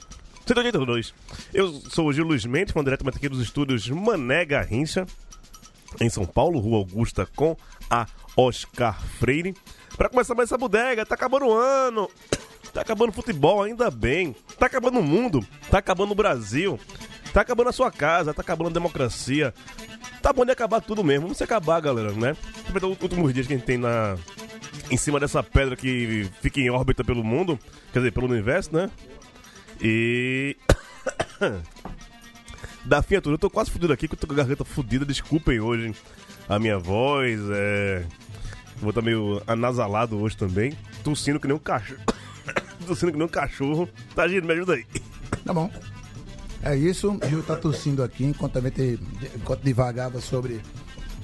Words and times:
182. 0.45 1.13
Eu 1.53 1.73
sou 1.89 2.07
o 2.07 2.13
Gil 2.13 2.25
Luiz 2.25 2.45
Mendes, 2.45 2.73
falando 2.73 2.87
diretamente 2.87 3.17
aqui 3.17 3.29
dos 3.29 3.41
estúdios 3.41 3.87
Mané 3.89 4.45
Garrincha, 4.45 5.05
em 5.99 6.09
São 6.09 6.25
Paulo, 6.25 6.59
Rua 6.59 6.77
Augusta, 6.77 7.27
com 7.35 7.55
a 7.89 8.07
Oscar 8.35 8.99
Freire. 9.01 9.55
Pra 9.95 10.09
começar 10.09 10.33
mais 10.33 10.49
essa 10.49 10.57
bodega, 10.57 11.05
tá 11.05 11.13
acabando 11.15 11.45
o 11.45 11.53
ano, 11.53 12.09
tá 12.73 12.81
acabando 12.81 13.09
o 13.09 13.13
futebol, 13.13 13.63
ainda 13.63 13.91
bem. 13.91 14.35
Tá 14.57 14.65
acabando 14.65 14.99
o 14.99 15.03
mundo, 15.03 15.45
tá 15.69 15.77
acabando 15.77 16.11
o 16.11 16.15
Brasil, 16.15 16.79
tá 17.33 17.41
acabando 17.41 17.69
a 17.69 17.73
sua 17.73 17.91
casa, 17.91 18.33
tá 18.33 18.41
acabando 18.41 18.69
a 18.69 18.73
democracia. 18.73 19.53
Tá 20.21 20.33
bom 20.33 20.45
de 20.45 20.51
acabar 20.51 20.81
tudo 20.81 21.03
mesmo. 21.03 21.23
Vamos 21.23 21.37
se 21.37 21.43
acabar, 21.43 21.79
galera, 21.79 22.11
né? 22.11 22.35
Aproveitar 22.59 22.87
os 22.87 23.01
últimos 23.01 23.33
dias 23.33 23.47
que 23.47 23.53
a 23.53 23.57
gente 23.57 23.65
tem 23.65 23.77
na. 23.77 24.17
Em 24.91 24.97
cima 24.97 25.19
dessa 25.19 25.43
pedra 25.43 25.75
que 25.75 26.27
fica 26.41 26.59
em 26.59 26.69
órbita 26.69 27.03
pelo 27.03 27.23
mundo, 27.23 27.59
quer 27.93 27.99
dizer, 27.99 28.11
pelo 28.11 28.27
universo, 28.27 28.73
né? 28.73 28.89
E. 29.81 30.57
da 32.83 33.01
fim 33.01 33.21
tudo, 33.21 33.35
eu 33.35 33.37
tô 33.37 33.49
quase 33.49 33.69
fudido 33.69 33.93
aqui, 33.93 34.07
que 34.07 34.15
eu 34.15 34.19
tô 34.19 34.27
com 34.27 34.33
a 34.33 34.37
garganta 34.37 34.65
fudida, 34.65 35.05
desculpem 35.05 35.59
hoje 35.59 35.93
a 36.47 36.57
minha 36.57 36.79
voz, 36.79 37.39
é. 37.51 38.03
Vou 38.77 38.89
estar 38.89 39.01
meio 39.01 39.41
anasalado 39.45 40.17
hoje 40.19 40.35
também. 40.35 40.75
Tossindo 41.03 41.39
que 41.39 41.47
nem 41.47 41.55
um 41.55 41.59
cachorro. 41.59 41.99
Tossindo 42.87 43.11
que 43.11 43.17
nem 43.17 43.27
um 43.27 43.29
cachorro. 43.29 43.89
Tá, 44.15 44.27
Gino, 44.27 44.47
me 44.47 44.53
ajuda 44.53 44.73
aí. 44.73 44.85
Tá 45.45 45.53
bom. 45.53 45.69
É 46.63 46.75
isso. 46.75 47.17
Gil 47.27 47.41
tá 47.43 47.55
tossindo 47.55 48.03
aqui 48.03 48.25
enquanto, 48.25 48.53
também 48.53 48.71
te- 48.71 48.99
enquanto 49.35 49.61
divagava 49.61 50.19
sobre 50.19 50.61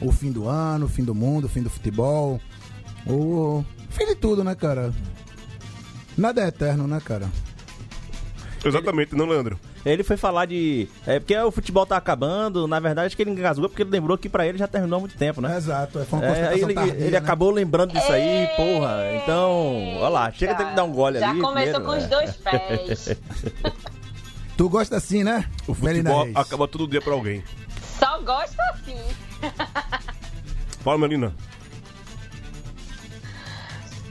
o 0.01 0.11
fim 0.11 0.31
do 0.31 0.47
ano, 0.47 0.85
o 0.85 0.89
fim 0.89 1.03
do 1.03 1.13
mundo, 1.15 1.45
o 1.45 1.49
fim 1.49 1.61
do 1.61 1.69
futebol. 1.69 2.39
O 3.05 3.63
fim 3.89 4.05
de 4.05 4.15
tudo, 4.15 4.43
né, 4.43 4.55
cara? 4.55 4.93
Nada 6.17 6.41
é 6.43 6.47
eterno, 6.47 6.87
né, 6.87 7.01
cara? 7.03 7.29
Exatamente, 8.63 9.13
não, 9.15 9.25
Leandro? 9.27 9.59
Ele 9.85 10.03
foi 10.03 10.17
falar 10.17 10.45
de. 10.47 10.87
É 11.05 11.19
porque 11.19 11.37
o 11.37 11.51
futebol 11.51 11.85
tá 11.85 11.95
acabando, 11.95 12.67
na 12.67 12.79
verdade 12.79 13.05
acho 13.05 13.15
que 13.15 13.21
ele 13.21 13.29
engasgou 13.29 13.69
porque 13.69 13.83
ele 13.83 13.91
lembrou 13.91 14.17
que 14.17 14.27
pra 14.27 14.47
ele 14.47 14.57
já 14.57 14.67
terminou 14.67 14.97
há 14.97 14.99
muito 15.01 15.15
tempo, 15.15 15.39
né? 15.41 15.55
Exato, 15.55 15.99
é, 15.99 16.05
foi 16.05 16.17
uma 16.17 16.25
É, 16.35 16.53
ele, 16.57 16.73
tardia, 16.73 16.93
ele 16.95 17.11
né? 17.11 17.17
acabou 17.19 17.51
lembrando 17.51 17.93
disso 17.93 18.11
aí, 18.11 18.47
porra. 18.57 19.03
Então, 19.21 19.97
olha 19.97 20.09
lá, 20.09 20.31
chega 20.31 20.55
tem 20.55 20.65
que 20.69 20.73
dar 20.75 20.83
um 20.85 20.91
gole 20.91 21.19
Já 21.19 21.29
ali. 21.29 21.39
começou 21.39 21.81
primeiro, 21.81 21.85
com 21.85 21.97
os 21.97 22.03
é. 22.03 22.07
dois 22.07 22.31
pés. 22.37 23.15
Tu 24.57 24.69
gosta 24.69 24.95
assim, 24.97 25.23
né? 25.23 25.49
O 25.67 25.73
futebol 25.73 26.27
acaba 26.33 26.67
todo 26.67 26.87
dia 26.87 27.01
pra 27.01 27.13
alguém. 27.13 27.43
Só 27.99 28.21
gosto 28.21 28.57
assim. 28.71 28.97
Fala, 30.81 30.97
Melina. 30.97 31.35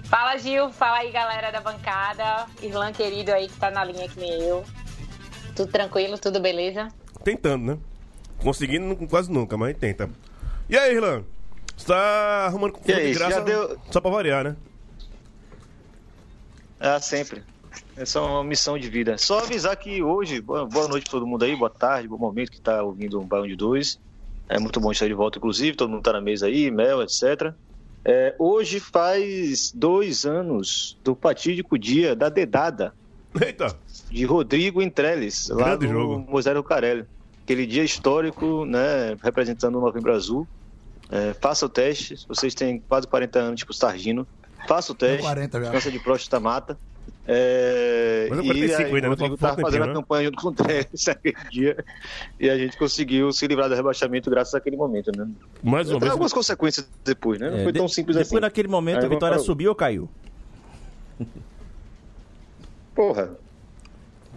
Fala, 0.05 0.37
Gil. 0.39 0.71
Fala 0.73 0.99
aí, 0.99 1.11
galera 1.11 1.51
da 1.51 1.61
bancada. 1.61 2.47
Irlan 2.63 2.93
querido 2.93 3.33
aí 3.33 3.49
que 3.49 3.57
tá 3.57 3.71
na 3.71 3.85
linha 3.85 4.09
que 4.09 4.19
nem 4.21 4.33
eu. 4.43 4.65
Tudo 5.57 5.71
tranquilo, 5.73 6.19
tudo 6.19 6.41
beleza? 6.41 6.89
Tentando, 7.23 7.65
né? 7.65 7.79
Conseguindo 8.39 8.95
quase 9.09 9.31
nunca, 9.33 9.57
mas 9.57 9.77
tenta. 9.77 10.11
E 10.69 10.77
aí, 10.77 10.95
Irlan? 10.95 11.25
Você 11.77 11.87
tá 11.87 12.45
arrumando 12.47 12.73
com 12.73 12.93
aí, 12.93 13.13
de 13.13 13.19
graça 13.19 13.37
já 13.37 13.41
deu- 13.41 13.79
só 13.91 14.01
pra 14.01 14.11
variar, 14.11 14.45
né? 14.45 14.57
Ah, 16.79 17.01
sempre. 17.01 17.43
Essa 17.97 18.19
é 18.19 18.23
uma 18.23 18.45
missão 18.45 18.79
de 18.79 18.89
vida. 18.89 19.17
Só 19.19 19.41
avisar 19.41 19.77
que 19.77 20.03
hoje, 20.03 20.41
boa 20.41 20.89
noite 20.89 21.05
pra 21.05 21.13
todo 21.13 21.27
mundo 21.27 21.45
aí, 21.45 21.55
boa 21.55 21.71
tarde, 21.71 22.09
bom 22.09 22.19
momento 22.19 22.51
que 22.51 22.61
tá 22.61 22.83
ouvindo 22.83 23.21
um 23.21 23.25
Baião 23.27 23.47
de 23.47 23.57
Dois. 23.57 23.99
É 24.49 24.59
muito 24.59 24.81
bom 24.81 24.93
estar 24.93 25.07
de 25.07 25.15
volta, 25.15 25.39
inclusive, 25.39 25.77
todo 25.77 25.91
mundo 25.91 26.03
tá 26.03 26.13
na 26.13 26.21
mesa 26.21 26.47
aí, 26.47 26.71
Mel, 26.71 27.03
etc. 27.03 27.53
É, 28.05 28.35
hoje 28.39 28.81
faz 28.81 29.73
dois 29.75 30.27
anos 30.27 30.99
do 31.03 31.15
fatídico 31.15 31.79
dia 31.79 32.15
da 32.15 32.29
dedada 32.29 32.93
Eita! 33.41 33.75
de 34.11 34.25
Rodrigo 34.25 34.83
Entreles, 34.83 35.49
lá 35.49 35.77
Grande 35.77 35.87
no 35.87 35.93
jogo. 35.93 36.31
Moisés 36.31 36.57
Carelli. 36.67 37.07
Aquele 37.43 37.67
dia 37.67 37.83
histórico, 37.83 38.65
né, 38.65 39.17
representando 39.23 39.77
o 39.77 39.81
Novembro 39.81 40.13
Azul. 40.13 40.47
É, 41.11 41.35
faça 41.35 41.67
o 41.67 41.69
teste, 41.69 42.17
vocês 42.27 42.55
têm 42.55 42.83
quase 42.89 43.07
40 43.07 43.39
anos, 43.39 43.61
tipo 43.61 43.73
Sargino, 43.73 44.27
faça 44.67 44.93
o 44.93 44.95
teste. 44.95 45.23
40 45.23 45.65
já. 45.65 45.71
Câncer 45.71 45.93
de 45.93 45.99
próstata 45.99 46.41
mata. 46.41 46.79
É, 47.27 48.27
Mas 48.29 48.39
é 48.39 48.43
e 48.43 48.47
45 48.47 48.81
aí, 48.83 48.85
ainda, 48.87 49.01
né? 49.01 49.07
o 49.07 49.11
Rodrigo 49.11 49.37
Falta 49.39 49.57
tava 49.57 49.67
fazendo 49.67 49.83
a 49.85 49.87
né? 49.87 49.93
campanha 49.95 50.25
junto 50.27 50.43
com 50.43 50.49
o 50.49 50.53
Teles 50.53 51.07
naquele 51.07 51.37
dia. 51.51 51.85
E 52.39 52.51
a 52.51 52.59
gente 52.59 52.77
conseguiu 52.77 53.33
se 53.33 53.47
livrar 53.47 53.69
do 53.69 53.75
rebaixamento 53.75 54.29
graças 54.31 54.55
àquele 54.55 54.77
momento, 54.77 55.11
né? 55.17 55.27
Mais 55.63 55.87
uma 55.89 55.95
Tem 55.95 56.01
vez. 56.01 56.13
algumas 56.13 56.33
consequências 56.35 56.87
depois, 57.05 57.41
né? 57.41 57.51
Não 57.51 57.59
É, 57.59 57.63
foi 57.65 57.73
tão 57.73 57.89
simples 57.89 58.17
Depois 58.17 58.33
assim. 58.33 58.41
daquele 58.41 58.69
momento 58.69 58.99
Aí 59.01 59.07
a 59.07 59.09
vitória 59.09 59.37
vamos 59.37 59.47
subiu 59.47 59.71
ou 59.71 59.75
caiu? 59.75 60.09
Porra, 62.95 63.31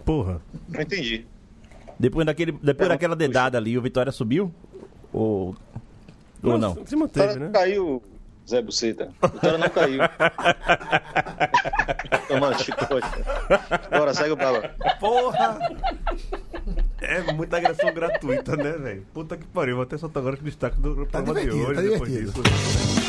Porra. 0.04 0.40
não 0.68 0.80
entendi. 0.80 1.26
Depois, 1.98 2.24
daquele, 2.26 2.52
depois 2.52 2.88
Não, 2.88 2.94
daquela 2.94 3.14
dedada 3.16 3.58
ali, 3.58 3.76
o 3.76 3.82
Vitória 3.82 4.10
subiu? 4.12 4.52
Ou. 5.12 5.54
Ou 6.42 6.56
não? 6.58 6.74
Se 6.86 6.94
O 6.94 6.98
manteve, 6.98 7.26
Vitória 7.34 7.34
né? 7.40 7.44
não 7.46 7.52
caiu, 7.52 8.02
Zé 8.48 8.62
Buceta. 8.62 9.10
O 9.22 9.28
Vitória 9.28 9.58
não 9.58 9.68
caiu. 9.68 10.00
Toma, 12.28 12.56
chicote. 12.58 13.06
Bora, 13.90 14.14
segue 14.14 14.30
o 14.30 14.36
bala. 14.36 14.70
Porra! 14.98 15.58
É 17.00 17.20
muita 17.32 17.58
agressão 17.58 17.92
gratuita, 17.92 18.56
né, 18.56 18.72
velho? 18.72 19.06
Puta 19.12 19.36
que 19.36 19.44
pariu. 19.46 19.76
Vou 19.76 19.82
até 19.82 19.98
soltar 19.98 20.20
agora 20.22 20.36
o 20.36 20.42
destaque 20.42 20.80
do 20.80 21.04
Tá 21.06 21.22
programa 21.22 21.40
de 21.50 21.50
hoje. 21.56 21.74
tá 21.74 21.80
depois 21.82 22.10
divertido. 22.10 22.42
disso. 22.42 23.08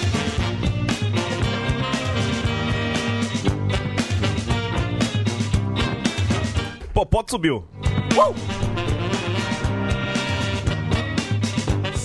Popote 6.93 7.31
subiu. 7.31 7.65
Uh! 8.15 8.33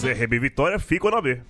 CRB 0.00 0.38
Vitória 0.38 0.78
fica 0.78 1.10
na 1.10 1.20
B. 1.20 1.40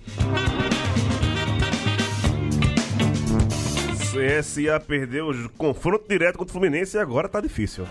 CSA 4.15 4.79
perdeu 4.79 5.29
o 5.29 5.49
confronto 5.49 6.07
direto 6.07 6.37
contra 6.37 6.51
o 6.51 6.53
Fluminense 6.53 6.95
e 6.95 6.99
agora 7.01 7.27
tá 7.27 7.41
difícil. 7.41 7.85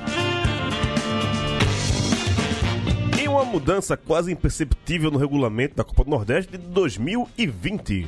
E 3.23 3.29
uma 3.29 3.45
mudança 3.45 3.95
quase 3.95 4.33
imperceptível 4.33 5.11
no 5.11 5.19
regulamento 5.19 5.77
da 5.77 5.85
Copa 5.85 6.05
do 6.05 6.11
Nordeste 6.11 6.53
de 6.53 6.59
2020. 6.59 8.07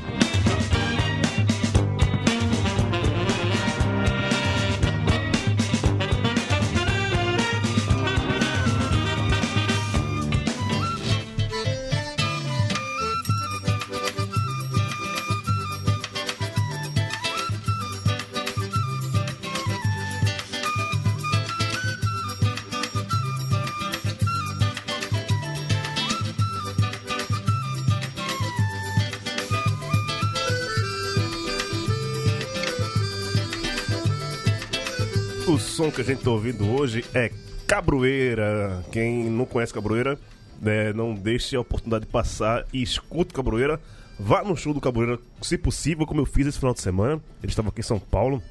Som 35.87 35.93
que 35.93 36.01
a 36.01 36.05
gente 36.05 36.23
tá 36.23 36.31
ouvindo 36.31 36.69
hoje 36.69 37.05
é 37.15 37.31
Cabroeira. 37.67 38.85
Quem 38.91 39.31
não 39.31 39.45
conhece 39.45 39.73
Cabroeira, 39.73 40.19
né, 40.61 40.93
não 40.93 41.15
deixe 41.15 41.55
a 41.55 41.61
oportunidade 41.61 42.07
de 42.07 42.11
passar 42.11 42.65
e 42.73 42.83
escute 42.83 43.33
Cabroeira. 43.33 43.81
Vá 44.19 44.43
no 44.43 44.57
show 44.57 44.75
do 44.75 44.81
Cabroeira, 44.81 45.19
se 45.43 45.57
possível, 45.57 46.07
como 46.07 46.21
eu 46.21 46.27
fiz 46.27 46.47
esse 46.47 46.59
final 46.59 46.75
de 46.75 46.81
semana. 46.81 47.21
Eles 47.43 47.53
estavam 47.53 47.71
aqui 47.71 47.81
em 47.81 47.85
São 47.85 48.01
Paulo, 48.01 48.43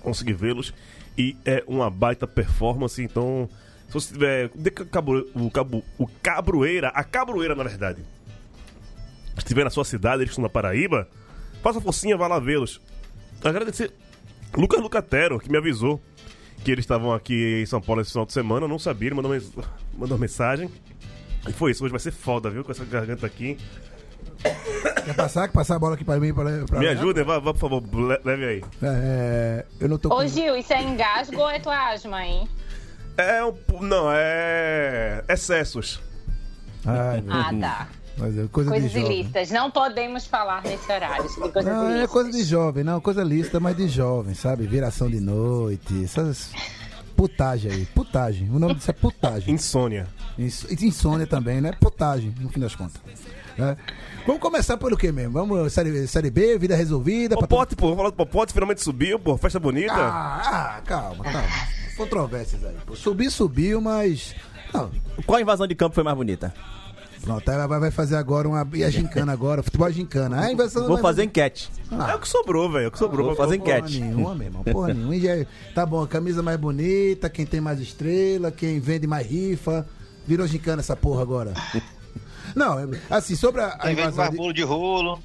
consegui 0.00 0.32
vê-los. 0.32 0.74
E 1.16 1.36
é 1.44 1.62
uma 1.66 1.88
baita 1.90 2.26
performance, 2.26 3.00
então. 3.00 3.48
Se 3.88 3.94
você 3.94 4.12
tiver. 4.12 4.50
o, 5.34 5.50
cabo, 5.50 5.84
o 5.96 6.08
Cabroeira, 6.22 6.88
a 6.88 7.04
Cabroeira 7.04 7.54
na 7.54 7.62
verdade, 7.62 8.02
estiver 9.36 9.64
na 9.64 9.70
sua 9.70 9.84
cidade, 9.84 10.22
eles 10.22 10.30
estão 10.30 10.42
na 10.42 10.48
Paraíba, 10.48 11.08
faça 11.62 11.80
forcinha, 11.80 12.16
vá 12.16 12.26
lá 12.26 12.40
vê-los. 12.40 12.80
Agradecer 13.44 13.92
Lucas 14.56 14.80
Lucatero, 14.80 15.38
que 15.38 15.50
me 15.50 15.58
avisou 15.58 16.00
que 16.62 16.70
eles 16.70 16.82
estavam 16.84 17.12
aqui 17.12 17.62
em 17.62 17.66
São 17.66 17.80
Paulo 17.80 18.00
esse 18.02 18.10
final 18.12 18.26
de 18.26 18.32
semana. 18.32 18.64
Eu 18.64 18.68
não 18.68 18.78
sabia, 18.78 19.08
ele 19.08 19.14
mandou, 19.14 19.30
mens- 19.32 19.52
mandou 19.96 20.16
uma 20.16 20.20
mensagem. 20.20 20.70
E 21.48 21.52
foi 21.52 21.70
isso, 21.72 21.84
hoje 21.84 21.90
vai 21.92 22.00
ser 22.00 22.12
foda, 22.12 22.48
viu? 22.50 22.64
Com 22.64 22.72
essa 22.72 22.84
garganta 22.84 23.26
aqui. 23.26 23.58
Quer 25.04 25.14
passar? 25.14 25.48
Quer 25.48 25.54
passar 25.54 25.76
a 25.76 25.78
bola 25.78 25.94
aqui 25.94 26.04
pra 26.04 26.18
mim? 26.18 26.32
Pra, 26.32 26.44
pra 26.66 26.78
Me 26.78 26.86
ajudem, 26.88 27.24
vá, 27.24 27.38
vá, 27.38 27.52
por 27.52 27.60
favor, 27.60 27.82
le- 27.82 28.20
leve 28.24 28.44
aí. 28.44 28.64
É, 28.82 29.64
eu 29.80 29.88
não 29.88 29.98
tô 29.98 30.08
com... 30.10 30.16
Ô, 30.16 30.26
Gil, 30.26 30.56
isso 30.56 30.72
é 30.72 30.82
engasgo 30.82 31.36
ou 31.38 31.48
é 31.50 31.58
tua 31.58 31.92
asma, 31.92 32.24
hein? 32.24 32.48
É 33.16 33.44
um. 33.44 33.54
Não, 33.80 34.08
é. 34.12 35.22
Excessos. 35.28 36.00
Ai, 36.84 37.22
Ah, 37.30 37.50
tá. 37.60 37.88
Mas 38.16 38.38
é 38.38 38.46
coisa 38.46 38.70
Coisas 38.70 38.92
de 38.92 39.00
jovem. 39.00 39.16
ilícitas. 39.18 39.50
Não 39.50 39.70
podemos 39.70 40.24
falar 40.26 40.62
nesse 40.62 40.90
horário 40.90 41.28
sobre 41.30 41.50
coisas 41.50 41.72
Não, 41.72 41.84
ilícitas. 41.84 42.04
é 42.04 42.12
coisa 42.12 42.30
de 42.30 42.44
jovem, 42.44 42.84
não, 42.84 43.00
coisa 43.00 43.22
lista, 43.24 43.58
mas 43.58 43.76
de 43.76 43.88
jovem, 43.88 44.34
sabe? 44.34 44.66
Viração 44.66 45.10
de 45.10 45.20
noite, 45.20 46.04
essas 46.04 46.52
putagem 47.16 47.70
aí, 47.72 47.86
putagem. 47.86 48.48
O 48.50 48.58
nome 48.58 48.74
disso 48.74 48.90
é 48.90 48.94
putagem. 48.94 49.54
Insônia. 49.54 50.06
Ins- 50.38 50.66
Insônia 50.82 51.26
também, 51.26 51.60
né? 51.60 51.72
Putagem, 51.80 52.34
no 52.40 52.48
fim 52.48 52.60
das 52.60 52.74
contas. 52.74 53.00
né? 53.58 53.76
Vamos 54.26 54.40
começar 54.40 54.76
pelo 54.76 54.96
que 54.96 55.10
mesmo? 55.12 55.32
Vamos, 55.32 55.72
série, 55.72 56.06
série 56.06 56.30
B, 56.30 56.58
vida 56.58 56.74
resolvida. 56.76 57.36
Popote, 57.36 57.76
pô, 57.76 57.86
vamos 57.86 57.98
falar 57.98 58.10
do 58.10 58.16
Popote, 58.16 58.52
finalmente 58.52 58.80
subiu, 58.82 59.18
pô, 59.18 59.36
festa 59.36 59.58
bonita. 59.60 59.92
Ah, 59.94 60.76
ah, 60.78 60.80
calma, 60.84 61.22
calma. 61.24 61.48
Controvérsias 61.96 62.64
aí. 62.64 62.74
Pô. 62.86 62.96
Subir, 62.96 63.30
subiu, 63.30 63.80
mas. 63.80 64.34
Não, 64.72 64.90
Qual 65.26 65.40
invasão 65.40 65.66
de 65.68 65.74
campo 65.76 65.94
foi 65.94 66.02
mais 66.02 66.16
bonita? 66.16 66.52
Pronto, 67.24 67.50
ela 67.50 67.66
vai 67.66 67.80
vai 67.80 67.90
fazer 67.90 68.16
agora 68.16 68.46
uma. 68.48 68.66
E 68.74 68.84
a 68.84 68.90
gincana 68.90 69.32
agora, 69.32 69.62
futebol 69.62 69.88
é 69.88 69.92
gincana. 69.92 70.40
Ah, 70.40 70.52
inversão 70.52 70.86
Vou 70.86 70.98
fazer 70.98 71.24
enquete. 71.24 71.70
É 71.90 72.14
o 72.14 72.18
que 72.18 72.28
sobrou, 72.28 72.70
velho, 72.70 72.84
é 72.84 72.88
o 72.88 72.90
que 72.90 72.98
sobrou. 72.98 73.26
Vou 73.26 73.34
pra- 73.36 73.44
fazer 73.46 73.58
Porra 73.58 73.78
enquete. 73.78 74.00
nenhuma, 74.00 74.34
meu 74.34 74.46
irmão. 74.46 74.62
Porra 74.64 74.92
nenhuma. 74.94 75.16
Já- 75.18 75.46
Tá 75.74 75.84
bom, 75.86 76.02
a 76.02 76.08
camisa 76.08 76.42
mais 76.42 76.58
bonita, 76.58 77.28
quem 77.30 77.44
tem 77.46 77.60
mais 77.60 77.80
estrela, 77.80 78.50
quem 78.50 78.78
vende 78.80 79.06
mais 79.06 79.26
rifa. 79.26 79.86
Virou 80.26 80.46
gincana 80.46 80.80
essa 80.80 80.96
porra 80.96 81.22
agora. 81.22 81.52
Não, 82.54 82.78
é- 82.78 82.86
assim, 83.10 83.34
sobre 83.34 83.60
a, 83.62 83.68
a 83.68 83.78
Quem 83.78 83.94
vende 83.94 84.14
mais 84.16 84.30
De, 84.30 84.36
bolo 84.36 84.52
de 84.52 84.62
rolo. 84.62 85.18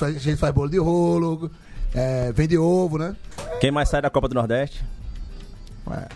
a 0.00 0.10
gente 0.12 0.36
faz 0.36 0.52
bolo 0.54 0.68
de 0.70 0.78
rolo, 0.78 1.50
é, 1.94 2.32
vende 2.32 2.56
ovo, 2.58 2.98
né? 2.98 3.14
Quem 3.60 3.70
mais 3.70 3.88
sai 3.88 4.02
da 4.02 4.10
Copa 4.10 4.28
do 4.28 4.34
Nordeste? 4.34 4.84
É. 5.90 6.08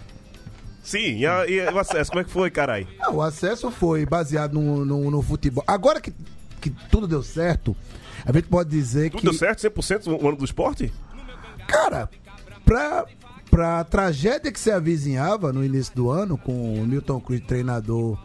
Sim, 0.82 1.18
e, 1.18 1.26
a- 1.26 1.46
e 1.46 1.60
o 1.60 1.78
acesso, 1.78 2.10
como 2.10 2.20
é 2.22 2.24
que 2.24 2.30
foi, 2.30 2.50
carai? 2.50 2.86
Ah, 3.00 3.10
o 3.10 3.20
acesso 3.22 3.70
foi 3.70 4.06
baseado 4.06 4.54
no, 4.54 4.84
no, 4.84 5.10
no 5.10 5.22
futebol. 5.22 5.62
Agora 5.66 6.00
que, 6.00 6.12
que 6.60 6.70
tudo 6.90 7.06
deu 7.06 7.22
certo, 7.22 7.76
a 8.24 8.32
gente 8.32 8.48
pode 8.48 8.70
dizer 8.70 9.10
Tudo 9.10 9.20
que. 9.20 9.26
deu 9.26 9.34
certo, 9.34 9.60
100% 9.60 10.06
o 10.22 10.28
ano 10.28 10.36
do 10.38 10.44
esporte? 10.44 10.92
Cara, 11.66 12.08
pra, 12.64 13.04
pra 13.50 13.84
tragédia 13.84 14.50
que 14.50 14.58
se 14.58 14.70
avizinhava 14.70 15.52
no 15.52 15.64
início 15.64 15.94
do 15.94 16.10
ano, 16.10 16.36
com 16.38 16.74
o 16.80 16.86
Milton 16.86 17.20
Cruz 17.20 17.40
treinador 17.46 18.18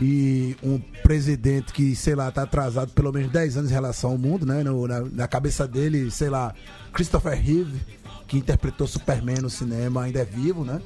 e 0.00 0.56
um 0.62 0.78
presidente 1.02 1.72
que, 1.72 1.94
sei 1.96 2.14
lá, 2.14 2.30
tá 2.30 2.42
atrasado 2.44 2.92
pelo 2.92 3.12
menos 3.12 3.32
10 3.32 3.56
anos 3.56 3.70
em 3.70 3.74
relação 3.74 4.10
ao 4.12 4.18
mundo, 4.18 4.46
né? 4.46 4.62
No- 4.62 4.86
na, 4.86 5.00
na 5.00 5.26
cabeça 5.28 5.66
dele, 5.66 6.10
sei 6.12 6.30
lá, 6.30 6.54
Christopher 6.92 7.32
Reeve, 7.34 7.80
que 8.28 8.38
interpretou 8.38 8.86
Superman 8.86 9.38
no 9.42 9.50
cinema, 9.50 10.04
ainda 10.04 10.20
é 10.20 10.24
vivo, 10.24 10.64
né? 10.64 10.80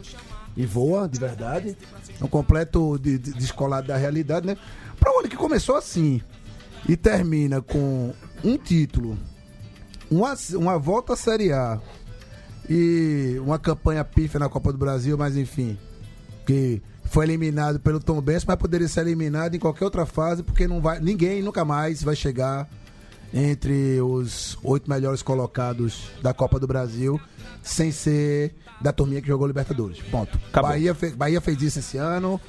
E 0.56 0.66
voa, 0.66 1.08
de 1.08 1.18
verdade. 1.18 1.76
É 2.20 2.24
um 2.24 2.28
completo 2.28 2.98
de- 2.98 3.18
de- 3.18 3.32
descolado 3.32 3.88
da 3.88 3.96
realidade, 3.96 4.46
né? 4.46 4.56
Um 5.06 5.18
ano 5.20 5.28
que 5.28 5.36
começou 5.36 5.76
assim 5.76 6.20
e 6.88 6.96
termina 6.96 7.60
com 7.60 8.12
um 8.44 8.56
título, 8.56 9.16
uma, 10.10 10.34
uma 10.54 10.78
volta 10.78 11.14
à 11.14 11.16
Série 11.16 11.52
A 11.52 11.80
e 12.68 13.36
uma 13.44 13.58
campanha 13.58 14.04
pífia 14.04 14.38
na 14.38 14.48
Copa 14.48 14.70
do 14.72 14.78
Brasil, 14.78 15.16
mas 15.18 15.36
enfim, 15.36 15.76
que 16.46 16.80
foi 17.04 17.24
eliminado 17.26 17.80
pelo 17.80 17.98
Tom 18.00 18.20
Benz, 18.20 18.44
mas 18.44 18.56
poderia 18.56 18.88
ser 18.88 19.00
eliminado 19.00 19.54
em 19.54 19.58
qualquer 19.58 19.84
outra 19.84 20.06
fase, 20.06 20.42
porque 20.42 20.66
não 20.68 20.80
vai, 20.80 21.00
ninguém 21.00 21.42
nunca 21.42 21.64
mais 21.64 22.02
vai 22.02 22.14
chegar 22.16 22.68
entre 23.32 24.00
os 24.00 24.58
oito 24.62 24.88
melhores 24.90 25.22
colocados 25.22 26.10
da 26.22 26.34
Copa 26.34 26.58
do 26.60 26.66
Brasil 26.66 27.20
sem 27.62 27.90
ser 27.92 28.54
da 28.80 28.92
turminha 28.92 29.20
que 29.22 29.28
jogou 29.28 29.46
Libertadores. 29.46 30.00
Ponto. 30.02 30.36
Acabou. 30.48 30.70
Bahia, 30.70 30.94
fe- 30.94 31.10
Bahia 31.14 31.40
fez 31.40 31.62
isso 31.62 31.78
esse 31.78 31.96
ano 31.96 32.40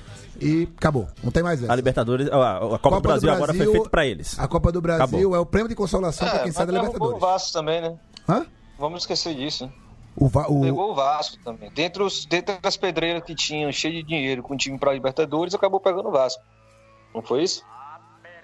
e 0.41 0.67
acabou. 0.75 1.07
Não 1.23 1.31
tem 1.31 1.43
mais 1.43 1.61
essa. 1.63 1.71
A 1.71 1.75
Libertadores, 1.75 2.27
a, 2.31 2.57
a 2.57 2.79
Copa, 2.79 2.95
do 2.97 3.01
Brasil, 3.01 3.31
agora 3.31 3.53
foi 3.53 3.65
feita 3.71 3.89
pra 3.89 4.05
eles. 4.05 4.37
A 4.39 4.47
Copa 4.47 4.71
do 4.71 4.81
Brasil 4.81 5.03
Acabou. 5.03 5.35
é 5.35 5.39
o 5.39 5.45
prêmio 5.45 5.69
de 5.69 5.75
consolação 5.75 6.27
para 6.27 6.39
É, 6.39 6.43
quem 6.43 6.51
sai 6.51 6.65
da 6.65 6.73
o 6.73 6.75
Libertadores. 6.75 7.19
Vasco 7.21 7.53
também, 7.53 7.81
né? 7.81 7.95
Hã? 8.27 8.45
Vamos 8.79 9.01
esquecer 9.03 9.35
disso. 9.35 9.65
né? 9.67 9.71
O, 10.15 10.27
Va- 10.27 10.47
o- 10.47 10.61
Pegou 10.61 10.91
o 10.91 10.95
Vasco 10.95 11.37
também. 11.43 11.71
Dentre, 11.73 12.01
os, 12.03 12.25
dentre 12.25 12.57
as 12.63 12.75
pedreiras 12.77 13.23
que 13.23 13.33
tinham 13.35 13.71
cheio 13.71 13.93
de 13.95 14.03
dinheiro 14.03 14.41
com 14.43 14.55
o 14.55 14.57
time 14.57 14.77
para 14.79 14.93
Libertadores, 14.93 15.53
acabou 15.53 15.79
pegando 15.79 16.09
o 16.09 16.11
Vasco. 16.11 16.41
Não 17.13 17.21
foi 17.21 17.43
isso? 17.43 17.63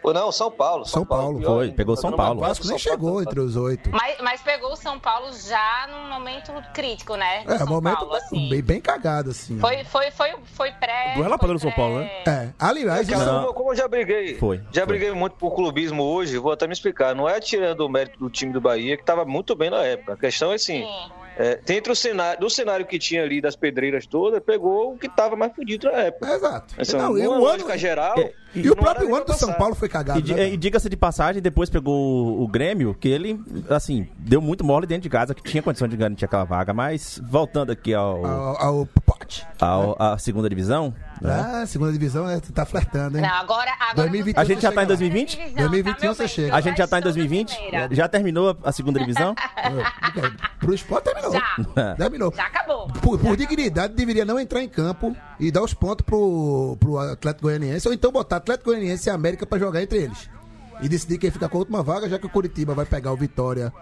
Ou 0.01 0.13
não, 0.13 0.31
São 0.31 0.49
Paulo. 0.49 0.85
São 0.85 1.05
Paulo, 1.05 1.39
pior 1.39 1.55
foi, 1.55 1.63
ainda. 1.65 1.75
pegou 1.75 1.95
São 1.95 2.09
Não, 2.11 2.17
Paulo. 2.17 2.37
o 2.37 2.41
Vasco 2.41 2.65
nem 2.67 2.77
São 2.79 2.97
Paulo 2.97 3.01
chegou 3.01 3.23
tá- 3.23 3.29
entre 3.29 3.39
os 3.41 3.55
oito. 3.55 3.89
Mas, 3.91 4.17
mas 4.21 4.41
pegou 4.41 4.71
o 4.71 4.75
São 4.75 4.99
Paulo 4.99 5.27
já 5.33 5.87
num 5.91 6.09
momento 6.09 6.51
crítico, 6.73 7.15
né? 7.15 7.43
do 7.45 7.53
É, 7.53 7.57
São 7.57 7.67
momento 7.67 7.97
Paulo, 7.97 8.13
assim. 8.15 8.49
bem, 8.49 8.61
bem 8.61 8.79
cagado, 8.81 9.31
assim. 9.31 9.59
Foi, 9.59 9.83
foi, 9.83 10.11
foi, 10.11 10.33
foi 10.53 10.71
pré. 10.71 11.13
Duelo 11.15 11.29
foi 11.31 11.37
padrão 11.39 11.59
São 11.59 11.71
Paulo, 11.71 11.99
né? 11.99 12.09
É, 12.27 12.49
aliás, 12.57 13.09
Cara, 13.09 13.23
isso- 13.41 13.53
como, 13.53 13.71
eu 13.71 13.75
já 13.75 13.87
briguei, 13.87 14.35
Foi, 14.35 14.57
já 14.71 14.81
foi. 14.81 14.87
briguei 14.87 15.11
muito 15.11 15.35
por 15.35 15.51
clubismo 15.53 16.03
hoje, 16.03 16.37
vou 16.37 16.51
até 16.51 16.65
me 16.65 16.73
explicar. 16.73 17.13
Não 17.13 17.27
é 17.27 17.39
tirando 17.39 17.81
o 17.81 17.89
mérito 17.89 18.17
do 18.19 18.29
time 18.29 18.53
do 18.53 18.61
Bahia, 18.61 18.95
que 18.95 19.03
estava 19.03 19.25
muito 19.25 19.55
bem 19.55 19.69
na 19.69 19.83
época. 19.83 20.13
A 20.13 20.17
questão 20.17 20.51
é 20.51 20.55
assim: 20.55 20.83
Sim. 20.83 21.11
É, 21.39 21.57
dentro 21.65 21.93
do 21.93 21.95
cenário, 21.95 22.37
do 22.37 22.49
cenário 22.49 22.85
que 22.85 22.99
tinha 22.99 23.23
ali 23.23 23.39
das 23.39 23.55
pedreiras 23.55 24.05
todas, 24.05 24.43
pegou 24.43 24.93
o 24.93 24.97
que 24.97 25.07
estava 25.07 25.37
mais 25.37 25.55
fudido 25.55 25.89
na 25.89 25.97
época. 25.99 26.27
é, 26.29 26.35
exato. 26.35 26.75
Essa 26.77 26.97
Não, 26.97 27.17
e, 27.17 27.25
o 27.25 27.47
ano, 27.47 27.77
geral. 27.77 28.19
É, 28.19 28.33
e 28.53 28.63
não 28.63 28.73
o 28.73 28.75
próprio 28.75 29.15
ano 29.15 29.23
do 29.25 29.33
São. 29.33 29.53
Paulo 29.53 29.73
foi 29.73 29.87
cagado. 29.87 30.19
E, 30.19 30.33
né? 30.33 30.49
e 30.49 30.57
diga-se 30.57 30.89
de 30.89 30.97
passagem, 30.97 31.41
depois 31.41 31.69
pegou 31.69 32.41
o, 32.41 32.45
Grêmio, 32.45 32.93
que 32.93 33.07
ele, 33.07 33.39
assim, 33.69 34.09
deu 34.17 34.41
muito 34.41 34.65
mole 34.65 34.85
dentro 34.85 35.03
de 35.03 35.09
casa, 35.09 35.33
que 35.33 35.41
tinha 35.41 35.63
condição 35.63 35.87
de 35.87 35.95
garantir 35.95 36.25
aquela 36.25 36.43
vaga. 36.43 36.73
Mas, 36.73 37.21
voltando 37.23 37.71
aqui 37.71 37.93
ao, 37.93 38.25
Ao, 38.25 38.61
ao 38.61 38.85
pote. 39.05 39.47
ao- 39.61 39.95
à 39.97 40.17
segunda 40.17 40.49
divisão? 40.49 40.93
Ah, 41.23 41.65
segunda 41.65 41.91
divisão, 41.91 42.25
né? 42.25 42.39
Tu 42.39 42.51
tá 42.53 42.65
flertando, 42.65 43.17
hein? 43.17 43.23
Não, 43.23 43.29
agora. 43.35 43.71
agora 43.79 43.95
2021 43.95 44.33
você- 44.33 44.39
A 44.39 44.43
gente 44.45 44.61
já 44.61 44.71
tá 44.71 44.73
em 44.73 44.73
chega 44.73 44.81
lá. 44.81 44.87
2020? 44.87 45.29
Divisão, 45.37 45.55
2021 45.57 46.01
meu 46.07 46.13
você 46.15 46.23
bem? 46.23 46.27
chega. 46.29 46.55
A 46.55 46.61
gente 46.61 46.77
já 46.77 46.87
tá 46.87 46.97
em 46.97 46.99
Gestão 46.99 47.01
2020? 47.01 47.49
brasileira. 47.49 47.95
Já 47.95 48.07
terminou 48.07 48.57
a 48.63 48.71
segunda 48.71 48.99
divisão? 49.05 49.35
Pro 50.59 50.73
esporte 50.73 51.05
terminou. 51.05 51.31
Já. 51.31 51.95
Terminou. 51.97 52.33
Já 52.35 52.45
acabou. 52.45 52.87
Por, 53.01 53.19
por 53.19 53.35
dignidade, 53.37 53.93
deveria 53.93 54.25
não 54.25 54.39
entrar 54.39 54.61
em 54.63 54.69
campo 54.69 55.15
e 55.39 55.51
dar 55.51 55.61
os 55.63 55.73
pontos 55.73 56.05
pro, 56.05 56.77
pro 56.79 56.97
Atlético 56.97 57.43
Goianiense, 57.43 57.87
ou 57.87 57.93
então 57.93 58.11
botar 58.11 58.37
Atlético 58.37 58.69
Goianiense 58.71 59.09
e 59.09 59.11
América 59.11 59.45
pra 59.45 59.59
jogar 59.59 59.81
entre 59.81 59.97
eles. 59.99 60.29
E 60.81 60.87
decidir 60.87 61.17
quem 61.17 61.29
fica 61.31 61.49
com 61.49 61.57
a 61.57 61.59
última 61.59 61.83
vaga, 61.83 62.07
já 62.07 62.17
que 62.17 62.25
o 62.25 62.29
Curitiba 62.29 62.73
vai 62.73 62.85
pegar 62.85 63.11
o 63.11 63.17
Vitória 63.17 63.73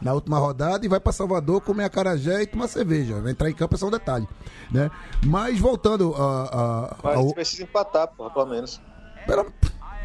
na 0.00 0.12
última 0.12 0.38
rodada 0.38 0.84
e 0.84 0.88
vai 0.88 1.00
pra 1.00 1.12
Salvador 1.12 1.60
comer 1.60 1.84
acarajé 1.84 2.42
e 2.42 2.46
tomar 2.46 2.68
cerveja. 2.68 3.20
Vai 3.20 3.32
entrar 3.32 3.48
em 3.50 3.54
campo 3.54 3.74
é 3.74 3.78
só 3.78 3.86
um 3.86 3.90
detalhe. 3.90 4.26
Né? 4.70 4.90
Mas 5.24 5.58
voltando 5.58 6.14
a, 6.14 6.42
a, 6.92 6.96
Mas 7.02 7.16
ao. 7.16 7.32
precisa 7.34 7.62
empatar, 7.62 8.08
porra, 8.08 8.30
pelo 8.30 8.46
menos. 8.46 8.80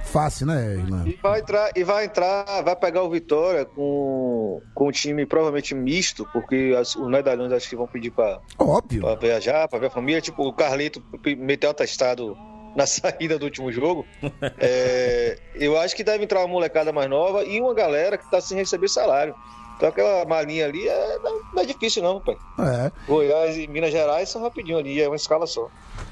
Fácil, 0.03 0.47
né, 0.47 0.73
irmão? 0.73 1.07
E 1.07 1.15
vai 1.21 1.39
entrar, 1.39 1.69
e 1.75 1.83
vai 1.83 2.05
entrar, 2.05 2.61
vai 2.63 2.75
pegar 2.75 3.03
o 3.03 3.09
Vitória 3.09 3.63
com, 3.65 4.61
com 4.73 4.87
um 4.87 4.91
time 4.91 5.25
provavelmente 5.25 5.73
misto, 5.75 6.27
porque 6.33 6.75
as- 6.77 6.95
os 6.95 7.07
medalhões 7.07 7.51
acho 7.53 7.69
que 7.69 7.75
vão 7.75 7.87
pedir 7.87 8.09
pra, 8.11 8.39
Óbvio. 8.57 9.01
pra 9.01 9.15
viajar, 9.15 9.67
pra 9.69 9.79
ver 9.79 9.85
a 9.87 9.89
família. 9.91 10.19
Tipo, 10.19 10.43
o 10.47 10.51
Carlito 10.53 11.01
meteu 11.37 11.69
um 11.69 11.71
atestado 11.71 12.35
na 12.75 12.85
saída 12.87 13.37
do 13.37 13.45
último 13.45 13.71
jogo. 13.71 14.05
É, 14.57 15.37
eu 15.55 15.77
acho 15.79 15.95
que 15.95 16.03
deve 16.03 16.23
entrar 16.23 16.39
uma 16.39 16.47
molecada 16.47 16.91
mais 16.91 17.09
nova 17.09 17.43
e 17.45 17.61
uma 17.61 17.73
galera 17.73 18.17
que 18.17 18.29
tá 18.29 18.41
sem 18.41 18.57
receber 18.57 18.89
salário. 18.89 19.35
Então 19.81 19.89
aquela 19.89 20.23
malinha 20.25 20.65
ali 20.65 20.87
é, 20.87 21.17
não, 21.23 21.59
é 21.59 21.65
difícil 21.65 22.03
não, 22.03 22.21
pai. 22.21 22.37
É. 22.59 22.91
Goiás 23.07 23.57
e 23.57 23.65
Minas 23.67 23.91
Gerais 23.91 24.29
são 24.29 24.43
rapidinho 24.43 24.77
ali, 24.77 25.01
é 25.01 25.07
uma 25.07 25.15
escala 25.15 25.47
só. 25.47 25.67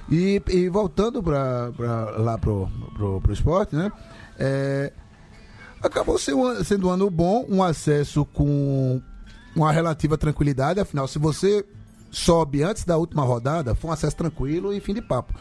E, 0.10 0.42
e 0.48 0.68
voltando 0.70 1.22
pra, 1.22 1.72
pra- 1.78 2.10
lá 2.18 2.36
pro, 2.36 2.68
pro, 2.96 3.22
pro 3.22 3.32
esporte, 3.32 3.76
né? 3.76 3.92
É, 4.40 4.92
acabou 5.84 6.18
sendo, 6.18 6.64
sendo 6.66 6.88
um 6.88 6.90
ano 6.90 7.12
bom, 7.12 7.46
um 7.48 7.62
acesso 7.62 8.26
com 8.26 9.00
uma 9.56 9.72
relativa 9.72 10.18
tranquilidade. 10.18 10.80
Afinal, 10.80 11.08
se 11.08 11.20
você 11.20 11.64
sobe 12.10 12.64
antes 12.64 12.86
da 12.86 12.98
última 12.98 13.22
rodada, 13.24 13.76
foi 13.76 13.92
um 13.92 13.94
acesso 13.94 14.16
tranquilo 14.16 14.74
e 14.74 14.80
fim 14.80 14.96
de 14.96 15.02
papo. 15.04 15.32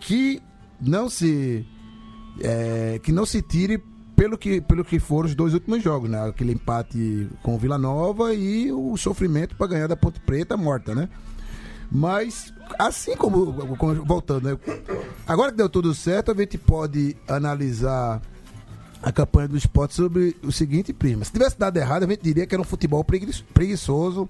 Que 0.00 0.42
não 0.80 1.08
se 1.08 1.64
é, 2.40 2.98
que 3.00 3.12
não 3.12 3.24
se 3.24 3.40
tire 3.40 3.80
pelo 4.16 4.38
que, 4.38 4.60
pelo 4.60 4.84
que 4.84 4.98
foram 4.98 5.28
os 5.28 5.34
dois 5.34 5.54
últimos 5.54 5.82
jogos, 5.82 6.08
né? 6.08 6.28
Aquele 6.28 6.52
empate 6.52 7.28
com 7.42 7.54
o 7.54 7.58
Vila 7.58 7.78
Nova 7.78 8.32
e 8.34 8.70
o 8.72 8.96
sofrimento 8.96 9.56
para 9.56 9.66
ganhar 9.66 9.86
da 9.86 9.96
Ponte 9.96 10.20
Preta 10.20 10.56
morta, 10.56 10.94
né? 10.94 11.08
Mas, 11.90 12.52
assim 12.78 13.16
como, 13.16 13.52
voltando, 14.04 14.48
né? 14.50 14.58
Agora 15.26 15.50
que 15.50 15.56
deu 15.58 15.68
tudo 15.68 15.94
certo, 15.94 16.32
a 16.32 16.34
gente 16.34 16.58
pode 16.58 17.16
analisar 17.28 18.20
a 19.02 19.12
campanha 19.12 19.48
do 19.48 19.56
esporte 19.56 19.94
sobre 19.94 20.34
o 20.42 20.50
seguinte, 20.50 20.92
prima. 20.92 21.24
Se 21.24 21.32
tivesse 21.32 21.58
dado 21.58 21.76
errado, 21.76 22.04
a 22.04 22.08
gente 22.08 22.22
diria 22.22 22.46
que 22.46 22.54
era 22.54 22.62
um 22.62 22.64
futebol 22.64 23.04
pregui- 23.04 23.42
preguiçoso 23.52 24.28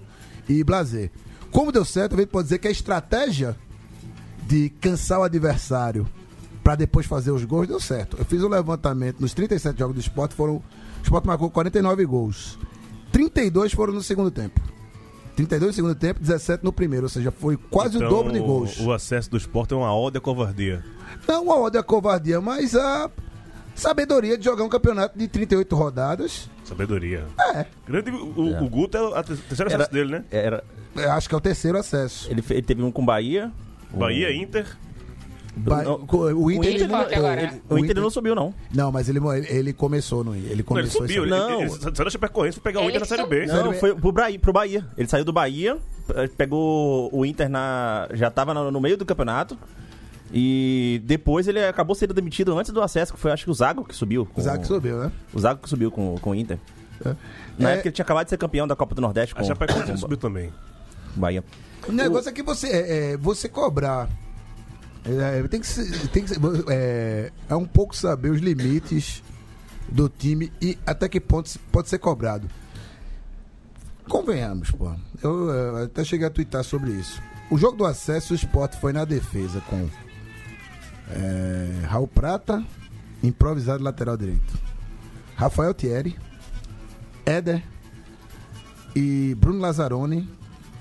e 0.49 0.63
blazer. 0.63 1.09
Como 1.49 1.71
deu 1.71 1.85
certo, 1.85 2.13
a 2.15 2.17
gente 2.19 2.27
pode 2.27 2.45
dizer 2.47 2.59
que 2.59 2.67
a 2.67 2.71
estratégia 2.71 3.55
de 4.45 4.69
cansar 4.81 5.19
o 5.19 5.23
adversário 5.23 6.05
para 6.65 6.73
depois 6.75 7.05
fazer 7.05 7.29
os 7.29 7.45
gols 7.45 7.67
deu 7.67 7.79
certo. 7.79 8.17
Eu 8.17 8.25
fiz 8.25 8.41
um 8.43 8.47
levantamento 8.49 9.19
nos 9.19 9.35
37 9.35 9.77
jogos 9.77 9.93
do 9.93 10.01
esporte, 10.01 10.33
foram. 10.33 10.55
O 10.55 10.63
esporte 11.03 11.27
marcou 11.27 11.51
49 11.51 12.03
gols. 12.05 12.57
32 13.11 13.71
foram 13.71 13.93
no 13.93 14.01
segundo 14.01 14.31
tempo. 14.31 14.59
32 15.35 15.67
no 15.69 15.73
segundo 15.75 15.93
tempo, 15.95 16.19
17 16.19 16.63
no 16.63 16.73
primeiro, 16.73 17.05
ou 17.05 17.09
seja, 17.09 17.29
foi 17.29 17.55
quase 17.55 17.97
Então, 17.97 18.07
o 18.07 18.09
dobro 18.09 18.33
de 18.33 18.39
gols. 18.39 18.79
O 18.79 18.91
acesso 18.91 19.29
do 19.29 19.37
esporte 19.37 19.73
é 19.75 19.77
uma 19.77 19.93
ode 19.95 20.17
à 20.17 20.21
covardia. 20.21 20.83
Não 21.27 21.51
a 21.51 21.55
ódio 21.59 21.79
à 21.79 21.83
covardia, 21.83 22.41
mas 22.41 22.73
a 22.75 23.11
sabedoria 23.75 24.35
de 24.37 24.45
jogar 24.45 24.63
um 24.63 24.69
campeonato 24.69 25.17
de 25.19 25.27
38 25.27 25.75
rodadas. 25.75 26.49
Sabedoria. 26.63 27.25
É, 27.53 27.65
Grande, 27.87 28.09
o, 28.11 28.49
É. 28.55 28.61
o 28.61 28.67
Guto 28.69 28.97
é 28.97 29.19
a 29.19 29.21
te- 29.23 29.35
terceira 29.35 29.71
Era- 29.71 29.75
acesso 29.83 29.91
dele, 29.93 30.11
né? 30.11 30.23
Era, 30.31 30.63
eu 30.95 31.11
acho 31.11 31.29
que 31.29 31.35
é 31.35 31.37
o 31.37 31.41
terceiro 31.41 31.77
acesso. 31.77 32.27
ele, 32.31 32.43
ele 32.49 32.61
teve 32.63 32.81
um 32.81 32.91
com 32.91 33.05
Bahia. 33.05 33.51
Bahia, 33.93 34.33
Inter. 34.35 34.65
Ba- 35.57 35.83
não, 35.83 35.95
o 36.05 36.51
Inter, 36.51 36.71
Inter 36.71 36.83
ele- 36.83 36.87
não- 36.87 37.33
ele- 37.33 37.61
o 37.69 37.77
Inter 37.77 37.95
não 38.01 38.09
subiu, 38.09 38.35
não. 38.35 38.53
Não, 38.73 38.91
mas 38.91 39.07
ele, 39.07 39.19
ele, 39.47 39.71
começou 39.73 40.23
no 40.23 40.35
Ele 40.35 40.43
Não, 40.45 40.51
ele 40.51 40.63
começou 40.63 41.01
subiu. 41.01 41.23
esse- 41.25 41.33
Ele, 41.33 41.39
Não. 41.41 41.61
ele, 41.61 41.71
ele 41.71 41.79
saiu 41.79 41.91
da 42.05 42.09
Chapecoense 42.09 42.59
pegar 42.59 42.79
o 42.81 42.83
Ele 42.83 42.89
Inter 42.89 42.99
na 42.99 43.05
Série 43.05 43.25
B. 43.25 43.45
Não, 43.45 43.69
B. 43.71 43.77
foi 43.77 43.95
pro 43.95 44.11
Bahia, 44.11 44.39
pro 44.39 44.51
Bahia. 44.53 44.85
Ele 44.97 45.07
saiu 45.07 45.23
do 45.23 45.31
Bahia, 45.31 45.77
eh, 46.13 46.27
pegou 46.35 47.09
o 47.13 47.25
Inter 47.25 47.47
na. 47.49 48.07
Já 48.13 48.29
tava 48.29 48.53
no, 48.53 48.69
no 48.69 48.81
meio 48.81 48.97
do 48.97 49.05
campeonato. 49.05 49.57
E 50.33 51.01
depois 51.05 51.47
ele 51.47 51.63
acabou 51.63 51.95
sendo 51.95 52.13
demitido 52.13 52.57
antes 52.57 52.71
do 52.71 52.81
acesso, 52.81 53.13
que 53.13 53.19
foi 53.19 53.31
acho 53.31 53.45
que 53.45 53.51
o 53.51 53.53
Zago 53.53 53.85
que 53.85 53.95
subiu. 53.95 54.25
Com, 54.25 54.41
O 54.41 54.43
Zague 54.43 54.65
subiu, 54.67 54.97
né? 54.99 55.11
O 55.33 55.39
Zago 55.39 55.61
que 55.61 55.69
subiu 55.69 55.91
com, 55.91 56.17
com 56.19 56.31
o 56.31 56.35
Inter. 56.35 56.57
Na 57.57 57.69
É. 57.69 57.73
época 57.73 57.87
ele 57.89 57.93
tinha 57.95 58.03
acabado 58.03 58.25
de 58.25 58.31
ser 58.31 58.37
campeão 58.37 58.67
da 58.67 58.75
Copa 58.75 58.95
do 58.95 59.01
Nordeste 59.01 59.35
com, 59.35 59.41
A 59.41 59.43
Chapecoense 59.45 59.91
com 59.91 59.97
subiu 59.97 60.17
também. 60.17 60.51
o 61.15 61.19
Bahia. 61.19 61.43
O 61.87 61.91
negócio 61.91 62.29
é 62.29 62.31
que 62.33 62.41
você, 62.41 62.67
é, 62.67 63.11
é, 63.13 63.17
você 63.17 63.47
cobrar. 63.47 64.09
É, 65.05 65.47
tem 65.47 65.59
que 65.59 65.67
ser, 65.67 66.07
tem 66.07 66.23
que 66.23 66.29
ser, 66.29 66.39
é, 66.69 67.31
é 67.47 67.55
um 67.55 67.65
pouco 67.65 67.95
saber 67.95 68.31
os 68.31 68.41
limites 68.41 69.21
do 69.87 70.09
time 70.09 70.51
e 70.59 70.77
até 70.85 71.07
que 71.07 71.19
ponto 71.19 71.59
pode 71.71 71.89
ser 71.89 71.99
cobrado. 71.99 72.49
Convenhamos, 74.09 74.71
pô. 74.71 74.91
Eu, 75.21 75.77
é, 75.77 75.83
até 75.83 76.03
cheguei 76.03 76.27
a 76.27 76.29
twittar 76.29 76.63
sobre 76.63 76.91
isso. 76.91 77.21
O 77.51 77.57
jogo 77.57 77.77
do 77.77 77.85
acesso, 77.85 78.33
o 78.33 78.35
esporte 78.35 78.79
foi 78.79 78.91
na 78.93 79.05
defesa 79.05 79.61
com 79.69 79.87
é, 81.11 81.85
Raul 81.85 82.07
Prata, 82.07 82.63
improvisado 83.21 83.83
lateral 83.83 84.17
direito. 84.17 84.59
Rafael 85.35 85.73
Thierry, 85.73 86.17
Éder 87.25 87.63
e 88.95 89.35
Bruno 89.35 89.59
Lazzaroni 89.59 90.27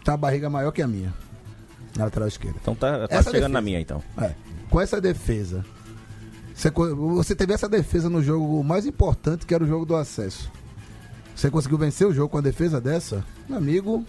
tá 0.04 0.14
a 0.14 0.16
barriga 0.16 0.48
maior 0.48 0.70
que 0.70 0.80
a 0.80 0.86
minha. 0.86 1.12
Na 1.96 2.04
lateral 2.04 2.28
esquerda. 2.28 2.58
Então 2.60 2.74
tá 2.74 3.06
quase 3.08 3.24
chegando 3.24 3.32
defesa. 3.32 3.48
na 3.48 3.60
minha, 3.60 3.80
então. 3.80 4.02
É. 4.18 4.32
Com 4.68 4.80
essa 4.80 5.00
defesa. 5.00 5.64
Você, 6.54 6.70
você 6.70 7.34
teve 7.34 7.52
essa 7.52 7.68
defesa 7.68 8.08
no 8.08 8.22
jogo 8.22 8.62
mais 8.62 8.86
importante, 8.86 9.44
que 9.44 9.54
era 9.54 9.64
o 9.64 9.66
jogo 9.66 9.84
do 9.84 9.96
acesso. 9.96 10.50
Você 11.34 11.50
conseguiu 11.50 11.78
vencer 11.78 12.06
o 12.06 12.12
jogo 12.12 12.28
com 12.28 12.38
a 12.38 12.40
defesa 12.40 12.80
dessa? 12.80 13.24
Meu 13.48 13.58
amigo. 13.58 14.04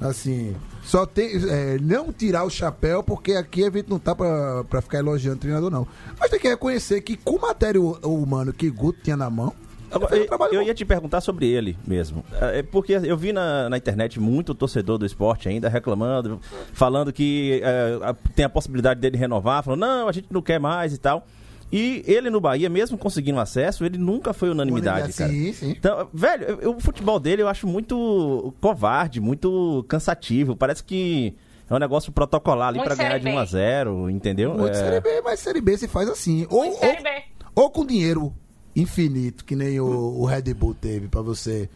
Assim. 0.00 0.54
Só 0.82 1.06
tem. 1.06 1.30
é, 1.48 1.78
não 1.80 2.12
tirar 2.12 2.44
o 2.44 2.50
chapéu, 2.50 3.02
porque 3.04 3.32
aqui 3.34 3.64
a 3.64 3.70
gente 3.70 3.88
não 3.88 4.00
tá 4.00 4.14
pra, 4.14 4.64
pra 4.64 4.82
ficar 4.82 4.98
elogiando 4.98 5.36
o 5.36 5.40
treinador, 5.40 5.70
não. 5.70 5.86
Mas 6.18 6.28
tem 6.28 6.40
que 6.40 6.48
reconhecer 6.48 7.00
que 7.02 7.16
com 7.16 7.36
o 7.36 7.40
material 7.40 7.84
humano 8.02 8.52
que 8.52 8.68
Guto 8.68 9.00
tinha 9.02 9.16
na 9.16 9.30
mão. 9.30 9.54
Agora, 9.94 10.08
fez 10.10 10.28
um 10.30 10.34
eu, 10.46 10.52
eu 10.54 10.62
ia 10.62 10.74
te 10.74 10.84
perguntar 10.84 11.20
sobre 11.20 11.46
ele 11.48 11.76
mesmo. 11.86 12.24
É 12.40 12.62
porque 12.62 12.92
eu 12.92 13.16
vi 13.16 13.32
na, 13.32 13.68
na 13.68 13.76
internet 13.76 14.18
muito 14.20 14.54
torcedor 14.54 14.98
do 14.98 15.06
esporte 15.06 15.48
ainda 15.48 15.68
reclamando, 15.68 16.40
falando 16.72 17.12
que 17.12 17.60
é, 17.62 18.14
tem 18.34 18.44
a 18.44 18.48
possibilidade 18.48 19.00
dele 19.00 19.16
renovar, 19.16 19.62
falando, 19.62 19.80
não, 19.80 20.08
a 20.08 20.12
gente 20.12 20.26
não 20.30 20.42
quer 20.42 20.58
mais 20.60 20.92
e 20.92 20.98
tal. 20.98 21.26
E 21.74 22.04
ele 22.06 22.28
no 22.28 22.38
Bahia, 22.38 22.68
mesmo 22.68 22.98
conseguindo 22.98 23.40
acesso, 23.40 23.82
ele 23.84 23.96
nunca 23.96 24.34
foi 24.34 24.50
unanimidade, 24.50 25.10
cara. 25.14 25.30
Sim, 25.30 25.52
sim. 25.54 25.70
Então, 25.70 26.06
velho, 26.12 26.44
eu- 26.44 26.60
eu- 26.60 26.76
o 26.76 26.80
futebol 26.80 27.18
dele 27.18 27.40
eu 27.40 27.48
acho 27.48 27.66
muito 27.66 28.52
covarde, 28.60 29.20
muito 29.20 29.82
cansativo. 29.88 30.54
Parece 30.54 30.84
que 30.84 31.34
é 31.70 31.74
um 31.74 31.78
negócio 31.78 32.12
protocolar 32.12 32.68
ali 32.68 32.82
pra 32.82 32.94
ganhar 32.94 33.18
de 33.18 33.26
1 33.26 33.32
B. 33.32 33.36
a 33.38 33.44
0 33.46 34.10
entendeu? 34.10 34.52
Muito 34.54 34.72
É, 34.72 34.74
Série 34.74 35.00
B, 35.00 35.22
mas 35.24 35.40
Série 35.40 35.60
B 35.62 35.78
se 35.78 35.88
faz 35.88 36.10
assim. 36.10 36.46
Ou, 36.50 36.60
Muito 36.64 36.74
ou, 36.74 36.78
Série 36.80 37.02
B. 37.02 37.10
ou 37.54 37.70
com 37.70 37.86
dinheiro 37.86 38.34
infinito, 38.74 39.44
que 39.44 39.54
nem 39.56 39.78
o, 39.80 39.86
o 39.86 40.24
Red 40.24 40.42
Bull 40.54 40.74
teve, 40.74 41.08
pra 41.08 41.20
você 41.20 41.68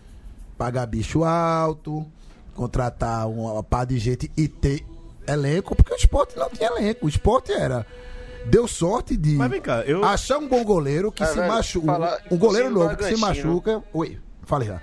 pagar 0.56 0.86
bicho 0.86 1.24
alto, 1.24 2.04
contratar 2.54 3.28
uma 3.28 3.62
par 3.62 3.84
de 3.86 3.98
gente 3.98 4.30
e 4.36 4.48
ter 4.48 4.84
elenco, 5.26 5.74
porque 5.76 5.92
o 5.92 5.96
esporte 5.96 6.36
não 6.36 6.48
tinha 6.48 6.68
elenco. 6.70 7.06
O 7.06 7.08
esporte 7.08 7.52
era. 7.52 7.86
Deu 8.46 8.68
sorte 8.68 9.16
de 9.16 9.34
Mas 9.34 9.50
vem 9.50 9.60
cá, 9.60 9.80
eu- 9.82 10.04
achar 10.04 10.38
um 10.38 10.48
bom 10.48 10.62
goleiro 10.64 11.10
que 11.10 11.22
Ah, 11.22 11.26
se 11.26 11.36
machuca. 11.40 12.20
Um 12.30 12.38
goleiro 12.38 12.70
novo 12.70 12.96
que 12.96 13.04
se 13.04 13.16
machuca. 13.16 13.82
Oi, 13.92 14.18
fale 14.44 14.64
já. 14.66 14.80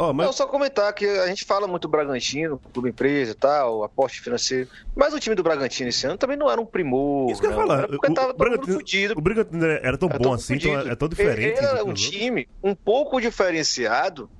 Ó, 0.00 0.12
mas 0.14 0.26
Não, 0.26 0.32
só 0.32 0.46
comentar 0.46 0.90
que 0.94 1.04
a 1.04 1.26
gente 1.26 1.44
fala 1.44 1.66
muito 1.68 1.82
do 1.82 1.88
Bragantino, 1.90 2.58
clube 2.72 2.88
empresa 2.88 3.32
e 3.32 3.34
tal, 3.34 3.84
aporte 3.84 4.18
financeiro. 4.20 4.68
Mas 4.96 5.12
o 5.12 5.20
time 5.20 5.36
do 5.36 5.42
Bragantino 5.42 5.90
esse 5.90 6.06
ano 6.06 6.16
também 6.16 6.38
não 6.38 6.50
era 6.50 6.58
um 6.58 6.64
primor. 6.64 7.30
Isso 7.30 7.38
que 7.40 7.46
eu 7.46 7.50
ia 7.50 7.56
falar. 7.56 7.86
Porque 7.86 8.10
O- 8.10 8.14
tava 8.14 8.30
o 8.30 8.34
todo 8.34 8.38
mundo 8.46 8.50
Bragantino- 8.56 8.78
fudido. 8.78 9.14
O 9.18 9.20
Bragantino 9.20 9.66
era 9.66 9.98
tão 9.98 10.08
Era 10.08 10.18
bom 10.18 10.22
tão 10.24 10.32
assim, 10.32 10.54
fudido. 10.54 10.72
então 10.80 10.90
é 10.92 10.96
tão 10.96 11.08
diferente. 11.08 11.58
Ele 11.58 11.66
era 11.66 11.84
que 11.84 11.90
um 11.90 11.92
time 11.92 12.48
um 12.62 12.74
pouco 12.74 13.20
diferenciado, 13.20 14.30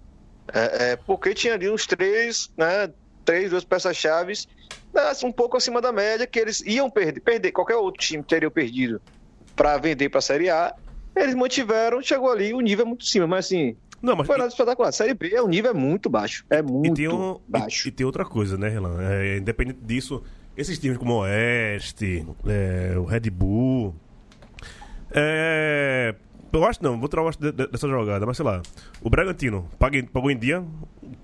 é, 0.53 0.93
é, 0.93 0.97
porque 0.97 1.35
tinha 1.35 1.55
ali 1.55 1.69
uns 1.69 1.87
três, 1.87 2.51
né? 2.57 2.91
Três, 3.23 3.51
duas 3.51 3.63
peças-chaves, 3.65 4.49
né, 4.95 5.03
um 5.25 5.31
pouco 5.31 5.57
acima 5.57 5.81
da 5.81 5.93
média, 5.93 6.27
que 6.27 6.39
eles 6.39 6.61
iam 6.63 6.89
perder. 6.91 7.21
perder 7.21 7.53
qualquer 7.53 7.77
outro 7.77 8.01
time 8.03 8.23
teria 8.23 8.51
perdido 8.51 9.01
para 9.55 9.77
vender 9.77 10.09
para 10.09 10.19
a 10.21 10.23
Série 10.23 10.49
A. 10.49 10.75
Eles 11.15 11.35
mantiveram, 11.35 12.01
chegou 12.03 12.31
ali, 12.33 12.55
o 12.55 12.61
nível 12.61 12.87
é 12.87 12.89
muito 12.89 13.05
cima, 13.05 13.27
mas 13.27 13.45
assim, 13.45 13.77
Não, 14.03 14.17
mas 14.17 14.27
foi 14.27 14.37
nada 14.39 14.49
espetacular. 14.49 14.89
A 14.89 14.93
Série 14.93 15.13
B, 15.15 15.39
o 15.41 15.47
nível 15.49 15.71
é 15.71 15.75
muito 15.75 16.09
baixo. 16.09 16.45
É 16.49 16.61
E 16.61 16.63
muito 16.63 16.95
tem, 16.95 17.09
um, 17.09 17.39
baixo. 17.47 17.87
e, 17.87 17.91
e 17.91 17.93
tem 17.93 18.07
outra 18.07 18.25
coisa, 18.25 18.57
né, 18.57 18.69
Relan? 18.69 18.97
É, 19.01 19.37
independente 19.39 19.79
disso, 19.83 20.23
esses 20.57 20.79
times 20.79 20.97
como 20.99 21.13
o 21.15 21.19
Oeste, 21.21 22.27
é, 22.47 22.95
o 22.97 23.05
Red 23.05 23.29
Bull. 23.31 23.95
É, 25.13 26.15
eu 26.53 26.65
acho 26.65 26.83
não, 26.83 26.99
vou 26.99 27.09
tirar 27.09 27.23
o 27.23 27.31
de- 27.31 27.53
dessa 27.53 27.89
jogada, 27.89 28.25
mas 28.27 28.37
sei 28.37 28.47
lá. 28.47 28.63
O 29.03 29.11
Bragantino 29.11 29.69
pagou 29.79 30.31
em 30.31 30.37
dia 30.39 30.65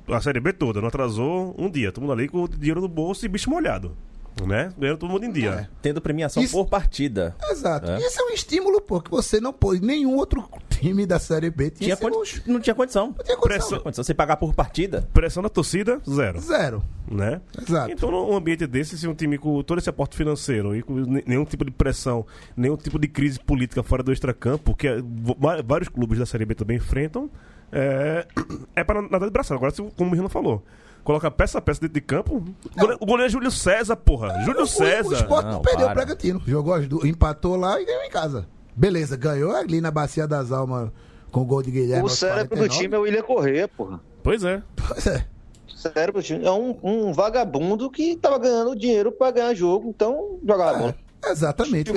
a 0.09 0.21
Série 0.21 0.41
B 0.41 0.53
toda, 0.53 0.81
não 0.81 0.89
atrasou 0.89 1.55
um 1.59 1.71
dia. 1.71 1.91
Todo 1.93 2.03
mundo 2.03 2.13
ali 2.13 2.29
com 2.29 2.43
o 2.43 2.49
dinheiro 2.49 2.81
no 2.81 2.89
bolso 2.89 3.25
e 3.25 3.29
bicho 3.29 3.49
molhado. 3.51 3.97
Né? 4.45 4.71
Ganhando 4.77 4.99
todo 4.99 5.11
mundo 5.11 5.25
em 5.25 5.33
dia. 5.33 5.69
Tendo 5.81 6.01
premiação 6.01 6.43
Isso- 6.43 6.53
por 6.53 6.69
partida. 6.69 7.35
Exato. 7.51 7.91
É. 7.91 7.99
Isso 7.99 8.21
é 8.21 8.25
um 8.25 8.31
estímulo, 8.31 8.81
pô, 8.83 9.01
que 9.01 9.11
você 9.11 9.41
não 9.41 9.51
pôs. 9.53 9.81
Nenhum 9.81 10.15
outro 10.17 10.45
time 10.69 11.07
da 11.07 11.19
Série 11.19 11.49
B 11.49 11.71
tinha, 11.71 11.87
Tinha 11.87 11.97
condi- 11.97 12.17
luxo. 12.19 12.43
não 12.47 12.61
tinha 12.61 12.75
condição. 12.75 13.15
Não 13.17 13.25
tinha 13.25 13.37
condição. 13.37 13.59
Pressão. 13.69 13.81
Condição. 13.81 14.05
Você 14.05 14.13
pagar 14.13 14.37
por 14.37 14.55
partida, 14.55 15.09
Pressão 15.15 15.43
da 15.43 15.49
torcida, 15.49 16.01
zero. 16.09 16.39
Zero. 16.41 16.83
né? 17.11 17.41
Exato. 17.67 17.91
Então, 17.91 18.11
num 18.11 18.37
ambiente 18.37 18.67
desse, 18.67 18.99
se 18.99 19.09
um 19.09 19.15
time 19.15 19.39
com 19.39 19.63
todo 19.63 19.79
esse 19.79 19.89
aporte 19.89 20.17
financeiro 20.17 20.77
e 20.77 20.83
com 20.83 20.93
ne- 20.95 21.25
nenhum 21.27 21.45
tipo 21.47 21.65
de 21.65 21.71
pressão, 21.71 22.27
nenhum 22.55 22.77
tipo 22.77 22.99
de 22.99 23.09
crise 23.09 23.41
política 23.41 23.83
fora 23.83 24.03
do 24.03 24.13
extracampo, 24.13 24.75
que 24.77 24.87
é, 24.87 24.97
va- 25.39 25.63
vários 25.65 25.89
clubes 25.89 26.19
da 26.19 26.27
Série 26.27 26.45
B 26.45 26.55
também 26.55 26.77
enfrentam, 26.77 27.31
é, 27.73 28.27
é 28.75 28.85
para 28.85 29.01
nadar 29.01 29.27
de 29.27 29.31
braço. 29.33 29.55
Agora, 29.55 29.73
como 29.73 30.11
o 30.11 30.13
Mirno 30.13 30.29
falou, 30.29 30.63
coloca 31.07 31.31
peça 31.31 31.57
a 31.59 31.61
peça 31.63 31.81
dentro 31.81 31.95
de 31.95 32.01
campo, 32.03 32.37
o 32.37 32.79
goleiro, 32.79 32.99
o 33.01 33.07
goleiro 33.07 33.27
é 33.27 33.33
Júlio 33.33 33.51
César, 33.51 33.97
porra. 33.97 34.43
Júlio 34.45 34.61
O- 34.61 34.65
O, 34.65 34.67
César. 34.67 35.15
Sport 35.15 35.45
não, 35.47 35.53
Não, 35.53 35.63
perdeu 35.63 35.87
para. 35.87 35.93
o 35.93 35.95
Bragantino. 35.95 36.43
Jogou 36.47 36.75
as 36.75 36.87
duas, 36.87 37.05
empatou 37.05 37.57
lá 37.57 37.81
e 37.81 37.85
ganhou 37.87 38.03
em 38.03 38.11
casa. 38.11 38.47
Beleza, 38.75 39.17
ganhou 39.17 39.55
ali 39.57 39.81
na 39.81 39.91
Bacia 39.91 40.27
das 40.27 40.53
Almas 40.53 40.91
com 41.33 41.41
o 41.41 41.45
gol 41.47 41.63
de 41.63 41.71
Guilherme. 41.71 42.05
O 42.05 42.09
cérebro 42.11 42.57
do 42.57 42.69
49. 42.69 42.79
time 42.83 42.95
é 42.95 42.99
o 42.99 43.03
William 43.03 43.23
Corrêa, 43.23 43.69
porra. 43.69 44.01
Pois 44.23 44.43
é. 44.45 44.63
Pois 44.89 45.07
é. 45.07 45.25
O 45.69 45.79
cérebro 45.79 46.21
do 46.21 46.25
time 46.25 46.45
é 46.45 46.51
um, 46.51 46.77
um 46.83 47.13
vagabundo 47.13 47.91
que 47.91 48.17
tava 48.17 48.39
ganhando 48.39 48.75
dinheiro 48.77 49.13
pra 49.13 49.31
ganhar 49.31 49.55
jogo, 49.55 49.89
então 49.89 50.39
jogava 50.47 50.79
bola. 50.79 50.95
Exatamente. 51.25 51.91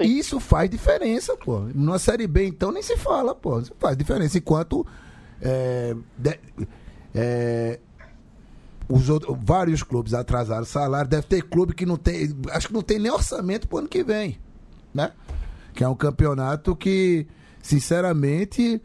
Isso 0.00 0.40
faz 0.40 0.68
diferença, 0.70 1.36
pô. 1.36 1.60
Numa 1.74 1.98
Série 1.98 2.26
B, 2.26 2.46
então, 2.46 2.70
nem 2.72 2.82
se 2.82 2.96
fala, 2.96 3.34
pô. 3.34 3.60
Isso 3.60 3.72
faz 3.78 3.96
diferença. 3.96 4.36
Enquanto. 4.38 4.86
é, 5.42 5.94
de- 6.18 6.38
é, 7.14 7.78
os 8.88 9.08
outros, 9.08 9.36
vários 9.40 9.82
clubes 9.82 10.14
atrasaram 10.14 10.64
salário. 10.64 11.08
Deve 11.08 11.26
ter 11.26 11.42
clube 11.42 11.74
que 11.74 11.86
não 11.86 11.96
tem. 11.96 12.34
Acho 12.50 12.68
que 12.68 12.74
não 12.74 12.82
tem 12.82 12.98
nem 12.98 13.10
orçamento 13.10 13.68
pro 13.68 13.78
ano 13.78 13.88
que 13.88 14.02
vem. 14.02 14.38
Né? 14.92 15.10
Que 15.72 15.82
é 15.84 15.88
um 15.88 15.94
campeonato 15.94 16.76
que, 16.76 17.26
sinceramente. 17.62 18.80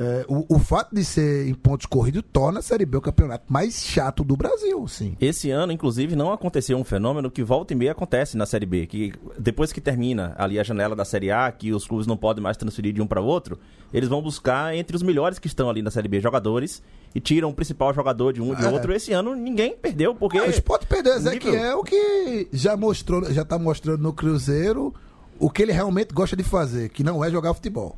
É, 0.00 0.24
o, 0.28 0.54
o 0.54 0.58
fato 0.60 0.94
de 0.94 1.04
ser 1.04 1.48
em 1.48 1.54
pontos 1.54 1.84
corridos 1.86 2.22
torna 2.32 2.60
a 2.60 2.62
Série 2.62 2.86
B 2.86 2.98
o 2.98 3.00
campeonato 3.00 3.44
mais 3.52 3.82
chato 3.84 4.22
do 4.22 4.36
Brasil, 4.36 4.86
sim. 4.86 5.16
Esse 5.20 5.50
ano, 5.50 5.72
inclusive, 5.72 6.14
não 6.14 6.32
aconteceu 6.32 6.78
um 6.78 6.84
fenômeno 6.84 7.30
que 7.30 7.42
volta 7.42 7.72
e 7.72 7.76
meia 7.76 7.90
acontece 7.90 8.36
na 8.36 8.46
Série 8.46 8.64
B, 8.66 8.86
que 8.86 9.12
depois 9.38 9.72
que 9.72 9.80
termina 9.80 10.34
ali 10.38 10.58
a 10.58 10.62
janela 10.62 10.94
da 10.94 11.04
Série 11.04 11.32
A, 11.32 11.50
que 11.50 11.72
os 11.72 11.84
clubes 11.84 12.06
não 12.06 12.16
podem 12.16 12.40
mais 12.42 12.56
transferir 12.56 12.92
de 12.92 13.02
um 13.02 13.06
para 13.08 13.20
o 13.20 13.24
outro, 13.26 13.58
eles 13.92 14.08
vão 14.08 14.22
buscar 14.22 14.74
entre 14.76 14.94
os 14.96 15.02
melhores 15.02 15.38
que 15.40 15.48
estão 15.48 15.68
ali 15.68 15.82
na 15.82 15.90
Série 15.90 16.06
B 16.08 16.20
jogadores 16.20 16.80
e 17.14 17.20
tiram 17.20 17.48
o 17.48 17.54
principal 17.54 17.92
jogador 17.92 18.32
de 18.32 18.40
um 18.40 18.52
e 18.52 18.56
de 18.56 18.64
É. 18.64 18.68
outro. 18.68 18.92
Esse 18.92 19.12
ano 19.12 19.34
ninguém 19.34 19.74
perdeu, 19.76 20.14
porque... 20.14 20.38
Ah, 20.38 20.44
o 20.44 20.50
Sport 20.50 20.84
perdeu 20.86 21.14
o 21.14 21.16
nível- 21.18 21.32
Ezequiel, 21.32 21.82
que 21.82 22.48
já 22.52 22.76
mostrou, 22.76 23.24
já 23.32 23.44
tá 23.44 23.58
mostrando 23.58 24.00
no 24.02 24.12
Cruzeiro 24.12 24.94
o 25.40 25.50
que 25.50 25.62
ele 25.62 25.72
realmente 25.72 26.12
gosta 26.14 26.36
de 26.36 26.42
fazer, 26.44 26.88
que 26.90 27.02
não 27.02 27.24
é 27.24 27.30
jogar 27.30 27.52
futebol. 27.54 27.96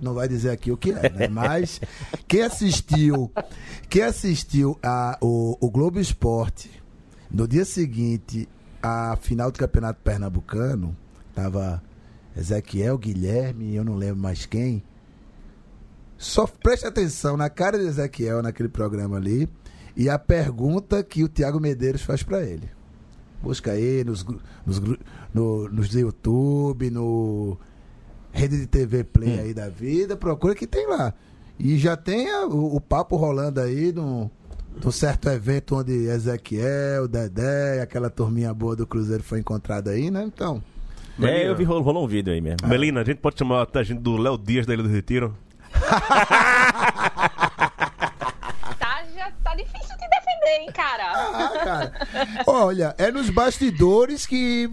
Não 0.00 0.14
vai 0.14 0.28
dizer 0.28 0.50
aqui 0.50 0.72
o 0.72 0.76
que 0.76 0.92
é, 0.92 1.10
né? 1.10 1.28
Mas 1.32 1.80
quem 2.26 2.42
assistiu, 2.42 3.30
quem 3.88 4.02
assistiu 4.02 4.78
a, 4.82 5.18
o, 5.20 5.56
o 5.60 5.70
Globo 5.70 6.00
Esporte 6.00 6.70
no 7.30 7.46
dia 7.46 7.64
seguinte 7.64 8.48
à 8.82 9.16
final 9.16 9.50
do 9.50 9.58
Campeonato 9.58 10.00
Pernambucano, 10.02 10.96
tava 11.34 11.82
Ezequiel, 12.36 12.98
Guilherme, 12.98 13.74
eu 13.74 13.84
não 13.84 13.96
lembro 13.96 14.20
mais 14.22 14.46
quem. 14.46 14.82
Só 16.16 16.46
preste 16.46 16.86
atenção 16.86 17.36
na 17.36 17.50
cara 17.50 17.78
de 17.78 17.84
Ezequiel 17.84 18.42
naquele 18.42 18.68
programa 18.68 19.16
ali 19.16 19.48
e 19.96 20.08
a 20.08 20.18
pergunta 20.18 21.02
que 21.02 21.22
o 21.22 21.28
Thiago 21.28 21.60
Medeiros 21.60 22.02
faz 22.02 22.22
pra 22.22 22.42
ele. 22.42 22.68
Busca 23.42 23.72
aí 23.72 24.02
nos, 24.04 24.24
nos, 24.64 24.80
no, 25.32 25.68
nos 25.68 25.92
YouTube, 25.92 26.90
no 26.90 27.58
rede 28.34 28.58
de 28.58 28.66
TV 28.66 29.04
Play 29.04 29.38
aí 29.40 29.54
da 29.54 29.68
vida, 29.68 30.16
procura 30.16 30.54
que 30.54 30.66
tem 30.66 30.86
lá. 30.88 31.14
E 31.58 31.78
já 31.78 31.96
tem 31.96 32.30
a- 32.30 32.46
o, 32.46 32.76
o 32.76 32.80
papo 32.80 33.16
rolando 33.16 33.60
aí 33.60 33.92
num, 33.92 34.28
num 34.82 34.90
certo 34.90 35.28
evento 35.30 35.76
onde 35.76 35.92
Ezequiel, 36.08 37.06
Dedé, 37.08 37.80
aquela 37.80 38.10
turminha 38.10 38.52
boa 38.52 38.74
do 38.74 38.86
Cruzeiro 38.86 39.22
foi 39.22 39.38
encontrada 39.38 39.92
aí, 39.92 40.10
né? 40.10 40.24
Então, 40.26 40.60
É, 41.22 41.48
eu 41.48 41.54
vi, 41.54 41.62
rolou, 41.62 41.82
rolou 41.82 42.04
um 42.04 42.08
vídeo 42.08 42.32
aí 42.32 42.40
mesmo. 42.40 42.66
Melina, 42.68 43.02
a 43.02 43.04
gente 43.04 43.18
pode 43.18 43.38
chamar 43.38 43.68
a 43.72 43.82
gente 43.84 44.00
do 44.00 44.16
Léo 44.16 44.36
Dias 44.36 44.66
da 44.66 44.74
Ilha 44.74 44.82
do 44.82 44.88
Retiro? 44.88 45.34
Tá, 48.78 49.02
já 49.14 49.30
tá 49.42 49.54
difícil 49.54 49.96
te 49.96 50.08
defender, 50.08 50.60
hein, 50.62 50.70
cara? 50.72 51.12
Ah, 51.12 51.52
cara. 51.64 51.92
Olha, 52.46 52.94
é 52.98 53.10
nos 53.10 53.30
bastidores 53.30 54.26
que. 54.26 54.68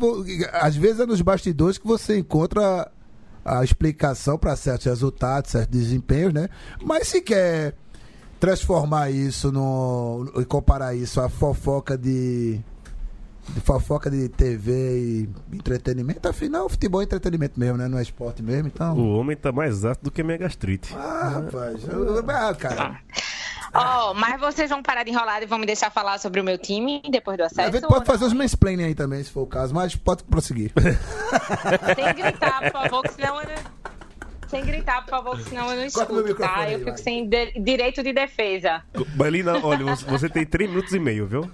Às 0.53 0.75
vezes 0.75 0.99
é 0.99 1.05
nos 1.05 1.21
bastidores 1.21 1.77
que 1.77 1.85
você 1.87 2.17
encontra 2.17 2.89
a 3.43 3.63
explicação 3.63 4.37
para 4.37 4.55
certos 4.55 4.85
resultados, 4.85 5.51
certos 5.51 5.77
desempenhos, 5.79 6.33
né? 6.33 6.49
Mas 6.83 7.07
se 7.07 7.21
quer 7.21 7.75
transformar 8.39 9.11
isso 9.11 9.51
no. 9.51 10.31
e 10.39 10.45
comparar 10.45 10.95
isso 10.95 11.19
à 11.21 11.29
fofoca 11.29 11.97
de. 11.97 12.59
de 13.53 13.61
fofoca 13.61 14.09
de 14.09 14.29
TV 14.29 14.71
e 14.71 15.29
entretenimento, 15.55 16.27
afinal, 16.27 16.67
futebol 16.69 17.01
é 17.01 17.03
entretenimento 17.03 17.59
mesmo, 17.59 17.77
né? 17.77 17.87
Não 17.87 17.97
é 17.97 18.01
esporte 18.01 18.41
mesmo, 18.41 18.67
então. 18.67 18.97
O 18.97 19.15
homem 19.15 19.35
tá 19.35 19.51
mais 19.51 19.83
ácido 19.85 20.05
do 20.05 20.11
que 20.11 20.23
minha 20.23 20.37
gastrite. 20.37 20.93
Ah, 20.95 21.41
rapaz. 21.43 21.81
eu- 21.87 22.23
Ah, 22.29 22.55
cara. 22.55 22.99
Ó, 23.73 24.13
mas 24.13 24.39
vocês 24.39 24.69
vão 24.69 24.83
parar 24.83 25.03
de 25.03 25.11
enrolar 25.11 25.41
e 25.41 25.45
vão 25.45 25.57
me 25.57 25.65
deixar 25.65 25.89
falar 25.89 26.17
sobre 26.19 26.41
o 26.41 26.43
meu 26.43 26.57
time 26.57 27.01
depois 27.09 27.37
do 27.37 27.43
A 27.43 27.45
acesso? 27.45 27.71
gente 27.71 27.83
ou 27.83 27.89
pode 27.89 28.05
fazer 28.05 28.25
os 28.25 28.33
mansplaining 28.33 28.83
aí 28.83 28.95
também, 28.95 29.23
se 29.23 29.31
for 29.31 29.41
o 29.41 29.47
caso, 29.47 29.73
mas 29.73 29.95
pode 29.95 30.23
prosseguir. 30.25 30.71
Sem 31.95 32.13
gritar, 32.13 32.61
por 32.63 32.71
favor, 32.71 33.01
que 33.03 33.13
senão 33.13 33.41
eu 33.41 33.47
não... 33.47 33.81
Sem 34.49 34.65
gritar, 34.65 35.01
por 35.03 35.09
favor, 35.11 35.37
que 35.37 35.43
senão 35.45 35.69
eu 35.71 35.77
não 35.77 35.85
escuto, 35.85 36.35
tá? 36.35 36.55
aí, 36.57 36.73
Eu 36.73 36.79
fico 36.79 36.91
vai. 36.91 36.97
sem 36.99 37.29
de- 37.29 37.53
direito 37.61 38.03
de 38.03 38.11
defesa. 38.11 38.83
Melina, 39.15 39.57
olha, 39.65 39.95
você- 39.95 40.27
tem 40.27 40.45
3 40.45 40.69
minutos 40.69 40.93
e 40.93 40.99
meio, 40.99 41.25
viu? 41.25 41.49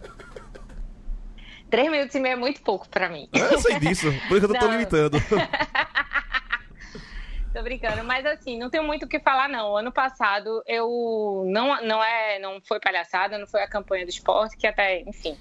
Três 1.69 1.91
minutos 1.91 2.15
e 2.15 2.19
meio 2.19 2.33
é 2.33 2.35
muito 2.37 2.61
pouco 2.61 2.87
pra 2.89 3.09
mim. 3.09 3.27
Eu 3.33 3.59
sei 3.59 3.77
disso, 3.79 4.11
por 4.27 4.37
isso 4.37 4.47
eu 4.47 4.59
tô 4.59 4.65
limitando. 4.67 5.17
Tô 7.57 7.63
brincando, 7.63 8.03
mas 8.03 8.23
assim, 8.23 8.55
não 8.55 8.69
tenho 8.69 8.83
muito 8.83 9.07
o 9.07 9.07
que 9.07 9.19
falar 9.19 9.49
não. 9.49 9.75
Ano 9.75 9.91
passado 9.91 10.61
eu 10.67 11.43
não 11.47 11.81
não 11.81 12.03
é, 12.03 12.37
não 12.37 12.61
foi 12.61 12.79
palhaçada, 12.79 13.35
não 13.39 13.47
foi 13.47 13.63
a 13.63 13.67
campanha 13.67 14.05
do 14.05 14.09
esporte 14.09 14.55
que 14.55 14.67
até, 14.67 15.01
enfim. 15.01 15.35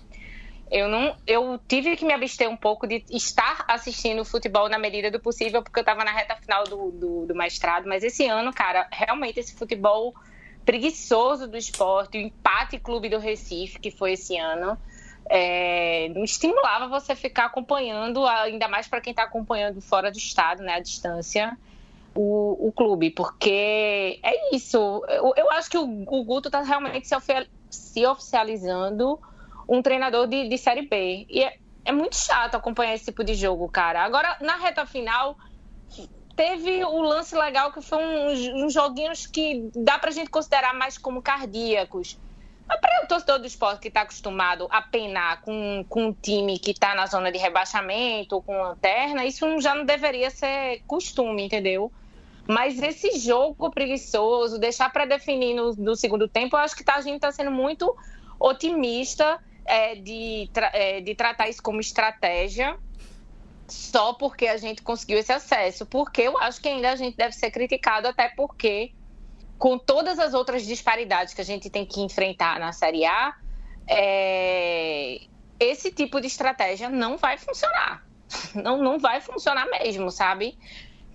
Eu 0.70 0.88
não, 0.88 1.14
eu 1.26 1.61
tive 1.68 1.94
que 1.94 2.07
me 2.07 2.14
abster 2.14 2.48
um 2.48 2.57
pouco 2.57 2.87
de 2.87 3.05
estar 3.11 3.66
assistindo 3.68 4.24
futebol 4.24 4.66
na 4.66 4.79
medida 4.79 5.11
do 5.11 5.20
possível, 5.20 5.62
porque 5.62 5.79
eu 5.79 5.85
tava 5.85 6.05
na 6.05 6.11
reta 6.11 6.35
final 6.37 6.64
do, 6.64 6.90
do, 6.90 7.26
do 7.26 7.35
mestrado, 7.35 7.87
mas 7.87 8.02
esse 8.02 8.26
ano, 8.26 8.50
cara, 8.50 8.88
realmente 8.90 9.38
esse 9.38 9.55
futebol 9.55 10.14
preguiçoso 10.64 11.46
do 11.46 11.59
esporte, 11.59 12.16
o 12.16 12.20
empate 12.22 12.79
clube 12.79 13.11
do 13.11 13.18
Recife, 13.18 13.79
que 13.79 13.90
foi 13.90 14.12
esse 14.12 14.38
ano, 14.38 14.79
é, 15.29 16.09
não 16.14 16.24
estimulava 16.24 16.88
você 16.88 17.14
ficar 17.14 17.44
acompanhando, 17.44 18.26
ainda 18.26 18.68
mais 18.68 18.88
para 18.88 19.02
quem 19.02 19.11
está 19.11 19.24
acompanhando 19.24 19.83
fora 19.83 20.11
do 20.11 20.16
estado, 20.16 20.62
né, 20.62 20.76
à 20.76 20.81
distância, 20.81 21.55
o, 22.16 22.68
o 22.68 22.72
clube, 22.72 23.11
porque 23.11 24.18
é 24.22 24.55
isso. 24.55 25.05
Eu, 25.09 25.33
eu 25.37 25.50
acho 25.52 25.70
que 25.70 25.79
o, 25.79 25.85
o 25.85 26.24
Guto 26.24 26.48
está 26.48 26.62
realmente 26.62 27.07
se, 27.07 27.14
se 27.70 28.07
oficializando 28.07 29.20
um 29.68 29.83
treinador 29.83 30.26
de, 30.26 30.48
de 30.48 30.59
Série 30.59 30.88
B. 30.88 31.26
E 31.29 31.42
é, 31.42 31.57
é 31.85 31.92
muito 31.92 32.16
chato 32.16 32.55
acompanhar 32.55 32.94
esse 32.94 33.07
tipo 33.07 33.22
de 33.22 33.35
jogo, 33.35 33.68
cara. 33.68 34.02
Agora, 34.02 34.37
na 34.40 34.57
reta 34.57 34.87
final, 34.87 35.37
teve 36.35 36.85
o 36.85 37.00
lance 37.00 37.35
legal 37.35 37.72
que 37.72 37.81
foi 37.81 37.98
uns, 37.98 38.72
joguinhos 38.72 39.26
que 39.26 39.70
dá 39.74 39.98
pra 39.98 40.11
gente 40.11 40.31
considerar 40.31 40.74
mais 40.74 40.98
como 40.98 41.22
cardíacos. 41.22 42.18
Mas 42.68 42.81
para 42.81 43.05
o 43.05 43.07
torcedor 43.07 43.38
do 43.38 43.46
esporte 43.46 43.81
que 43.81 43.88
está 43.88 44.02
acostumado 44.02 44.66
a 44.70 44.83
penar 44.83 45.40
com, 45.42 45.85
com 45.88 46.07
um 46.07 46.12
time 46.12 46.59
que 46.59 46.72
está 46.72 46.96
na 46.96 47.07
zona 47.07 47.31
de 47.31 47.38
rebaixamento, 47.38 48.42
com 48.42 48.61
lanterna, 48.61 49.24
isso 49.24 49.61
já 49.61 49.74
não 49.74 49.85
deveria 49.85 50.31
ser 50.31 50.83
costume, 50.87 51.44
entendeu? 51.44 51.92
Mas 52.48 52.80
esse 52.80 53.18
jogo 53.18 53.70
preguiçoso, 53.70 54.59
deixar 54.59 54.90
para 54.90 55.04
definir 55.04 55.54
no, 55.54 55.74
no 55.74 55.96
segundo 55.96 56.28
tempo, 56.28 56.56
eu 56.56 56.61
acho 56.61 56.76
que 56.76 56.85
tá- 56.85 56.96
a 56.96 57.00
gente 57.00 57.16
está 57.16 57.32
sendo 57.32 57.50
muito 57.50 57.94
otimista 58.38 59.38
é, 59.64 59.94
de, 59.96 60.48
é, 60.72 61.00
de 61.00 61.14
tratar 61.14 61.48
isso 61.48 61.62
como 61.62 61.80
estratégia 61.80 62.76
só 63.68 64.12
porque 64.12 64.46
a 64.46 64.56
gente 64.56 64.82
conseguiu 64.82 65.18
esse 65.18 65.32
acesso. 65.32 65.85
Porque 65.87 66.22
eu 66.22 66.38
acho 66.38 66.61
que 66.61 66.68
ainda 66.68 66.92
a 66.92 66.96
gente 66.96 67.16
deve 67.16 67.32
ser 67.32 67.50
criticado, 67.50 68.09
até 68.09 68.28
porque 68.37 68.92
com 69.59 69.78
todas 69.78 70.18
as 70.18 70.35
outras 70.35 70.64
disparidades 70.66 71.35
que 71.35 71.40
a 71.40 71.44
gente 71.44 71.70
tem 71.70 71.85
que 71.85 72.00
enfrentar 72.00 72.61
na 72.61 72.72
Série 72.72 73.04
A, 73.04 73.35
é, 73.88 75.20
esse 75.59 75.90
tipo 75.90 76.20
de 76.20 76.26
estratégia 76.26 76.88
não 76.88 77.16
vai 77.16 77.37
funcionar. 77.38 78.04
Não, 78.54 78.82
não 78.82 78.98
vai 78.98 79.20
funcionar 79.20 79.66
mesmo, 79.66 80.11
sabe? 80.11 80.59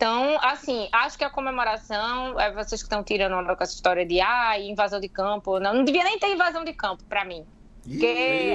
Então, 0.02 0.36
assim, 0.42 0.90
acho 0.92 1.16
que 1.16 1.24
a 1.24 1.30
comemoração, 1.30 2.40
é 2.40 2.52
vocês 2.52 2.82
que 2.82 2.88
estão 2.88 3.04
tirando 3.04 3.36
onda 3.36 3.56
com 3.56 3.62
essa 3.62 3.76
história 3.76 4.04
de 4.04 4.20
ah, 4.20 4.60
invasão 4.60 5.00
de 5.00 5.08
campo, 5.08 5.60
não, 5.60 5.76
não 5.76 5.84
devia 5.84 6.04
nem 6.04 6.18
ter 6.18 6.34
invasão 6.34 6.64
de 6.64 6.74
campo 6.74 7.04
pra 7.08 7.24
mim. 7.24 7.46
Porque 7.84 8.08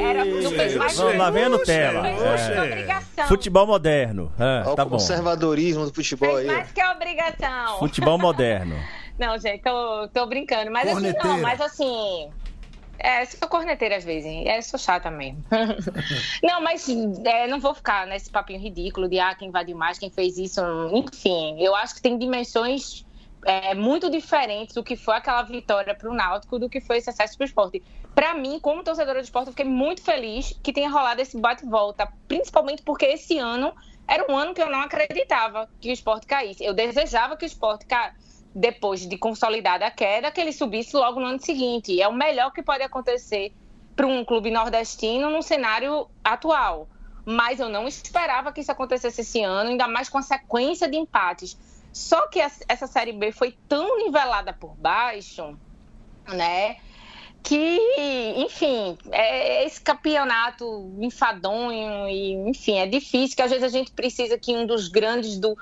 era, 0.04 0.24
não 0.24 0.50
fez 0.50 0.74
mais 0.74 0.96
Vamos 0.98 1.16
lá, 1.16 1.30
vem 1.30 1.44
a 1.44 1.48
não 1.48 1.58
Nutella. 1.58 2.02
fez 2.02 2.88
mais 2.88 3.18
É. 3.18 3.26
Futebol 3.28 3.64
moderno. 3.64 4.32
Ah, 4.36 4.64
Olha 4.66 4.74
tá 4.74 4.82
o 4.82 4.86
bom. 4.86 4.90
conservadorismo 4.96 5.84
do 5.86 5.94
futebol 5.94 6.34
Fez 6.34 6.48
aí. 6.48 6.56
mais 6.56 6.72
que 6.72 6.84
obrigação. 6.84 7.78
Futebol 7.78 8.18
moderno. 8.18 8.74
Não, 9.16 9.38
gente, 9.38 9.62
tô, 9.62 10.08
tô 10.12 10.26
brincando. 10.26 10.72
Mas 10.72 10.82
assim, 10.88 10.94
Corneteira. 10.94 11.28
não, 11.28 11.40
mas 11.42 11.60
assim. 11.60 12.28
É, 12.98 13.24
sou 13.24 13.48
corneteira 13.48 13.96
às 13.96 14.04
vezes, 14.04 14.26
hein? 14.26 14.48
É, 14.48 14.60
sou 14.62 14.78
chata 14.78 15.10
mesmo. 15.10 15.44
não, 16.42 16.60
mas 16.60 16.88
é, 17.24 17.46
não 17.46 17.60
vou 17.60 17.74
ficar 17.74 18.06
nesse 18.06 18.30
papinho 18.30 18.60
ridículo 18.60 19.08
de 19.08 19.18
ah, 19.18 19.34
quem 19.34 19.48
invadiu 19.48 19.76
mais, 19.76 19.98
quem 19.98 20.10
fez 20.10 20.38
isso. 20.38 20.60
Enfim, 20.92 21.62
eu 21.62 21.74
acho 21.74 21.94
que 21.94 22.02
tem 22.02 22.18
dimensões 22.18 23.04
é, 23.44 23.74
muito 23.74 24.10
diferentes 24.10 24.74
do 24.74 24.82
que 24.82 24.96
foi 24.96 25.14
aquela 25.14 25.42
vitória 25.42 25.94
para 25.94 26.10
o 26.10 26.14
Náutico 26.14 26.58
do 26.58 26.68
que 26.68 26.80
foi 26.80 26.98
esse 26.98 27.10
acesso 27.10 27.36
para 27.36 27.44
o 27.44 27.46
esporte. 27.46 27.82
Para 28.14 28.34
mim, 28.34 28.58
como 28.60 28.82
torcedora 28.82 29.20
de 29.20 29.26
esporte, 29.26 29.48
eu 29.48 29.52
fiquei 29.52 29.66
muito 29.66 30.02
feliz 30.02 30.58
que 30.62 30.72
tenha 30.72 30.88
rolado 30.88 31.20
esse 31.20 31.38
bate-volta, 31.38 32.08
principalmente 32.26 32.82
porque 32.82 33.04
esse 33.04 33.38
ano 33.38 33.72
era 34.08 34.30
um 34.30 34.36
ano 34.36 34.54
que 34.54 34.62
eu 34.62 34.70
não 34.70 34.80
acreditava 34.80 35.68
que 35.80 35.90
o 35.90 35.92
esporte 35.92 36.26
caísse. 36.26 36.64
Eu 36.64 36.72
desejava 36.72 37.36
que 37.36 37.44
o 37.44 37.46
esporte 37.46 37.86
caísse 37.86 38.35
depois 38.58 39.06
de 39.06 39.18
consolidada 39.18 39.86
a 39.86 39.90
queda, 39.90 40.30
que 40.30 40.40
ele 40.40 40.50
subisse 40.50 40.96
logo 40.96 41.20
no 41.20 41.26
ano 41.26 41.38
seguinte. 41.38 42.00
É 42.00 42.08
o 42.08 42.12
melhor 42.12 42.50
que 42.50 42.62
pode 42.62 42.82
acontecer 42.82 43.52
para 43.94 44.06
um 44.06 44.24
clube 44.24 44.50
nordestino 44.50 45.28
no 45.28 45.42
cenário 45.42 46.08
atual. 46.24 46.88
Mas 47.22 47.60
eu 47.60 47.68
não 47.68 47.86
esperava 47.86 48.50
que 48.52 48.62
isso 48.62 48.72
acontecesse 48.72 49.20
esse 49.20 49.42
ano, 49.42 49.68
ainda 49.68 49.86
mais 49.86 50.08
com 50.08 50.16
a 50.16 50.22
sequência 50.22 50.88
de 50.88 50.96
empates. 50.96 51.58
Só 51.92 52.28
que 52.28 52.40
essa 52.40 52.86
Série 52.86 53.12
B 53.12 53.30
foi 53.30 53.54
tão 53.68 53.98
nivelada 53.98 54.54
por 54.54 54.74
baixo, 54.74 55.54
né? 56.26 56.78
que, 57.42 57.78
enfim, 58.38 58.98
é 59.12 59.64
esse 59.64 59.80
campeonato 59.80 60.92
enfadonho 60.98 62.08
e, 62.08 62.32
enfim, 62.48 62.78
é 62.78 62.86
difícil, 62.86 63.36
que 63.36 63.42
às 63.42 63.50
vezes 63.52 63.62
a 63.62 63.68
gente 63.68 63.92
precisa 63.92 64.36
que 64.36 64.52
um 64.52 64.66
dos 64.66 64.88
grandes 64.88 65.38
do, 65.38 65.56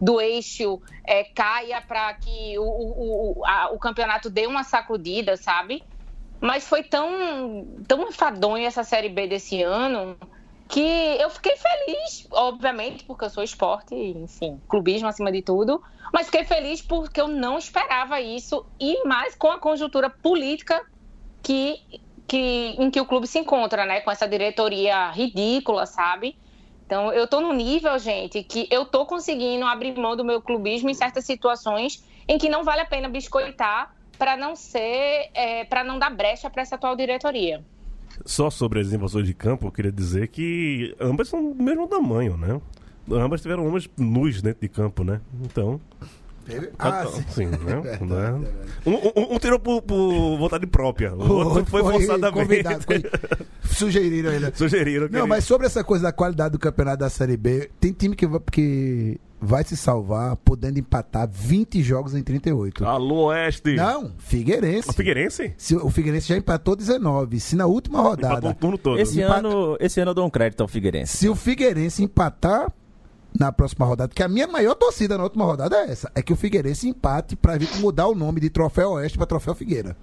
do 0.00 0.20
eixo 0.20 0.80
é, 1.04 1.24
caia 1.24 1.82
para 1.82 2.14
que 2.14 2.58
o, 2.58 2.62
o, 2.62 3.44
a, 3.44 3.70
o 3.72 3.78
campeonato 3.78 4.30
dê 4.30 4.46
uma 4.46 4.64
sacudida, 4.64 5.36
sabe? 5.36 5.82
Mas 6.40 6.66
foi 6.66 6.82
tão, 6.82 7.66
tão 7.86 8.08
enfadonho 8.08 8.66
essa 8.66 8.82
Série 8.82 9.10
B 9.10 9.26
desse 9.26 9.62
ano 9.62 10.16
que 10.70 10.80
eu 10.80 11.28
fiquei 11.28 11.56
feliz, 11.56 12.26
obviamente, 12.30 13.04
porque 13.04 13.24
eu 13.24 13.30
sou 13.30 13.42
esporte, 13.42 13.94
enfim, 13.94 14.62
clubismo 14.68 15.08
acima 15.08 15.30
de 15.30 15.42
tudo, 15.42 15.82
mas 16.12 16.26
fiquei 16.26 16.44
feliz 16.44 16.80
porque 16.80 17.20
eu 17.20 17.26
não 17.26 17.58
esperava 17.58 18.20
isso 18.20 18.64
e 18.78 19.04
mais 19.06 19.34
com 19.34 19.50
a 19.50 19.58
conjuntura 19.58 20.08
política 20.08 20.80
que, 21.42 21.76
que 22.26 22.76
em 22.78 22.88
que 22.88 23.00
o 23.00 23.04
clube 23.04 23.26
se 23.26 23.40
encontra, 23.40 23.84
né, 23.84 24.00
com 24.00 24.12
essa 24.12 24.28
diretoria 24.28 25.10
ridícula, 25.10 25.86
sabe? 25.86 26.38
Então, 26.90 27.12
eu 27.12 27.24
tô 27.28 27.40
no 27.40 27.52
nível, 27.52 27.96
gente, 28.00 28.42
que 28.42 28.66
eu 28.68 28.84
tô 28.84 29.06
conseguindo 29.06 29.64
abrir 29.64 29.96
mão 29.96 30.16
do 30.16 30.24
meu 30.24 30.42
clubismo 30.42 30.90
em 30.90 30.94
certas 30.94 31.24
situações 31.24 32.02
em 32.26 32.36
que 32.36 32.48
não 32.48 32.64
vale 32.64 32.80
a 32.80 32.84
pena 32.84 33.08
biscoitar 33.08 33.94
para 34.18 34.36
não 34.36 34.56
ser, 34.56 35.30
é, 35.32 35.64
para 35.66 35.84
não 35.84 36.00
dar 36.00 36.10
brecha 36.10 36.50
para 36.50 36.62
essa 36.62 36.74
atual 36.74 36.96
diretoria. 36.96 37.64
Só 38.26 38.50
sobre 38.50 38.80
as 38.80 38.92
invasões 38.92 39.24
de 39.24 39.32
campo, 39.32 39.68
eu 39.68 39.70
queria 39.70 39.92
dizer 39.92 40.26
que 40.26 40.92
ambas 40.98 41.28
são 41.28 41.52
do 41.52 41.62
mesmo 41.62 41.86
tamanho, 41.86 42.36
né? 42.36 42.60
Ambas 43.08 43.40
tiveram 43.40 43.64
homens 43.68 43.88
nus 43.96 44.42
dentro 44.42 44.60
de 44.60 44.68
campo, 44.68 45.04
né? 45.04 45.20
Então. 45.44 45.80
Ah, 46.78 47.04
então, 47.06 47.12
sim. 47.12 47.24
sim, 47.30 47.46
né? 47.46 47.56
Verdade, 47.58 48.04
Né? 48.04 48.30
verdade. 48.30 48.46
Um, 48.86 48.92
um- 48.92 49.34
um 49.34 49.38
tirou 49.38 49.58
por, 49.58 49.82
por 49.82 50.38
vontade 50.38 50.66
própria, 50.66 51.14
o 51.14 51.32
outro 51.32 51.64
foi, 51.66 51.82
forçadamente. 51.82 52.64
Sugeriram 53.64 54.32
ele. 54.32 54.50
Sugeriram 54.54 55.08
Não, 55.10 55.20
ele- 55.20 55.28
mas 55.28 55.44
sobre 55.44 55.66
essa 55.66 55.84
coisa 55.84 56.04
da 56.04 56.12
qualidade 56.12 56.52
do 56.52 56.58
campeonato 56.58 56.98
da 56.98 57.10
Série 57.10 57.36
B, 57.36 57.70
tem 57.80 57.92
time 57.92 58.16
que 58.16 58.26
vai, 58.26 58.40
que 58.50 59.20
vai 59.40 59.64
se 59.64 59.76
salvar 59.76 60.36
podendo 60.36 60.78
empatar 60.78 61.28
20 61.30 61.82
jogos 61.82 62.14
em 62.14 62.22
38. 62.22 62.84
Alô, 62.84 63.26
Oeste. 63.26 63.74
Não, 63.76 64.12
Figueirense. 64.18 64.90
O 64.90 64.92
Figueirense? 64.92 65.54
Se, 65.56 65.76
o 65.76 65.88
Figueirense 65.90 66.28
já 66.28 66.36
empatou 66.36 66.74
19. 66.74 67.38
Se 67.40 67.54
na 67.56 67.66
última 67.66 68.00
Empatou 68.00 68.10
o 68.28 68.32
rodada, 68.34 68.54
turno 68.54 68.78
todo. 68.78 68.98
Esse 68.98 69.20
Empata- 69.20 69.38
ano, 69.38 69.76
esse 69.80 70.00
ano 70.00 70.10
eu 70.10 70.14
dou 70.14 70.26
um 70.26 70.30
crédito 70.30 70.60
ao 70.62 70.68
Figueirense. 70.68 71.16
se 71.16 71.28
o 71.28 71.34
Figueirense 71.34 72.02
empatar 72.02 72.72
na 73.38 73.50
próxima 73.52 73.86
rodada, 73.86 74.12
que 74.14 74.22
a 74.22 74.28
minha 74.28 74.46
maior 74.46 74.74
torcida 74.74 75.16
na 75.16 75.24
última 75.24 75.44
rodada 75.44 75.76
é 75.76 75.90
essa, 75.90 76.10
é 76.14 76.22
que 76.22 76.32
o 76.32 76.36
Figueirense 76.36 76.88
empate 76.88 77.36
pra 77.36 77.56
vir 77.56 77.68
mudar 77.76 78.06
o 78.08 78.14
nome 78.14 78.40
de 78.40 78.50
Troféu 78.50 78.90
Oeste 78.92 79.16
pra 79.16 79.26
Troféu 79.26 79.54
Figueira. 79.54 79.96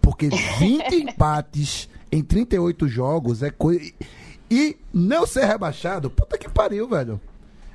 Porque 0.00 0.28
20 0.28 0.94
empates 1.02 1.88
em 2.12 2.22
38 2.22 2.86
jogos 2.88 3.42
é 3.42 3.50
coisa. 3.50 3.80
e- 4.50 4.76
não 4.92 5.26
ser 5.26 5.44
rebaixado, 5.44 6.10
puta 6.10 6.38
que 6.38 6.48
pariu, 6.48 6.88
velho. 6.88 7.20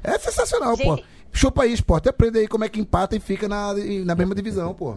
É 0.03 0.17
sensacional, 0.17 0.77
pô. 0.77 0.95
Gente- 0.95 1.05
Chupa 1.35 1.63
aí, 1.63 1.73
esporte. 1.73 2.07
Aprende 2.07 2.37
aí 2.39 2.47
como 2.47 2.63
é 2.63 2.69
que 2.69 2.79
empata 2.79 3.15
e 3.15 3.19
fica 3.19 3.47
na, 3.49 3.73
na 4.05 4.13
mesma 4.15 4.35
divisão, 4.35 4.73
pô. 4.73 4.95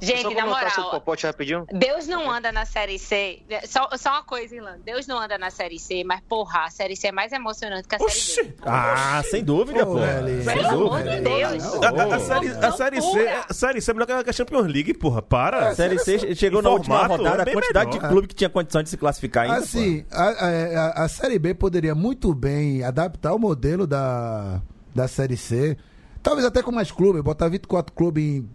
Gente, 0.00 0.34
na 0.34 0.46
moral, 0.46 0.90
Popote 0.90 1.26
rapidinho. 1.26 1.64
Deus 1.72 2.06
não 2.08 2.30
anda 2.30 2.50
na 2.50 2.64
Série 2.64 2.98
C. 2.98 3.40
Só, 3.68 3.88
só 3.96 4.10
uma 4.10 4.22
coisa, 4.24 4.54
Ilan. 4.56 4.76
Deus 4.84 5.06
não 5.06 5.20
anda 5.20 5.38
na 5.38 5.50
Série 5.50 5.78
C, 5.78 6.02
mas, 6.04 6.20
porra, 6.28 6.64
a 6.66 6.70
Série 6.70 6.96
C 6.96 7.08
é 7.08 7.12
mais 7.12 7.32
emocionante 7.32 7.86
que 7.86 7.94
a 7.94 7.98
Série 7.98 8.10
Oxi! 8.10 8.42
B. 8.42 8.54
Ah, 8.62 9.22
sem 9.30 9.44
dúvida, 9.44 9.86
pô. 9.86 9.98
Sem 10.44 10.54
Pelo 10.54 10.68
amor 10.68 10.88
dúvida. 11.02 11.16
de 11.16 11.20
Deus. 11.22 11.64
A, 11.82 11.88
a- 11.88 12.16
a 12.16 12.20
série, 12.20 12.48
a 12.48 12.72
série 12.72 13.00
C, 13.02 13.28
a 13.48 13.54
série 13.54 13.80
C 13.80 13.90
é 13.90 13.94
melhor 13.94 14.24
que 14.24 14.30
a- 14.30 14.32
Champions 14.32 14.66
League, 14.66 14.94
porra. 14.94 15.22
Para. 15.22 15.68
A 15.68 15.74
Série 15.74 15.98
C 15.98 16.34
chegou 16.34 16.60
na 16.62 16.70
última 16.70 17.06
rodada, 17.06 17.38
é 17.38 17.42
a 17.42 17.44
bem 17.44 17.54
quantidade 17.54 17.90
melhor. 17.90 18.02
de 18.02 18.08
clube 18.08 18.28
que 18.28 18.34
tinha 18.34 18.50
condição 18.50 18.82
de 18.82 18.88
se 18.88 18.96
classificar 18.96 19.44
ainda. 19.44 19.58
Assim, 19.58 20.04
a, 20.10 21.06
Série 21.08 21.38
B 21.38 21.54
poderia 21.54 21.94
muito 21.94 22.34
bem 22.34 22.82
adaptar 22.82 23.32
o 23.34 23.38
modelo 23.38 23.86
da, 23.86 24.60
da 24.94 25.06
Série 25.06 25.36
C. 25.36 25.76
Talvez 26.22 26.46
até 26.46 26.62
com 26.62 26.70
mais 26.72 26.90
clubes, 26.90 27.22
botar 27.22 27.48
24 27.48 27.92
clubes 27.94 28.24
em 28.24 28.48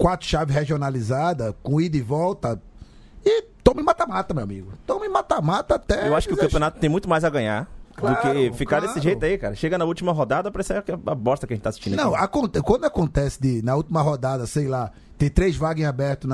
quatro 0.00 0.26
chaves 0.26 0.54
regionalizadas, 0.54 1.54
com 1.62 1.80
ida 1.80 1.96
e 1.96 2.00
volta. 2.00 2.60
E 3.24 3.42
tome 3.62 3.82
mata-mata, 3.82 4.32
meu 4.32 4.42
amigo. 4.44 4.72
Tome 4.86 5.08
mata-mata 5.08 5.74
até. 5.74 6.08
Eu 6.08 6.16
acho 6.16 6.26
que 6.26 6.34
o 6.34 6.36
campeonato 6.36 6.78
tem 6.80 6.88
muito 6.88 7.08
mais 7.08 7.22
a 7.24 7.28
ganhar 7.30 7.64
do 7.94 8.00
Claro, 8.00 8.20
que 8.32 8.52
ficar 8.54 8.78
claro. 8.80 8.86
desse 8.94 9.00
jeito 9.04 9.22
aí, 9.24 9.36
cara. 9.36 9.54
Chega 9.54 9.76
na 9.76 9.84
última 9.84 10.10
rodada, 10.12 10.50
parece 10.50 10.72
a 10.72 10.82
a 11.06 11.14
bosta 11.14 11.46
que 11.46 11.52
a 11.52 11.56
gente 11.56 11.62
tá 11.62 11.68
assistindo 11.68 11.96
Não, 11.96 12.14
aconte- 12.14 12.62
quando 12.62 12.84
acontece 12.84 13.38
de, 13.42 13.60
na 13.62 13.74
última 13.76 14.00
rodada, 14.00 14.46
sei 14.46 14.68
lá, 14.68 14.90
tem 15.18 15.28
três 15.28 15.54
vagas 15.54 15.82
em 15.82 15.86
aberto 15.86 16.26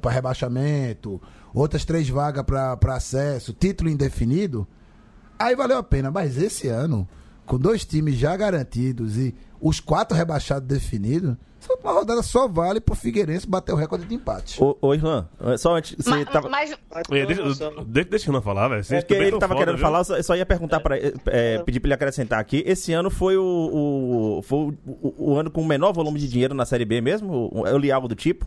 pra 0.00 0.10
rebaixamento, 0.12 1.20
outras 1.52 1.84
três 1.84 2.08
vagas 2.08 2.44
pra 2.44 2.78
acesso, 2.94 3.52
título 3.52 3.90
indefinido, 3.90 4.64
aí 5.36 5.56
valeu 5.56 5.78
a 5.78 5.82
pena. 5.82 6.10
Mas 6.12 6.38
esse 6.38 6.68
ano, 6.68 7.08
com 7.44 7.58
dois 7.58 7.84
times 7.84 8.14
já 8.14 8.36
garantidos 8.36 9.16
e 9.16 9.34
os 9.60 9.80
quatro 9.80 10.16
rebaixados 10.16 10.68
definidos, 10.68 11.36
essa 11.66 11.72
última 11.72 11.92
rodada 11.92 12.22
só 12.22 12.46
vale 12.48 12.80
pro 12.80 12.94
Figueirense 12.94 13.46
bater 13.46 13.72
o 13.72 13.76
recorde 13.76 14.04
de 14.06 14.14
empate. 14.14 14.62
Ô, 14.62 14.76
ô 14.80 14.94
Irlan, 14.94 15.28
só 15.58 15.76
antes. 15.76 15.94
Você 15.98 16.10
Mas, 16.10 16.24
tava... 16.30 16.48
mas 16.48 16.70
É, 17.10 17.26
deixa, 17.26 17.42
deixa, 17.42 17.70
deixa 18.10 18.28
eu 18.28 18.32
não 18.32 18.40
falar, 18.42 18.68
velho. 18.68 18.82
É 18.90 19.02
também 19.02 19.26
ele 19.28 19.38
tava 19.38 19.48
foda, 19.54 19.58
querendo 19.58 19.76
viu? 19.76 19.84
falar, 19.84 19.98
eu 20.16 20.22
só, 20.22 20.36
ia 20.36 20.46
perguntar 20.46 20.80
para 20.80 20.96
pedir 21.64 21.80
pra 21.80 21.88
ele 21.88 21.94
acrescentar 21.94 22.38
aqui. 22.40 22.62
Esse 22.66 22.92
ano 22.92 23.10
foi 23.10 23.36
o, 23.36 23.42
o, 24.38 24.42
foi 24.42 24.58
o, 24.58 24.74
o- 24.86 25.14
o 25.32 25.36
ano 25.36 25.50
com 25.50 25.60
o 25.60 25.66
menor 25.66 25.92
volume 25.92 26.18
de 26.20 26.28
dinheiro 26.28 26.54
na 26.54 26.64
Série 26.64 26.84
B 26.84 27.00
mesmo? 27.00 27.50
O- 27.52 27.66
Eu 27.66 27.78
li 27.78 27.90
algo 27.90 28.06
do 28.08 28.14
tipo? 28.14 28.46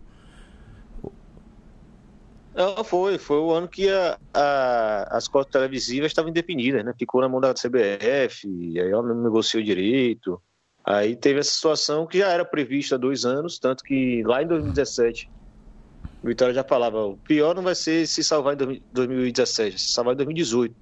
Não, 2.56 2.84
foi. 2.84 3.18
Foi 3.18 3.38
o 3.38 3.52
ano 3.52 3.68
que 3.68 3.88
a- 3.90 4.18
a- 4.34 5.08
as 5.12 5.28
cotas 5.28 5.52
televisivas 5.52 6.08
estavam 6.08 6.30
indefinidas, 6.30 6.84
né? 6.84 6.94
Ficou 6.98 7.22
na 7.22 7.30
mão 7.30 7.40
da 7.40 7.54
CBF, 7.54 8.48
e 8.48 8.80
aí 8.80 8.90
ela 8.92 9.04
não 9.04 9.22
negociou 9.24 9.64
direito. 9.64 10.42
Aí 10.86 11.16
teve 11.16 11.40
essa 11.40 11.52
situação 11.52 12.08
que 12.08 12.20
já 12.20 12.30
era 12.30 12.46
prevista 12.46 12.96
há 12.96 12.98
dois 12.98 13.26
anos, 13.26 13.60
tanto 13.60 13.84
que 13.84 14.24
lá 14.24 14.42
em 14.42 14.48
2017, 14.48 15.30
o 16.22 16.28
Vitória 16.28 16.54
já 16.54 16.64
falava, 16.64 17.06
o 17.06 17.18
pior 17.18 17.56
não 17.56 17.64
vai 17.64 17.76
ser 17.76 18.08
se 18.08 18.24
salvar 18.24 18.56
em 18.56 18.58
2000 18.58 18.84
2017, 18.92 19.80
se 19.80 19.92
salvar 19.94 20.14
em 20.14 20.18
2018. 20.18 20.76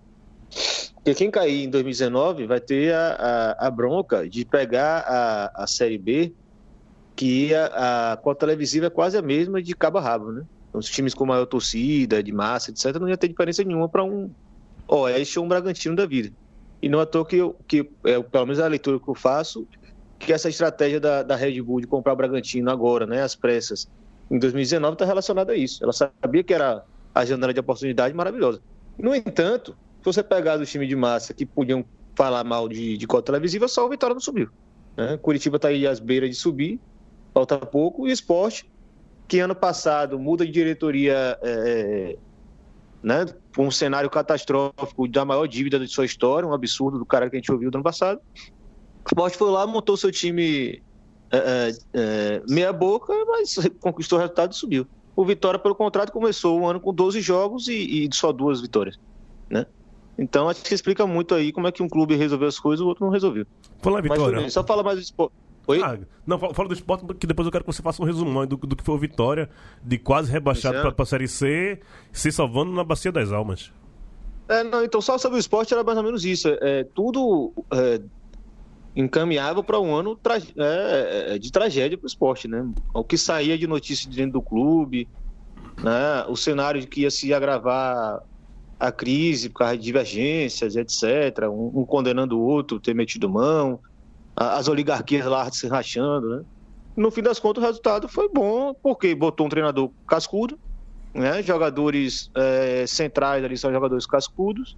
Porque 0.95 1.15
quem 1.15 1.31
cair 1.31 1.63
em 1.65 1.69
2019 1.69 2.47
vai 2.47 2.59
ter 2.59 2.93
a, 2.93 3.53
a, 3.59 3.67
a 3.67 3.71
bronca 3.71 4.27
de 4.29 4.45
pegar 4.45 4.99
a, 5.07 5.63
a 5.63 5.67
Série 5.67 5.97
B, 5.97 6.35
que 7.15 7.53
a, 7.53 8.13
a 8.13 8.17
cota 8.17 8.41
televisiva 8.41 8.87
é 8.87 8.89
quase 8.89 9.17
a 9.17 9.21
mesma 9.21 9.61
de 9.61 9.75
cabo 9.75 9.97
a 9.97 10.01
rabo, 10.01 10.31
né? 10.31 10.43
Os 10.73 10.87
times 10.87 11.13
com 11.13 11.25
maior 11.25 11.45
torcida, 11.45 12.21
de 12.21 12.31
massa, 12.31 12.71
etc., 12.71 12.99
não 12.99 13.09
ia 13.09 13.17
ter 13.17 13.27
diferença 13.29 13.63
nenhuma 13.63 13.89
para 13.89 14.03
um 14.03 14.33
Oeste 14.87 15.39
ou 15.39 15.45
um 15.45 15.47
Bragantino 15.47 15.95
da 15.95 16.05
vida. 16.05 16.31
E 16.81 16.87
não 16.89 16.99
à 16.99 17.05
toa 17.05 17.25
que, 17.25 17.37
eu, 17.37 17.55
que 17.67 17.89
é, 18.05 18.21
pelo 18.21 18.45
menos 18.45 18.59
a 18.59 18.67
leitura 18.67 18.99
que 18.99 19.09
eu 19.09 19.15
faço, 19.15 19.67
que 20.19 20.33
essa 20.33 20.49
estratégia 20.49 20.99
da, 20.99 21.23
da 21.23 21.35
Red 21.35 21.61
Bull 21.61 21.81
de 21.81 21.87
comprar 21.87 22.13
o 22.13 22.15
Bragantino 22.15 22.69
agora, 22.69 23.05
né, 23.05 23.21
às 23.21 23.35
pressas, 23.35 23.89
em 24.29 24.37
2019, 24.39 24.93
está 24.93 25.05
relacionada 25.05 25.53
a 25.53 25.55
isso. 25.55 25.83
Ela 25.83 25.93
sabia 25.93 26.43
que 26.43 26.53
era 26.53 26.83
a 27.13 27.25
janela 27.25 27.53
de 27.53 27.59
oportunidade 27.59 28.13
maravilhosa. 28.13 28.61
No 28.97 29.15
entanto, 29.15 29.77
se 29.99 30.05
você 30.05 30.23
pegar 30.23 30.59
os 30.59 30.69
times 30.69 30.87
de 30.87 30.95
massa 30.95 31.33
que 31.33 31.45
podiam 31.45 31.85
falar 32.15 32.43
mal 32.43 32.67
de, 32.67 32.97
de 32.97 33.07
cota 33.07 33.27
televisiva, 33.27 33.67
só 33.67 33.85
o 33.85 33.89
Vitória 33.89 34.13
não 34.13 34.21
subiu. 34.21 34.49
Né? 34.95 35.17
Curitiba 35.17 35.57
está 35.57 35.67
aí 35.67 35.85
às 35.85 35.99
beiras 35.99 36.29
de 36.29 36.35
subir, 36.35 36.79
falta 37.33 37.57
pouco, 37.57 38.07
e 38.07 38.09
o 38.09 38.13
esporte, 38.13 38.69
que 39.27 39.39
ano 39.39 39.55
passado 39.55 40.17
muda 40.17 40.45
de 40.45 40.51
diretoria 40.51 41.37
é, 41.41 42.17
né, 43.03 43.25
por 43.53 43.65
um 43.65 43.71
cenário 43.71 44.09
catastrófico 44.09 45.07
da 45.07 45.23
maior 45.23 45.47
dívida 45.47 45.79
de 45.79 45.87
sua 45.87 46.05
história, 46.05 46.47
um 46.47 46.53
absurdo 46.53 46.97
do 46.97 47.05
cara 47.05 47.29
que 47.29 47.35
a 47.35 47.39
gente 47.39 47.51
ouviu 47.51 47.69
do 47.69 47.75
ano 47.75 47.83
passado. 47.83 48.19
O 49.07 49.09
esporte 49.09 49.37
foi 49.37 49.49
lá, 49.49 49.65
montou 49.65 49.95
seu 49.95 50.11
time 50.11 50.81
é, 51.31 51.37
é, 51.37 51.71
é, 51.93 52.41
meia 52.49 52.73
boca, 52.73 53.13
mas 53.25 53.57
conquistou 53.79 54.17
o 54.17 54.21
resultado 54.21 54.51
e 54.51 54.55
subiu. 54.55 54.85
O 55.15 55.25
Vitória, 55.25 55.57
pelo 55.57 55.73
contrário, 55.73 56.11
começou 56.11 56.59
o 56.59 56.67
ano 56.67 56.79
com 56.79 56.93
12 56.93 57.21
jogos 57.21 57.67
e, 57.67 58.05
e 58.05 58.09
só 58.13 58.31
duas 58.31 58.61
vitórias. 58.61 58.99
Né? 59.49 59.65
Então 60.17 60.49
acho 60.49 60.63
que 60.63 60.73
explica 60.73 61.07
muito 61.07 61.33
aí 61.33 61.51
como 61.51 61.67
é 61.67 61.71
que 61.71 61.81
um 61.81 61.87
clube 61.87 62.15
resolveu 62.15 62.47
as 62.47 62.59
coisas 62.59 62.81
e 62.81 62.83
o 62.83 62.87
outro 62.87 63.05
não 63.05 63.11
resolveu. 63.11 63.45
Fala, 63.81 64.01
Mas, 64.01 64.11
Vitória. 64.11 64.39
bem, 64.39 64.49
só 64.49 64.63
fala 64.63 64.83
mais 64.83 64.97
do 64.97 65.01
esporte. 65.01 65.33
Oi? 65.67 65.81
Ah, 65.83 65.99
não, 66.25 66.39
fala, 66.39 66.69
do 66.69 66.73
esporte, 66.73 67.05
que 67.15 67.27
depois 67.27 67.45
eu 67.45 67.51
quero 67.51 67.63
que 67.65 67.73
você 67.73 67.81
faça 67.81 68.01
um 68.01 68.05
resumão 68.05 68.47
do, 68.47 68.55
do 68.55 68.75
que 68.75 68.83
foi 68.83 68.95
o 68.95 68.97
Vitória, 68.97 69.49
de 69.83 69.97
quase 69.97 70.31
rebaixado 70.31 70.75
pra, 70.75 70.87
ano? 70.87 70.95
pra 70.95 71.05
Série 71.05 71.27
C, 71.27 71.79
se 72.11 72.31
salvando 72.31 72.71
na 72.71 72.83
Bacia 72.83 73.11
das 73.11 73.31
Almas. 73.31 73.71
É, 74.47 74.63
não, 74.63 74.83
então 74.83 75.01
só 75.01 75.17
sobre 75.17 75.37
o 75.37 75.41
esporte 75.41 75.73
era 75.73 75.83
mais 75.83 75.97
ou 75.97 76.03
menos 76.03 76.23
isso. 76.23 76.47
É, 76.61 76.85
tudo 76.95 77.51
é, 77.73 77.99
encaminhava 78.97 79.63
para 79.63 79.79
um 79.79 79.95
ano 79.95 80.17
tra- 80.17 80.37
é, 80.39 81.35
é, 81.35 81.39
de 81.39 81.51
tragédia 81.51 81.97
para 81.97 82.05
o 82.05 82.07
esporte, 82.07 82.47
né? 82.47 82.63
O 82.93 83.03
que 83.05 83.17
saía 83.17 83.57
de 83.57 83.67
notícia 83.67 84.09
de 84.09 84.17
dentro 84.17 84.33
do 84.33 84.43
clube, 84.43 85.09
né? 85.81 86.25
o 86.29 86.35
cenário 86.37 86.81
de 86.81 86.87
que 86.87 87.01
ia 87.01 87.11
se 87.11 87.33
agravar 87.33 88.19
a 88.79 88.91
crise 88.91 89.49
por 89.49 89.59
causa 89.59 89.77
de 89.77 89.83
divergências, 89.83 90.75
etc. 90.75 91.49
Um, 91.51 91.81
um 91.81 91.85
condenando 91.85 92.39
o 92.39 92.43
outro, 92.43 92.79
ter 92.79 92.95
metido 92.95 93.29
mão, 93.29 93.79
a- 94.35 94.57
as 94.57 94.67
oligarquias 94.69 95.25
lá 95.25 95.51
se 95.51 95.67
rachando, 95.67 96.29
né? 96.29 96.45
No 96.97 97.11
fim 97.11 97.21
das 97.23 97.39
contas, 97.39 97.63
o 97.63 97.67
resultado 97.67 98.09
foi 98.09 98.29
bom, 98.33 98.73
porque 98.83 99.15
botou 99.15 99.45
um 99.47 99.49
treinador 99.49 99.91
cascudo, 100.07 100.59
né? 101.15 101.43
Jogadores 101.43 102.29
é, 102.37 102.87
centrais 102.87 103.43
ali 103.43 103.57
são 103.57 103.71
jogadores 103.73 104.05
cascudos. 104.07 104.77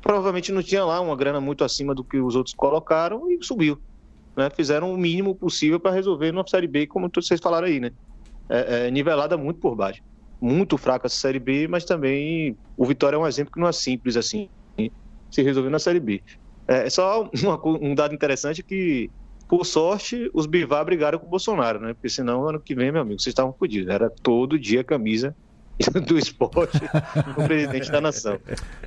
Provavelmente 0.00 0.52
não 0.52 0.62
tinha 0.62 0.84
lá 0.84 1.00
uma 1.00 1.14
grana 1.14 1.40
muito 1.40 1.62
acima 1.62 1.94
do 1.94 2.02
que 2.02 2.18
os 2.18 2.34
outros 2.34 2.54
colocaram 2.54 3.30
e 3.30 3.42
subiu. 3.44 3.80
Né? 4.36 4.48
Fizeram 4.50 4.92
o 4.92 4.96
mínimo 4.96 5.34
possível 5.34 5.78
para 5.78 5.90
resolver 5.90 6.32
numa 6.32 6.46
Série 6.46 6.66
B, 6.66 6.86
como 6.86 7.10
vocês 7.14 7.40
falaram 7.40 7.66
aí, 7.66 7.80
né? 7.80 7.90
É, 8.48 8.86
é, 8.86 8.90
nivelada 8.90 9.36
muito 9.36 9.60
por 9.60 9.76
baixo. 9.76 10.02
Muito 10.40 10.78
fraca 10.78 11.06
essa 11.06 11.16
Série 11.16 11.38
B, 11.38 11.68
mas 11.68 11.84
também 11.84 12.56
o 12.76 12.86
Vitória 12.86 13.16
é 13.16 13.18
um 13.18 13.26
exemplo 13.26 13.52
que 13.52 13.60
não 13.60 13.68
é 13.68 13.72
simples 13.72 14.16
assim, 14.16 14.48
se 15.30 15.42
resolver 15.42 15.68
na 15.68 15.78
Série 15.78 16.00
B. 16.00 16.22
É 16.66 16.88
só 16.88 17.28
uma, 17.42 17.60
um 17.66 17.94
dado 17.94 18.14
interessante 18.14 18.62
que, 18.62 19.10
por 19.48 19.66
sorte, 19.66 20.30
os 20.32 20.46
Bivar 20.46 20.84
brigaram 20.84 21.18
com 21.18 21.26
o 21.26 21.30
Bolsonaro, 21.30 21.80
né? 21.80 21.92
Porque 21.92 22.08
senão, 22.08 22.48
ano 22.48 22.60
que 22.60 22.74
vem, 22.74 22.90
meu 22.90 23.02
amigo, 23.02 23.20
vocês 23.20 23.32
estavam 23.32 23.52
fodidos. 23.52 23.88
Era 23.88 24.08
todo 24.08 24.58
dia 24.58 24.82
camisa 24.82 25.36
do 26.06 26.18
esporte 26.18 26.78
do 26.78 27.44
presidente 27.46 27.90
da 27.90 28.00
nação. 28.00 28.38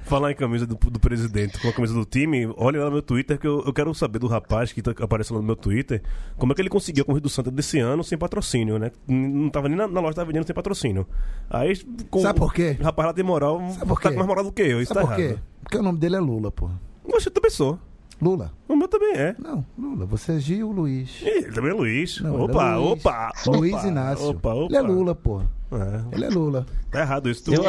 Falar 0.04 0.32
em 0.32 0.36
camisa 0.36 0.66
do, 0.66 0.76
do 0.76 1.00
presidente 1.00 1.60
com 1.60 1.68
a 1.70 1.74
camisa 1.74 1.94
do 1.94 2.06
time, 2.06 2.48
olha 2.58 2.80
lá 2.80 2.86
no 2.86 2.92
meu 2.94 3.02
Twitter 3.02 3.38
que 3.38 3.48
eu, 3.48 3.64
eu 3.66 3.74
quero 3.74 3.94
saber 3.94 4.20
do 4.20 4.28
rapaz 4.28 4.72
que 4.72 4.82
tá 4.82 4.92
aparecendo 5.04 5.38
no 5.38 5.44
meu 5.44 5.56
Twitter 5.56 6.02
como 6.38 6.52
é 6.52 6.56
que 6.56 6.62
ele 6.62 6.70
conseguiu 6.70 7.04
a 7.04 7.06
Corrida 7.06 7.24
do 7.24 7.30
Santa 7.30 7.50
desse 7.52 7.80
ano 7.80 8.04
sem 8.04 8.18
patrocínio, 8.18 8.78
né? 8.78 8.92
Não 9.08 9.50
tava 9.50 9.68
nem 9.68 9.78
na, 9.78 9.88
na 9.88 10.00
loja, 10.00 10.16
tava 10.16 10.28
vendendo 10.28 10.46
sem 10.46 10.56
patrocínio. 10.56 11.08
Aí, 11.50 11.76
com, 12.10 12.20
Sabe 12.22 12.40
por 12.40 12.54
quê? 12.54 12.78
O 12.80 12.84
rapaz 12.84 13.08
lá 13.08 13.14
tem 13.14 13.24
moral, 13.24 13.60
Sabe 13.72 13.88
por 13.88 14.00
tá 14.00 14.10
quê? 14.10 14.10
com 14.10 14.16
mais 14.16 14.28
moral 14.28 14.44
do 14.44 14.52
que 14.52 14.62
eu, 14.62 14.82
isso 14.82 14.94
Sabe 14.94 15.06
tá 15.06 15.08
por 15.12 15.16
quê? 15.16 15.22
errado. 15.24 15.42
Porque 15.64 15.78
o 15.78 15.84
nome 15.84 15.98
dele 16.00 16.16
é 16.16 16.20
Lula, 16.20 16.52
porra. 16.52 16.80
Você 17.10 17.30
também 17.30 17.52
sou. 17.52 17.80
Lula? 18.22 18.54
O 18.70 18.76
meu 18.76 18.88
também 18.88 19.14
é. 19.16 19.36
Não, 19.38 19.66
Lula. 19.78 20.06
Você 20.06 20.34
é 20.34 20.40
Gil 20.40 20.72
Luiz. 20.72 21.22
Ih, 21.22 21.28
Ele 21.28 21.52
também 21.52 21.72
é 21.72 21.74
Luiz. 21.74 22.22
Não, 22.22 22.36
ele 22.36 22.44
opa, 22.44 22.72
é 22.72 22.76
Luiz. 22.78 22.92
opa, 23.06 23.32
Luiz 23.48 23.74
opa, 23.74 23.88
Inácio. 23.88 24.30
Opa, 24.30 24.54
opa. 24.54 24.66
Ele 24.66 24.78
é 24.78 24.82
Lula, 24.82 25.16
porra. 25.16 25.50
É, 25.78 26.16
Ele 26.16 26.26
é 26.26 26.30
Lula. 26.30 26.66
tá 26.92 27.02
errado 27.02 27.30
isso. 27.30 27.44
Tu, 27.46 27.54
Eu, 27.54 27.64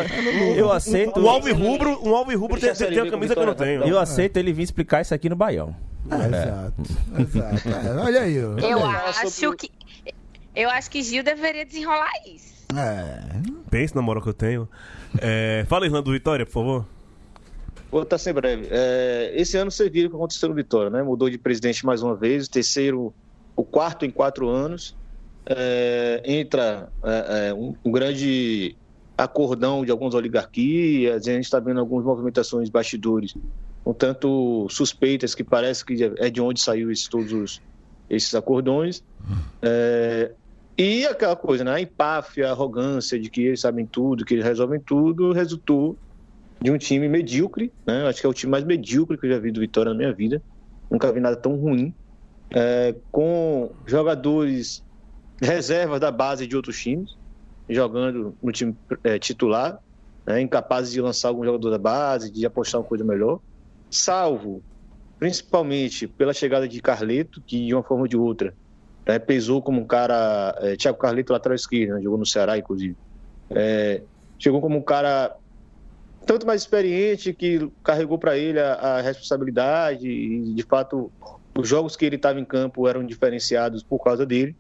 eu 0.57 0.73
aceito. 0.73 1.19
um 1.21 1.29
alvo 1.29 1.53
rubro, 1.55 1.99
um 2.07 2.15
alvo 2.15 2.37
rubro 2.39 2.61
tem, 2.61 2.73
tem, 2.73 2.89
tem 2.89 3.03
uma 3.03 3.11
camisa 3.11 3.35
que 3.35 3.41
eu 3.41 3.47
não 3.47 3.55
tenho. 3.55 3.85
Eu 3.85 3.99
aceito 3.99 4.37
ele 4.37 4.53
vir 4.53 4.63
explicar 4.63 5.01
isso 5.03 5.15
aqui 5.15 5.29
no 5.29 5.37
Baião. 5.37 5.75
É, 6.11 6.27
Exato. 6.27 6.83
Exato. 7.19 7.69
É, 7.69 8.03
olha 8.05 8.21
aí. 8.23 8.35
Eu 8.35 8.53
Olha 8.53 8.77
aí. 8.77 9.15
acho 9.27 9.53
que. 9.57 9.71
Eu 10.55 10.71
acho 10.71 10.91
que 10.91 11.03
Gil 11.03 11.25
deveria 11.25 11.65
desenrolar 11.65 12.13
isso. 12.27 12.55
É. 12.77 13.21
Pense 13.71 13.95
na 13.95 14.03
moral 14.03 14.23
que 14.23 14.29
eu 14.29 14.35
tenho. 14.35 14.69
É, 15.21 15.65
fala, 15.69 15.87
Irlanda 15.87 16.05
do 16.05 16.13
Vitória, 16.13 16.45
por 16.47 16.53
favor. 16.53 16.87
Vou 17.91 18.03
estar 18.03 18.19
sem 18.19 18.33
breve. 18.33 18.67
É, 18.71 19.33
esse 19.35 19.57
ano 19.57 19.71
você 19.71 19.89
viu 19.89 20.07
o 20.07 20.11
que 20.11 20.17
aconteceu 20.17 20.49
no 20.49 20.55
Vitória, 20.55 20.91
né? 20.91 21.03
Mudou 21.03 21.31
de 21.31 21.39
presidente 21.39 21.85
mais 21.87 22.03
uma 22.03 22.15
vez, 22.15 22.47
o 22.47 22.51
terceiro, 22.51 23.15
o 23.57 23.65
quarto 23.65 24.05
em 24.05 24.11
quatro 24.11 24.49
anos. 24.49 24.97
É, 25.49 26.23
entra 26.25 26.91
é, 27.05 27.49
é, 27.49 27.55
um, 27.55 27.75
um 27.85 27.93
grande 27.93 28.77
acordão 29.17 29.85
de 29.85 29.91
algumas 29.91 30.15
oligarquias, 30.15 31.27
a 31.29 31.33
gente 31.33 31.45
está 31.45 31.61
vendo 31.61 31.81
algumas 31.81 32.05
movimentações 32.05 32.71
bastidores, 32.71 33.33
um 33.87 33.93
tanto 33.93 34.67
suspeitas 34.71 35.35
que 35.35 35.45
parece 35.45 35.85
que 35.85 36.03
é 36.19 36.31
de 36.31 36.41
onde 36.41 36.61
saiu 36.61 36.91
esses, 36.91 37.09
todos 37.09 37.33
os- 37.33 37.61
esses 38.09 38.35
acordões. 38.35 39.03
É, 39.63 40.35
e 40.79 41.07
aquela 41.07 41.37
coisa, 41.37 41.63
né? 41.63 41.73
A 41.73 41.81
empáfia, 41.81 42.49
a 42.49 42.51
arrogância 42.51 43.19
de 43.21 43.31
que 43.31 43.43
eles 43.43 43.61
sabem 43.61 43.87
tudo, 43.87 44.25
que 44.25 44.35
eles 44.35 44.45
resolvem 44.45 44.81
tudo, 44.85 45.33
resultou 45.33 45.99
de 46.63 46.71
um 46.71 46.79
time 46.79 47.09
medíocre, 47.09 47.73
né? 47.87 48.07
Acho 48.07 48.21
que 48.21 48.27
é 48.27 48.31
o 48.31 48.35
time 48.35 48.51
mais 48.51 48.65
medíocre 48.65 49.19
que 49.19 49.27
eu 49.27 49.31
já 49.31 49.39
vi 49.39 49.53
do 49.53 49.61
Vitória 49.61 49.93
na 49.93 49.99
minha 49.99 50.13
vida. 50.15 50.43
Nunca 50.91 51.13
vi 51.13 51.21
nada 51.21 51.37
tão 51.37 51.55
ruim. 51.57 51.95
É, 52.53 52.95
com 53.13 53.75
jogadores 53.87 54.83
reservas 55.41 56.01
da 56.01 56.11
base 56.11 56.47
de 56.47 56.57
outros 56.57 56.81
times, 56.81 57.17
jogando 57.69 58.37
no 58.43 58.53
time 58.53 58.77
é, 59.03 59.19
titular, 59.19 59.79
né? 60.27 60.41
incapazes 60.41 60.93
de 60.93 61.01
lançar 61.01 61.29
algum 61.29 61.45
jogador 61.45 61.71
da 61.71 61.79
base, 61.79 62.31
de 62.31 62.45
apostar 62.47 62.81
uma 62.81 62.87
coisa 62.87 63.05
melhor. 63.05 63.41
Salvo, 63.91 64.63
principalmente, 65.19 66.07
pela 66.07 66.33
chegada 66.33 66.69
de 66.69 66.81
Carleto, 66.81 67.43
que 67.47 67.67
de 67.67 67.75
uma 67.75 67.83
forma 67.83 68.03
ou 68.03 68.09
de 68.09 68.17
outra 68.17 68.55
né, 69.07 69.19
pesou 69.19 69.63
como 69.63 69.81
um 69.81 69.87
cara. 69.87 70.55
É, 70.61 70.77
Thiago 70.77 70.99
Carleto, 70.99 71.33
lateral 71.33 71.55
esquerdo, 71.55 71.95
né, 71.95 72.03
jogou 72.03 72.19
no 72.19 72.27
Ceará, 72.27 72.57
inclusive. 72.59 72.97
É, 73.51 74.03
chegou 74.39 74.61
como 74.61 74.79
um 74.79 74.83
cara 74.83 75.35
tanto 76.27 76.47
mais 76.47 76.63
experiente 76.63 77.35
que 77.35 77.69
carregou 77.83 78.19
para 78.19 78.37
ele 78.37 78.59
a, 78.59 78.73
a 78.73 79.01
responsabilidade 79.03 80.09
e 80.09 80.55
de 80.55 80.63
fato 80.63 81.13
os 81.57 81.69
jogos 81.69 81.97
que 81.97 82.05
ele 82.05 82.17
estava 82.17 82.41
em 82.41 82.45
campo 82.45 82.89
eram 82.89 83.05
diferenciados 83.05 83.83
por 83.83 84.03
causa 84.03 84.25
dele 84.25 84.57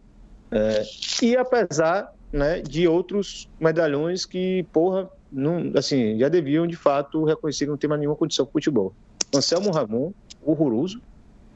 É, 0.54 0.84
e 1.20 1.36
apesar 1.36 2.12
né, 2.32 2.60
de 2.60 2.86
outros 2.86 3.50
medalhões 3.58 4.24
que 4.24 4.64
porra 4.72 5.10
não, 5.32 5.72
assim 5.76 6.16
já 6.16 6.28
deviam 6.28 6.64
de 6.64 6.76
fato 6.76 7.24
reconhecer 7.24 7.64
que 7.64 7.70
não 7.72 7.76
tem 7.76 7.88
mais 7.88 7.98
nenhuma 7.98 8.16
condição 8.16 8.46
com 8.46 8.52
futebol. 8.52 8.94
Anselmo 9.34 9.72
Ramon 9.72 10.12
horroroso. 10.40 11.02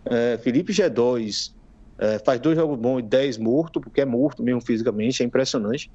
É, 0.05 0.37
Felipe 0.39 0.73
G2 0.73 1.53
é, 1.97 2.19
faz 2.19 2.41
dois 2.41 2.57
jogos 2.57 2.77
bons 2.77 2.99
e 2.99 3.03
dez 3.03 3.39
morto 3.39 3.81
porque 3.81 4.01
é 4.01 4.05
morto 4.05 4.43
mesmo 4.43 4.61
fisicamente 4.61 5.23
é 5.23 5.27
impressionante. 5.27 5.89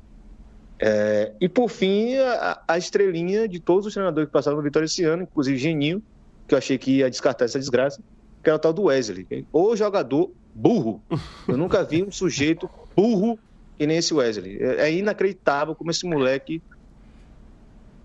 É, 0.80 1.34
e 1.42 1.50
por 1.50 1.70
fim, 1.70 2.16
a, 2.16 2.62
a 2.68 2.78
estrelinha 2.78 3.48
de 3.50 3.60
todos 3.60 3.86
os 3.86 3.94
treinadores 3.94 4.28
que 4.30 4.34
passaram 4.34 4.58
no 4.58 4.64
Vitória 4.64 4.86
esse 4.86 5.04
ano, 5.04 5.24
inclusive 5.24 5.58
Geninho, 5.58 6.02
que 6.48 6.54
eu 6.54 6.58
achei 6.58 6.78
que 6.78 6.98
ia 6.98 7.10
descartar 7.10 7.46
essa 7.46 7.60
desgraça, 7.60 8.02
que 8.44 8.50
era 8.50 8.58
o 8.58 8.60
tal 8.60 8.74
do 8.74 8.84
Wesley. 8.84 9.48
O 9.52 9.76
jogador 9.76 10.32
burro. 10.54 11.02
Eu 11.48 11.58
nunca 11.58 11.84
vi 11.84 12.04
um 12.04 12.12
sujeito 12.12 12.70
burro 12.96 13.40
que 13.78 13.88
nem 13.88 13.98
esse 13.98 14.14
Wesley. 14.14 14.62
É, 14.62 14.90
é 14.90 14.94
inacreditável 14.94 15.74
como 15.74 15.90
esse 15.90 16.06
moleque 16.06 16.62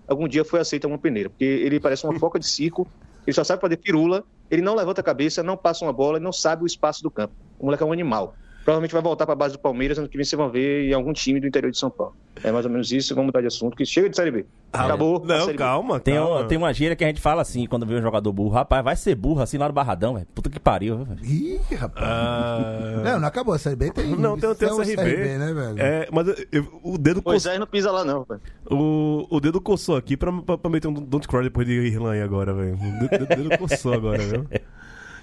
algum 0.09 0.27
dia 0.27 0.43
foi 0.43 0.59
aceito 0.59 0.87
uma 0.87 0.97
peneira, 0.97 1.29
porque 1.29 1.45
ele 1.45 1.79
parece 1.79 2.03
uma 2.03 2.17
foca 2.17 2.39
de 2.39 2.47
circo, 2.47 2.87
ele 3.25 3.33
só 3.33 3.43
sabe 3.43 3.61
fazer 3.61 3.77
pirula, 3.77 4.23
ele 4.49 4.61
não 4.61 4.73
levanta 4.73 5.01
a 5.01 5.03
cabeça, 5.03 5.43
não 5.43 5.55
passa 5.55 5.85
uma 5.85 5.93
bola, 5.93 6.19
não 6.19 6.33
sabe 6.33 6.63
o 6.63 6.65
espaço 6.65 7.03
do 7.03 7.11
campo. 7.11 7.33
O 7.59 7.65
moleque 7.65 7.83
é 7.83 7.85
um 7.85 7.93
animal. 7.93 8.35
Provavelmente 8.69 8.93
vai 8.93 9.01
voltar 9.01 9.25
para 9.25 9.33
a 9.33 9.35
base 9.35 9.53
do 9.55 9.59
Palmeiras, 9.59 9.97
ano 9.97 10.07
que 10.07 10.15
vem 10.15 10.23
vocês 10.23 10.37
vão 10.37 10.47
ver 10.47 10.89
em 10.89 10.93
algum 10.93 11.11
time 11.11 11.39
do 11.39 11.47
interior 11.47 11.71
de 11.71 11.77
São 11.79 11.89
Paulo. 11.89 12.13
É 12.43 12.51
mais 12.51 12.65
ou 12.65 12.71
menos 12.71 12.91
isso, 12.91 13.15
vamos 13.15 13.29
mudar 13.29 13.41
de 13.41 13.47
assunto, 13.47 13.75
que 13.75 13.83
chega 13.83 14.07
de 14.07 14.15
Série 14.15 14.29
B. 14.29 14.45
Acabou. 14.71 15.23
a 15.23 15.25
Não, 15.27 15.55
calma, 15.55 15.99
Tem, 15.99 16.13
calma. 16.13 16.35
uma- 16.41 16.43
tem 16.47 16.55
uma 16.55 16.71
gíria 16.71 16.95
que 16.95 17.03
a 17.03 17.07
gente 17.07 17.19
fala 17.19 17.41
assim, 17.41 17.65
quando 17.65 17.83
vê 17.83 17.95
um 17.95 18.01
jogador 18.03 18.31
burro, 18.31 18.51
rapaz, 18.53 18.83
vai 18.83 18.95
ser 18.95 19.15
burro 19.15 19.41
assim 19.41 19.57
lá 19.57 19.67
no 19.67 19.73
Barradão, 19.73 20.13
velho. 20.13 20.27
Puta 20.35 20.51
que 20.51 20.59
pariu, 20.59 21.03
velho. 21.03 21.19
Ih, 21.25 21.59
rapaz. 21.75 22.05
Ah, 22.07 23.01
Não, 23.03 23.19
não 23.21 23.27
acabou. 23.27 23.55
A 23.55 23.57
Série 23.57 23.75
B 23.75 23.89
tem. 23.89 24.05
não, 24.15 24.37
tem, 24.37 24.53
tem 24.53 24.71
o 24.71 24.77
CRB. 24.77 25.37
né, 25.39 25.51
velho? 25.51 25.75
É, 25.79 26.07
mas 26.11 26.27
eu- 26.51 26.79
o 26.83 26.95
dedo 26.99 27.23
Pois 27.23 27.41
coçou, 27.41 27.51
é, 27.55 27.57
não 27.57 27.65
pisa 27.65 27.91
lá 27.91 28.05
não, 28.05 28.23
velho. 28.23 28.39
o, 28.69 29.25
o 29.31 29.39
dedo 29.39 29.59
coçou 29.59 29.97
aqui 29.97 30.15
pra, 30.15 30.31
pra, 30.31 30.59
pra 30.59 30.69
meter 30.69 30.87
um 30.87 30.93
Don't 30.93 31.27
Cry 31.27 31.41
depois 31.41 31.65
de 31.65 31.73
Irlanda 31.73 32.13
aí 32.13 32.21
agora, 32.21 32.53
velho. 32.53 32.75
O 32.75 33.09
dedo, 33.09 33.25
dedo 33.25 33.57
coçou 33.57 33.93
agora, 33.93 34.19
viu? 34.19 34.45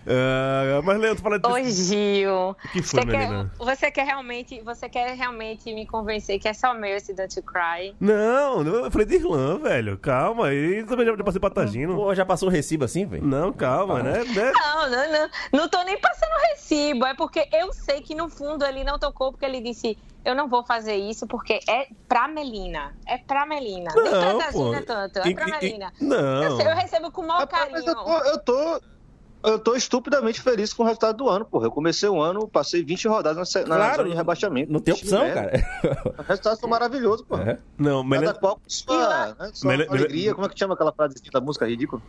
Ah, 0.08 0.80
mas, 0.82 0.98
Leandro, 0.98 1.22
fala 1.22 1.40
Ô, 1.44 1.58
Gil, 1.64 2.56
que 2.72 2.82
foi, 2.82 3.00
você, 3.00 3.06
quer, 3.06 3.46
você 3.58 3.90
quer 3.90 4.04
realmente, 4.04 4.60
você 4.62 4.88
quer 4.88 5.14
realmente 5.16 5.74
me 5.74 5.86
convencer 5.86 6.38
que 6.38 6.48
é 6.48 6.52
só 6.54 6.72
meu 6.74 6.96
esse 6.96 7.12
Don't 7.14 7.38
You 7.38 7.44
Cry? 7.44 7.94
Não, 8.00 8.62
não, 8.62 8.84
eu 8.84 8.90
falei 8.90 9.06
de 9.06 9.16
Irlanda, 9.16 9.68
velho. 9.68 9.98
Calma, 9.98 10.48
aí 10.48 10.84
também 10.84 11.06
já, 11.06 11.16
já 11.16 11.24
passei 11.24 11.40
pra 11.40 11.50
Tagino. 11.50 11.94
Pô, 11.96 12.14
já 12.14 12.24
passou 12.24 12.48
o 12.48 12.52
recibo 12.52 12.84
assim, 12.84 13.04
velho? 13.06 13.24
Não, 13.24 13.52
calma, 13.52 14.02
né? 14.02 14.24
né? 14.24 14.52
Não, 14.52 14.90
não, 14.90 15.12
não. 15.12 15.28
Não 15.52 15.68
tô 15.68 15.82
nem 15.82 15.98
passando 16.00 16.30
recibo. 16.50 17.06
É 17.06 17.14
porque 17.14 17.46
eu 17.52 17.72
sei 17.72 18.00
que 18.00 18.14
no 18.14 18.28
fundo 18.28 18.64
ele 18.64 18.84
não 18.84 18.98
tocou 18.98 19.32
porque 19.32 19.44
ele 19.44 19.60
disse: 19.60 19.96
Eu 20.24 20.34
não 20.34 20.48
vou 20.48 20.64
fazer 20.64 20.94
isso 20.96 21.26
porque 21.26 21.60
é 21.68 21.86
pra 22.08 22.28
Melina. 22.28 22.94
É 23.06 23.18
pra 23.18 23.46
Melina. 23.46 23.90
Nem 23.94 24.04
pra 24.10 24.32
Não, 24.32 24.38
pô. 24.52 24.70
Tagina 24.70 24.82
tanto. 24.82 25.18
É 25.20 25.28
E- 25.28 25.34
pra 25.34 25.46
e- 25.46 25.48
e- 25.48 25.52
Melina. 25.52 25.92
Eu, 26.00 26.06
Não. 26.06 26.56
sei, 26.56 26.66
eu 26.66 26.74
recebo 26.74 27.10
com 27.10 27.22
o 27.22 27.26
maior 27.26 27.40
Rapaz, 27.40 27.68
mas 27.72 27.86
eu 27.86 27.94
carinho. 27.94 28.20
tô, 28.20 28.24
eu 28.28 28.38
tô. 28.40 28.80
Eu 29.46 29.58
tô 29.58 29.74
estupidamente 29.76 30.40
feliz 30.42 30.72
com 30.72 30.82
o 30.82 30.86
resultado 30.86 31.16
do 31.16 31.28
ano, 31.28 31.44
porra. 31.44 31.66
Eu 31.66 31.70
comecei 31.70 32.08
o 32.08 32.20
ano, 32.20 32.48
passei 32.48 32.82
20 32.84 33.06
rodadas 33.08 33.54
na, 33.54 33.60
na 33.60 33.66
Claro, 33.76 33.96
zona 33.98 34.08
de 34.10 34.14
rebaixamento. 34.16 34.72
Não 34.72 34.80
tem 34.80 34.92
opção, 34.92 35.20
cara. 35.32 35.52
Os 36.18 36.26
resultados 36.26 36.58
são 36.60 36.68
maravilhosos, 36.68 37.24
pô. 37.26 37.36
É. 37.36 37.58
Não, 37.78 38.02
Cada 38.02 38.20
melhor. 38.20 38.34
qual 38.38 38.56
com 38.56 38.62
sua, 38.68 39.36
né, 39.38 39.50
sua 39.54 39.68
Melhor- 39.70 39.88
alegria. 39.88 40.34
Como 40.34 40.46
é 40.46 40.50
que 40.50 40.58
chama 40.58 40.74
aquela 40.74 40.92
frase 40.92 41.14
da 41.32 41.40
música 41.40 41.66
ridícula? 41.66 42.02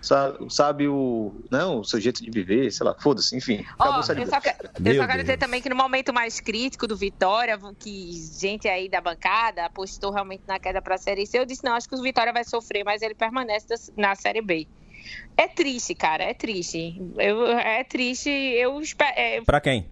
Sabe, 0.00 0.46
sabe 0.54 0.86
o, 0.86 1.34
não, 1.50 1.80
o 1.80 1.84
seu 1.84 2.00
jeito 2.00 2.22
de 2.22 2.30
viver, 2.30 2.70
sei 2.70 2.86
lá, 2.86 2.94
foda-se, 3.00 3.36
enfim. 3.36 3.66
A 3.80 4.00
Série 4.04 4.22
eu 4.22 4.26
só, 4.28 4.40
que- 4.40 4.48
eu 4.48 4.94
só 4.94 5.06
quero 5.08 5.20
dizer 5.22 5.38
também 5.38 5.60
que 5.60 5.68
no 5.68 5.74
momento 5.74 6.14
mais 6.14 6.38
crítico 6.38 6.86
do 6.86 6.96
Vitória, 6.96 7.58
que 7.78 8.12
gente 8.38 8.68
aí 8.68 8.88
da 8.88 9.00
bancada 9.00 9.64
apostou 9.66 10.12
realmente 10.12 10.44
na 10.46 10.56
queda 10.60 10.80
pra 10.80 10.96
Série 10.96 11.26
C, 11.26 11.40
eu 11.40 11.44
disse, 11.44 11.64
não, 11.64 11.72
acho 11.74 11.88
que 11.88 11.96
o 11.96 12.00
Vitória 12.00 12.32
vai 12.32 12.44
sofrer, 12.44 12.84
mas 12.84 13.02
ele 13.02 13.14
permanece 13.14 13.66
na 13.96 14.14
Série 14.14 14.40
B. 14.40 14.68
É 15.36 15.46
triste, 15.48 15.94
cara, 15.94 16.24
é 16.24 16.34
triste. 16.34 17.00
Eu, 17.16 17.46
é 17.46 17.84
triste, 17.84 18.28
eu 18.30 18.80
espero... 18.80 19.12
É, 19.16 19.40
Pra 19.42 19.60
quem? 19.60 19.86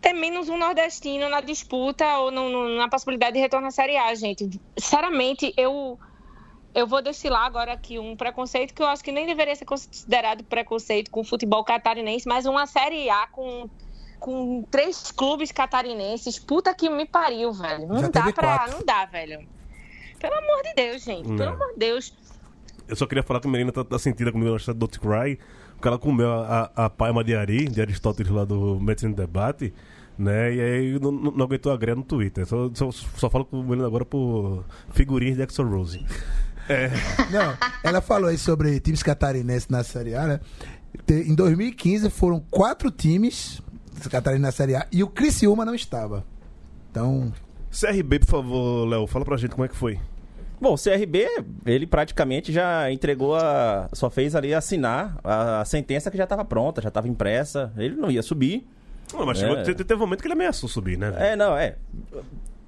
ter 0.00 0.12
menos 0.12 0.48
um 0.48 0.56
nordestino 0.56 1.28
na 1.28 1.40
disputa 1.40 2.18
ou 2.18 2.30
no- 2.30 2.48
no- 2.50 2.76
na 2.76 2.88
possibilidade 2.88 3.32
de 3.34 3.40
retorno 3.40 3.66
à 3.66 3.70
Série 3.70 3.96
A, 3.96 4.14
gente. 4.14 4.48
Sinceramente, 4.78 5.52
eu 5.56 5.98
eu 6.74 6.86
vou 6.86 7.02
destilar 7.02 7.44
agora 7.46 7.72
aqui 7.72 7.98
um 7.98 8.14
preconceito 8.14 8.72
que 8.72 8.80
eu 8.80 8.86
acho 8.86 9.02
que 9.02 9.10
nem 9.10 9.26
deveria 9.26 9.56
ser 9.56 9.64
considerado 9.64 10.44
preconceito 10.44 11.10
com 11.10 11.20
o 11.20 11.24
futebol 11.24 11.64
catarinense, 11.64 12.28
mas 12.28 12.46
uma 12.46 12.66
Série 12.66 13.10
A 13.10 13.26
com 13.26 13.68
com 14.20 14.62
três 14.70 15.10
clubes 15.12 15.50
catarinenses. 15.50 16.38
Puta 16.38 16.72
que 16.74 16.88
me 16.88 17.04
pariu, 17.06 17.52
velho. 17.52 17.86
Não 17.88 18.00
Já 18.00 18.08
dá 18.08 18.32
pra. 18.32 18.58
quatro. 18.58 18.76
Não 18.78 18.84
dá, 18.84 19.04
velho. 19.06 19.48
Pelo 20.20 20.34
amor 20.34 20.62
de 20.62 20.74
Deus, 20.74 21.02
gente. 21.04 21.28
Não. 21.28 21.36
Pelo 21.36 21.50
amor 21.54 21.72
de 21.72 21.78
Deus. 21.78 22.12
Eu 22.88 22.96
só 22.96 23.06
queria 23.06 23.22
falar 23.22 23.40
que 23.40 23.46
a 23.48 23.50
menina 23.50 23.70
tá, 23.70 23.84
tá 23.84 23.98
sentida 23.98 24.32
comigo 24.32 24.50
na 24.50 24.56
história 24.56 24.78
do 24.78 24.86
Don't 24.86 24.98
Cry, 24.98 25.38
porque 25.74 25.86
ela 25.88 25.98
comeu 25.98 26.30
a, 26.30 26.70
a, 26.74 26.86
a 26.86 26.90
palma 26.90 27.22
de 27.22 27.34
Ari, 27.34 27.68
de 27.68 27.80
Aristóteles 27.80 28.32
lá 28.32 28.44
do 28.44 28.80
Medicina 28.80 29.14
Debate, 29.14 29.72
né? 30.18 30.54
E 30.54 30.60
aí 30.60 30.98
não, 30.98 31.12
não 31.12 31.30
não 31.30 31.44
aguentou 31.44 31.70
a 31.70 31.76
greia 31.76 31.94
no 31.94 32.02
Twitter. 32.02 32.46
Só, 32.46 32.70
só, 32.74 32.90
só 32.90 33.30
falo 33.30 33.44
com 33.44 33.60
o 33.60 33.62
menino 33.62 33.86
agora 33.86 34.04
por 34.04 34.64
figurinhas 34.90 35.36
de 35.36 35.42
Exo 35.42 35.62
Rose. 35.62 36.04
É, 36.68 36.90
Não, 37.30 37.56
ela 37.82 38.00
falou 38.00 38.28
aí 38.28 38.36
sobre 38.36 38.78
times 38.80 39.02
catarinenses 39.02 39.68
na 39.68 39.82
Série 39.82 40.14
A, 40.14 40.26
né? 40.26 40.40
Em 41.08 41.34
2015 41.34 42.10
foram 42.10 42.40
quatro 42.50 42.90
times 42.90 43.62
catarinenses 44.10 44.42
na 44.42 44.52
Série 44.52 44.76
A 44.76 44.86
e 44.92 45.02
o 45.02 45.08
Criciúma 45.08 45.64
não 45.64 45.74
estava. 45.74 46.24
Então, 46.90 47.32
CRB, 47.70 48.18
por 48.20 48.26
favor, 48.26 48.86
Léo, 48.86 49.06
fala 49.06 49.24
pra 49.24 49.36
gente 49.36 49.52
como 49.52 49.64
é 49.64 49.68
que 49.68 49.76
foi. 49.76 49.98
Bom, 50.60 50.74
o 50.74 50.76
CRB, 50.76 51.26
ele 51.64 51.86
praticamente 51.86 52.52
já 52.52 52.90
entregou 52.90 53.34
a. 53.36 53.88
Só 53.92 54.10
fez 54.10 54.34
ali 54.34 54.52
assinar 54.52 55.18
a, 55.22 55.60
a 55.60 55.64
sentença 55.64 56.10
que 56.10 56.16
já 56.16 56.24
estava 56.24 56.44
pronta, 56.44 56.82
já 56.82 56.88
estava 56.88 57.06
impressa. 57.08 57.72
Ele 57.76 57.94
não 57.94 58.10
ia 58.10 58.22
subir. 58.22 58.66
Não, 59.14 59.24
mas 59.24 59.38
É. 59.42 59.48
chegou- 59.48 59.62
te- 59.62 59.84
teve 59.84 59.94
um 59.94 60.04
momento 60.04 60.20
que 60.20 60.26
ele 60.26 60.34
ameaçou 60.34 60.68
subir, 60.68 60.98
né? 60.98 61.10
velho? 61.10 61.22
É, 61.24 61.36
não, 61.36 61.56
é. 61.56 61.76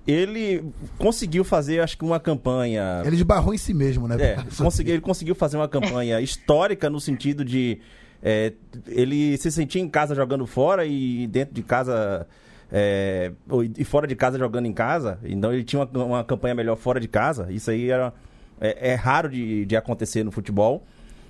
Ele 0.07 0.65
conseguiu 0.99 1.45
fazer, 1.45 1.81
acho 1.81 1.97
que 1.97 2.05
uma 2.05 2.19
campanha. 2.19 3.03
ele 3.05 3.17
esbarrou 3.17 3.53
em 3.53 3.59
si 3.59 3.75
mesmo, 3.75 4.09
né? 4.09 4.17
É, 4.19 4.37
conseguiu, 4.57 4.95
ele 4.95 5.03
conseguiu 5.03 5.35
fazer 5.35 5.57
uma 5.57 5.69
campanha 5.69 6.21
histórica 6.21 6.89
no 6.89 6.99
sentido 7.01 7.45
de 7.45 7.79
é, 8.23 8.53
ele 8.89 9.37
se 9.37 9.51
sentia 9.51 9.81
em 9.81 9.89
casa 9.89 10.15
jogando 10.15 10.47
fora 10.47 10.87
e 10.87 11.27
dentro 11.27 11.55
de 11.55 11.63
casa 11.63 12.27
é, 12.73 13.33
e 13.77 13.85
fora 13.85 14.07
de 14.07 14.15
casa 14.15 14.39
jogando 14.39 14.67
em 14.67 14.73
casa. 14.73 15.19
Então 15.25 15.53
ele 15.53 15.65
tinha 15.65 15.83
uma, 15.93 16.05
uma 16.05 16.25
campanha 16.25 16.55
melhor 16.55 16.77
fora 16.77 17.01
de 17.01 17.09
casa. 17.09 17.49
Isso 17.51 17.71
aí 17.71 17.91
era 17.91 18.13
é, 18.61 18.91
é 18.91 18.95
raro 18.95 19.29
de, 19.29 19.65
de 19.67 19.77
acontecer 19.77 20.23
no 20.25 20.31
futebol. 20.31 20.85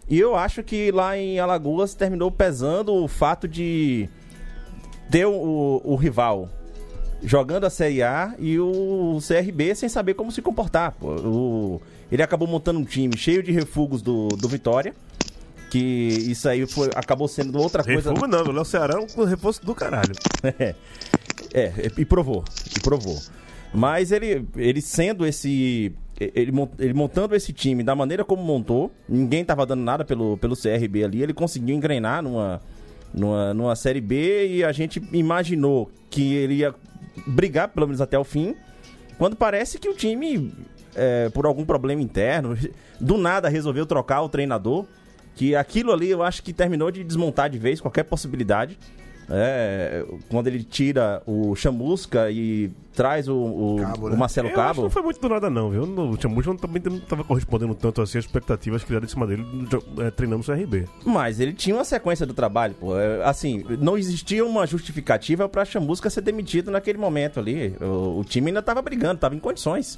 E 0.09 0.19
eu 0.19 0.35
acho 0.35 0.63
que 0.63 0.91
lá 0.91 1.17
em 1.17 1.39
Alagoas 1.39 1.95
terminou 1.95 2.31
pesando 2.31 2.93
o 2.95 3.07
fato 3.07 3.47
de 3.47 4.09
ter 5.11 5.25
o, 5.25 5.81
o- 5.85 5.95
rival 5.97 6.49
jogando 7.23 7.65
a 7.65 7.71
Série 7.71 8.03
A 8.03 8.35
e 8.39 8.59
o 8.59 9.19
CRB 9.27 9.75
sem 9.75 9.89
saber 9.89 10.15
como 10.15 10.33
se 10.33 10.43
comportar. 10.43 10.95
O- 11.01 11.81
ele 12.11 12.23
acabou 12.25 12.49
montando 12.49 12.81
um 12.81 12.85
time 12.85 13.17
cheio 13.17 13.41
de 13.43 13.53
refugos 13.53 14.03
do, 14.03 14.29
do 14.29 14.49
Vitória. 14.49 14.95
Que 15.71 15.79
isso 15.79 16.49
aí 16.49 16.67
foi, 16.67 16.91
acabou 16.97 17.29
sendo 17.29 17.57
outra 17.57 17.85
coisa. 17.85 18.11
Refugo 18.11 18.27
não, 18.27 18.43
o 18.43 18.51
Léo 18.51 18.65
Ceará 18.65 18.95
é 18.95 19.21
um 19.21 19.25
reforço 19.25 19.65
do 19.65 19.73
caralho. 19.73 20.11
É, 20.43 20.75
é, 21.55 21.73
e 21.97 22.05
provou, 22.05 22.45
e 22.77 22.81
provou. 22.81 23.19
Mas 23.73 24.11
ele, 24.13 24.47
ele 24.57 24.81
sendo 24.81 25.27
esse. 25.27 25.93
Ele, 26.19 26.53
ele 26.79 26.93
montando 26.93 27.35
esse 27.35 27.53
time 27.53 27.83
da 27.83 27.95
maneira 27.95 28.25
como 28.25 28.43
montou, 28.43 28.93
ninguém 29.09 29.45
tava 29.45 29.65
dando 29.65 29.83
nada 29.83 30.05
pelo, 30.05 30.37
pelo 30.37 30.55
CRB 30.55 31.05
ali, 31.05 31.23
ele 31.23 31.33
conseguiu 31.33 31.75
engrenar 31.75 32.23
numa, 32.23 32.61
numa, 33.15 33.55
numa 33.55 33.75
Série 33.77 34.03
B 34.03 34.49
e 34.49 34.65
a 34.65 34.71
gente 34.71 35.03
imaginou 35.13 35.91
que 36.11 36.35
ele 36.35 36.57
ia 36.57 36.75
brigar, 37.27 37.69
pelo 37.69 37.87
menos 37.87 38.03
até 38.03 38.19
o 38.19 38.25
fim, 38.25 38.55
quando 39.17 39.37
parece 39.37 39.79
que 39.79 39.89
o 39.89 39.95
time, 39.95 40.53
é, 40.95 41.29
por 41.31 41.47
algum 41.47 41.65
problema 41.65 42.03
interno, 42.03 42.57
do 42.99 43.17
nada 43.17 43.49
resolveu 43.49 43.87
trocar 43.87 44.23
o 44.23 44.29
treinador. 44.29 44.87
Que 45.37 45.55
aquilo 45.55 45.93
ali 45.93 46.11
eu 46.11 46.23
acho 46.23 46.43
que 46.43 46.53
terminou 46.53 46.91
de 46.91 47.05
desmontar 47.05 47.49
de 47.49 47.59
vez 47.59 47.81
qualquer 47.81 48.03
possibilidade. 48.05 48.79
É, 49.33 50.05
quando 50.29 50.49
ele 50.49 50.65
tira 50.65 51.23
o 51.25 51.55
Chamusca 51.55 52.31
e 52.33 52.69
traz 52.93 53.29
o, 53.29 53.37
o, 53.37 53.77
Cabo, 53.81 54.07
o 54.07 54.11
né? 54.11 54.17
Marcelo 54.17 54.49
Eu 54.49 54.55
Cabo. 54.55 54.83
não 54.83 54.91
foi 54.91 55.03
muito 55.03 55.21
do 55.21 55.29
nada, 55.29 55.49
não, 55.49 55.71
viu? 55.71 55.83
O 55.85 56.21
Chamusca 56.21 56.53
também 56.57 56.83
não 56.85 56.97
estava 56.97 57.23
correspondendo 57.23 57.73
tanto 57.77 58.03
assim 58.03 58.19
às 58.19 58.25
expectativas 58.25 58.83
criadas 58.83 59.09
em 59.09 59.13
cima 59.13 59.27
dele 59.29 59.47
é, 59.99 60.11
treinando 60.11 60.43
o 60.43 60.45
CRB. 60.45 60.87
Mas 61.07 61.39
ele 61.39 61.53
tinha 61.53 61.77
uma 61.77 61.85
sequência 61.85 62.27
do 62.27 62.35
trabalho, 62.35 62.75
pô. 62.75 62.99
É, 62.99 63.23
Assim, 63.25 63.65
não 63.79 63.97
existia 63.97 64.45
uma 64.45 64.67
justificativa 64.67 65.49
pra 65.49 65.65
Chamusca 65.65 66.11
ser 66.11 66.23
demitido 66.23 66.71
naquele 66.71 66.99
momento 66.99 67.39
ali. 67.39 67.77
O, 67.81 68.19
o 68.21 68.25
time 68.25 68.49
ainda 68.49 68.61
tava 68.63 68.83
brigando, 68.83 69.21
tava 69.21 69.37
em 69.37 69.39
condições. 69.39 69.97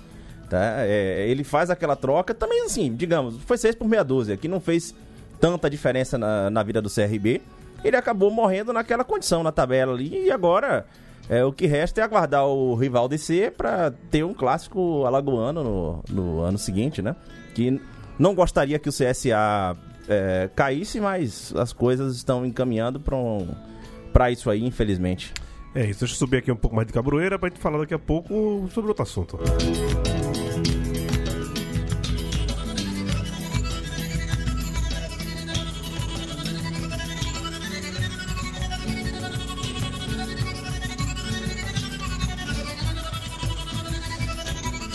Tá? 0.51 0.59
É, 0.81 1.27
ele 1.27 1.43
faz 1.45 1.71
aquela 1.71 1.97
troca, 1.97 2.35
também 2.35 2.67
assim, 2.67 2.95
digamos, 2.95 3.39
foi 3.47 3.57
seis 3.57 3.75
por 3.75 3.89
meia 3.89 4.05
dúzia, 4.05 4.37
que 4.37 4.47
não 4.47 4.61
fez 4.61 4.95
tanta 5.41 5.71
diferença 5.71 6.19
na, 6.19 6.51
na 6.51 6.63
vida 6.63 6.83
do 6.83 6.91
CRB. 6.91 7.41
Ele 7.85 7.97
acabou 7.97 8.31
morrendo 8.31 8.73
naquela 8.73 9.05
condição 9.05 9.43
na 9.43 9.51
tabela 9.51 9.93
ali 9.93 10.27
e 10.27 10.31
agora 10.31 10.87
é, 11.29 11.45
o 11.45 11.53
que 11.53 11.67
resta 11.67 12.01
é 12.01 12.05
aguardar 12.05 12.47
o 12.47 12.75
rival 12.75 13.09
descer 13.09 13.53
pra 13.53 13.93
ter 14.11 14.25
um 14.25 14.35
clássico 14.35 15.05
alagoano 15.05 15.63
no, 15.63 16.05
no 16.09 16.41
ano 16.41 16.59
seguinte, 16.59 17.01
né? 17.01 17.17
Que 17.55 17.81
não 18.19 18.35
gostaria 18.35 18.79
que 18.79 18.89
o 18.89 18.93
CSA 18.93 19.77
é, 20.09 20.51
caísse, 20.55 21.01
mas 21.01 21.55
as 21.57 21.73
coisas 21.73 22.17
estão 22.17 22.45
encaminhando 22.45 23.01
pra 23.01 23.17
um, 23.17 23.49
isso 24.31 24.51
aí, 24.51 24.65
infelizmente. 24.65 25.33
É 25.75 25.87
isso, 25.87 26.01
deixa 26.01 26.15
eu 26.15 26.19
subir 26.19 26.39
aqui 26.39 26.53
um 26.53 26.57
pouco 26.57 26.77
mais 26.77 26.87
de 26.87 26.93
cabroeira 26.93 27.39
pra 27.39 27.49
gente 27.49 27.61
falar 27.61 27.79
daqui 27.79 27.95
a 27.95 27.99
pouco 27.99 28.69
sobre 28.71 28.91
outro 28.91 29.03
assunto. 29.03 29.39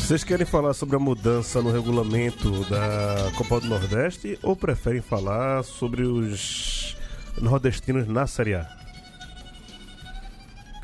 Vocês 0.07 0.23
querem 0.23 0.45
falar 0.45 0.73
sobre 0.73 0.95
a 0.95 0.99
mudança 0.99 1.61
no 1.61 1.69
regulamento 1.69 2.63
da 2.69 3.29
Copa 3.37 3.59
do 3.59 3.67
Nordeste 3.67 4.39
ou 4.41 4.55
preferem 4.55 5.01
falar 5.01 5.63
sobre 5.65 6.03
os 6.03 6.95
nordestinos 7.41 8.07
na 8.07 8.25
Série 8.25 8.55
A? 8.55 8.65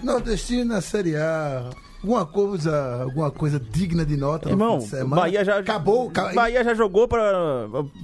Nordestino 0.04 0.66
na 0.66 0.82
Série 0.82 1.16
A. 1.16 1.70
Alguma 2.02 2.26
coisa, 2.26 3.04
alguma 3.04 3.32
coisa 3.32 3.58
digna 3.58 4.06
de 4.06 4.18
nota 4.18 4.50
no 4.50 4.56
Irmão, 4.56 4.80
fim 4.82 4.84
de 4.88 4.90
semana. 4.90 5.22
Bahia 5.22 5.46
já 5.46 5.58
Acabou. 5.60 6.12
ca- 6.12 6.34
Bahia 6.34 6.62
já 6.62 6.74
jogou 6.74 7.08
pra, 7.08 7.22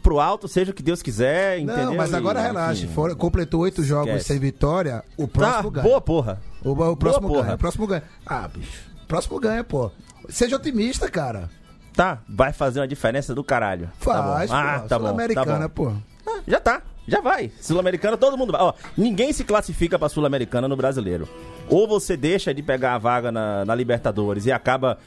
pro 0.02 0.22
alto, 0.22 0.48
seja 0.48 0.72
o 0.72 0.74
que 0.74 0.82
Deus 0.82 1.02
quiser, 1.02 1.62
Não, 1.66 1.74
entendeu? 1.74 1.96
mas 1.96 2.14
agora 2.14 2.40
E, 2.40 2.44
relaxa. 2.44 2.86
enfim. 2.86 2.94
Fora- 2.94 3.14
completou 3.14 3.60
oito 3.60 3.84
jogos 3.84 4.08
Esquece. 4.08 4.28
sem 4.28 4.40
vitória. 4.40 5.04
O 5.18 5.28
Tá, 5.28 5.34
próximo 5.34 5.72
ganha. 5.72 5.84
boa 5.84 6.00
porra. 6.00 6.42
O, 6.64 6.72
o 6.72 6.96
próximo 6.96 7.28
porra. 7.28 7.42
ganha. 7.44 7.56
O 7.56 7.58
próximo 7.58 7.88
ganha. 7.88 8.04
Ah, 8.26 8.48
bicho. 8.48 8.88
Próximo 9.06 9.38
ganha, 9.38 9.64
pô. 9.66 9.92
Seja 10.30 10.56
otimista, 10.56 11.10
cara. 11.10 11.50
Tá, 11.94 12.20
vai 12.30 12.54
fazer 12.54 12.80
uma 12.80 12.88
diferença 12.88 13.36
do 13.36 13.44
caralho. 13.44 13.90
Faz, 14.00 14.50
tá 14.50 14.56
bom. 14.58 14.68
Ah, 14.68 14.80
pô. 14.80 14.88
tá 14.88 15.00
bom, 15.00 15.06
tá 15.06 15.10
Sul-Americana, 15.10 15.68
bom. 15.68 15.74
pô. 15.74 15.94
Ah, 16.28 16.40
já 16.48 16.60
tá, 16.60 16.82
já 17.08 17.20
vai. 17.20 17.52
Sul-Americana, 17.60 18.16
todo 18.16 18.38
mundo 18.38 18.52
vai. 18.52 18.62
Ó, 18.62 18.74
ninguém 18.96 19.34
se 19.34 19.44
classifica 19.44 19.98
pra 20.00 20.08
Sul-Americana 20.08 20.68
no 20.68 20.76
brasileiro. 20.78 21.28
Ou 21.68 21.88
você 21.88 22.16
deixa 22.16 22.54
de 22.54 22.62
pegar 22.62 22.94
a 22.96 22.98
vaga 22.98 23.32
na, 23.32 23.66
na 23.66 23.76
Libertadores 23.76 24.46
e 24.46 24.52
acaba. 24.52 24.98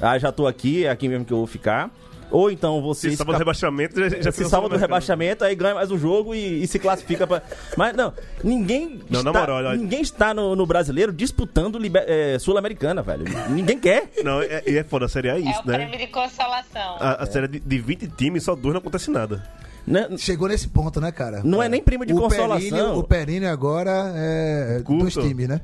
Ah, 0.00 0.18
já 0.18 0.32
tô 0.32 0.46
aqui, 0.46 0.86
é 0.86 0.90
aqui 0.90 1.08
mesmo 1.08 1.24
que 1.24 1.32
eu 1.32 1.38
vou 1.38 1.46
ficar. 1.46 1.90
Ou 2.30 2.50
então 2.50 2.80
você. 2.80 3.10
Se 3.10 3.16
salva 3.16 3.32
do 3.32 3.38
rebaixamento, 3.38 4.00
já, 4.00 4.08
já 4.20 4.32
se 4.32 4.44
salva 4.48 4.68
do 4.68 4.76
rebaixamento, 4.76 5.44
aí 5.44 5.54
ganha 5.54 5.74
mais 5.74 5.90
um 5.90 5.98
jogo 5.98 6.34
e, 6.34 6.62
e 6.62 6.66
se 6.66 6.78
classifica 6.78 7.26
pra. 7.26 7.42
Mas 7.76 7.94
não, 7.96 8.12
ninguém. 8.44 9.00
Não, 9.10 9.22
na 9.22 9.30
está, 9.30 9.40
moral, 9.40 9.56
olha- 9.56 9.76
ninguém 9.76 10.00
está 10.00 10.32
no, 10.32 10.54
no 10.54 10.66
brasileiro 10.66 11.12
disputando 11.12 11.78
liber- 11.78 12.04
eh, 12.06 12.38
Sul-Americana, 12.38 13.02
velho. 13.02 13.24
Ninguém 13.48 13.78
quer. 13.78 14.10
Não, 14.24 14.40
é, 14.40 14.62
e 14.66 14.76
é 14.78 14.84
foda, 14.84 15.06
a 15.06 15.08
Série 15.08 15.28
é 15.28 15.32
É 15.32 15.38
isso, 15.40 15.62
o 15.64 15.66
né? 15.66 15.74
prêmio 15.78 15.98
de 15.98 16.06
consolação. 16.06 16.96
A, 17.00 17.22
a 17.22 17.26
série 17.26 17.48
de, 17.48 17.60
de 17.60 17.78
20 17.78 18.08
times, 18.16 18.44
só 18.44 18.54
dois 18.54 18.74
não 18.74 18.80
acontece 18.80 19.10
nada. 19.10 19.42
Né? 19.86 20.08
Chegou 20.18 20.46
nesse 20.46 20.68
ponto, 20.68 21.00
né, 21.00 21.10
cara? 21.10 21.40
Não 21.42 21.60
é 21.62 21.68
nem 21.68 21.82
prêmio 21.82 22.06
de 22.06 22.12
o 22.12 22.16
consolação. 22.20 22.70
Perini, 22.70 22.98
o 22.98 23.02
Perini 23.02 23.46
agora 23.46 24.12
é 24.14 24.82
Curto. 24.84 25.04
dos 25.04 25.14
times, 25.14 25.48
né? 25.48 25.60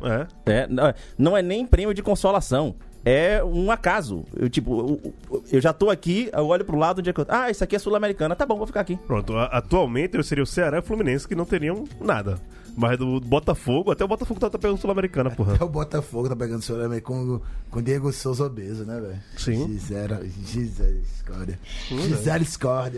É. 0.47 0.53
É, 0.53 0.67
não- 0.67 0.95
não 1.17 1.37
é 1.37 1.43
nem 1.43 1.65
prêmio 1.67 1.95
de 1.95 2.03
consolação. 2.03 2.75
É 3.09 3.43
um 3.45 3.71
acaso. 3.71 4.25
Eu, 4.37 4.51
tipo, 4.51 4.81
eu, 5.05 5.15
eu- 5.31 5.45
eu 5.53 5.61
já 5.61 5.73
tô 5.73 5.91
aqui, 5.91 6.29
eu 6.33 6.47
olho 6.49 6.65
pro 6.65 6.77
lado 6.77 6.99
onde 6.99 7.09
é 7.09 7.13
que 7.13 7.21
eu. 7.21 7.27
Ah, 7.29 7.49
isso 7.49 7.63
aqui 7.63 7.77
é 7.77 7.79
Sul-Americana. 7.79 8.35
Tá 8.35 8.45
bom, 8.45 8.57
vou 8.57 8.67
ficar 8.67 8.81
aqui. 8.81 8.97
Pronto, 9.07 9.39
atualmente 9.39 10.17
seria 10.25 10.43
o 10.43 10.47
Ceará 10.47 10.79
e 10.79 10.81
o 10.81 10.83
Fluminense 10.83 11.27
que 11.29 11.37
não 11.37 11.45
teriam 11.45 11.85
nada. 12.01 12.41
Mas 12.77 12.99
do 12.99 13.21
Botafogo, 13.21 13.91
até 13.93 14.05
o 14.05 14.09
Botafogo 14.09 14.39
tá, 14.41 14.51
tá 14.51 14.59
pegando 14.59 14.79
Sul-Americana, 14.79 15.31
porra. 15.31 15.57
É 15.59 15.65
o 15.65 15.69
Botafogo 15.69 16.29
tá 16.29 16.37
pegando 16.37 16.59
o 16.59 16.63
com 17.01 17.41
com 17.71 17.81
Diego 17.81 18.13
Souza 18.13 18.45
obeso, 18.45 18.85
né, 18.85 19.01
velho? 19.01 19.23
Sim. 19.39 19.67
Gisele, 19.69 20.29
Gisele 20.45 21.03
Escórdia. 21.17 21.59
Gisele 21.89 22.43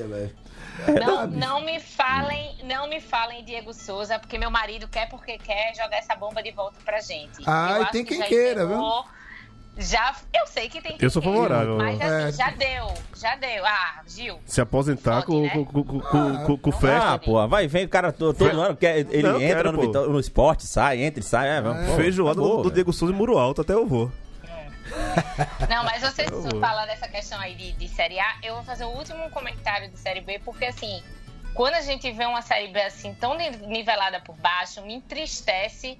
velho. 0.08 0.30
Não, 1.04 1.26
não 1.28 1.64
me 1.64 1.78
falem, 1.80 2.56
não 2.64 2.88
me 2.88 3.00
falem 3.00 3.44
Diego 3.44 3.72
Souza, 3.74 4.18
porque 4.18 4.36
meu 4.38 4.50
marido 4.50 4.88
quer 4.88 5.08
porque 5.10 5.36
quer 5.38 5.72
jogar 5.76 5.98
essa 5.98 6.14
bomba 6.16 6.42
de 6.42 6.50
volta 6.50 6.78
pra 6.84 7.00
gente. 7.00 7.38
Ah, 7.46 7.76
Eu 7.78 7.82
e 7.84 7.86
tem 7.90 8.04
que 8.04 8.16
quem 8.16 8.26
queira, 8.26 8.64
encerrou- 8.64 9.04
Já, 9.80 10.12
eu 10.34 10.44
sei 10.48 10.68
que 10.68 10.80
tem 10.82 10.98
que 10.98 11.04
Eu 11.06 11.08
sou 11.08 11.22
ter, 11.22 11.28
favorável. 11.28 11.76
Mas 11.76 12.00
assim, 12.00 12.28
É. 12.28 12.32
já 12.32 12.50
deu, 12.50 12.92
já 13.16 13.36
deu. 13.36 13.64
Ah, 13.64 14.00
Gil. 14.08 14.40
Se 14.44 14.60
aposentar 14.60 15.22
Pode, 15.22 15.26
com, 15.26 15.42
né? 15.42 15.48
com, 15.50 15.64
com, 15.64 15.84
com, 15.84 16.00
com, 16.00 16.36
com, 16.46 16.58
com 16.58 16.72
festa. 16.72 17.12
Ah, 17.14 17.18
pô, 17.18 17.46
vai, 17.46 17.68
vem 17.68 17.84
o 17.84 17.88
cara 17.88 18.10
to- 18.12 18.34
todo 18.34 18.60
ano, 18.60 18.76
quer, 18.76 18.98
ele 18.98 19.22
Não, 19.22 19.40
entra 19.40 19.56
quero, 19.72 19.72
no, 19.72 20.08
no 20.14 20.18
esporte, 20.20 20.66
sai, 20.66 21.02
entra 21.02 21.20
e 21.20 21.22
sai. 21.22 21.48
É, 21.58 21.62
pô, 21.62 21.94
Feijoada 21.96 22.40
do, 22.40 22.62
do. 22.64 22.70
Diego 22.72 22.92
Souza 22.92 23.12
e 23.14 23.16
Muro 23.16 23.38
Alto, 23.38 23.60
até 23.60 23.72
eu 23.72 23.86
vou. 23.86 24.10
Não, 25.68 25.84
mas 25.84 26.02
você 26.02 26.24
falar 26.58 26.86
dessa 26.86 27.06
questão 27.08 27.38
aí 27.38 27.54
de, 27.54 27.72
de 27.72 27.88
Série 27.88 28.18
A, 28.18 28.34
eu 28.42 28.54
vou 28.54 28.64
fazer 28.64 28.84
o 28.84 28.88
último 28.88 29.30
comentário 29.30 29.88
de 29.90 29.98
Série 29.98 30.20
B, 30.20 30.40
porque 30.44 30.64
assim, 30.64 31.02
quando 31.54 31.74
a 31.74 31.82
gente 31.82 32.10
vê 32.10 32.24
uma 32.24 32.42
Série 32.42 32.68
B 32.68 32.80
assim 32.82 33.14
tão 33.14 33.36
ni- 33.36 33.50
nivelada 33.66 34.18
por 34.20 34.34
baixo, 34.36 34.80
me 34.82 34.94
entristece 34.94 35.98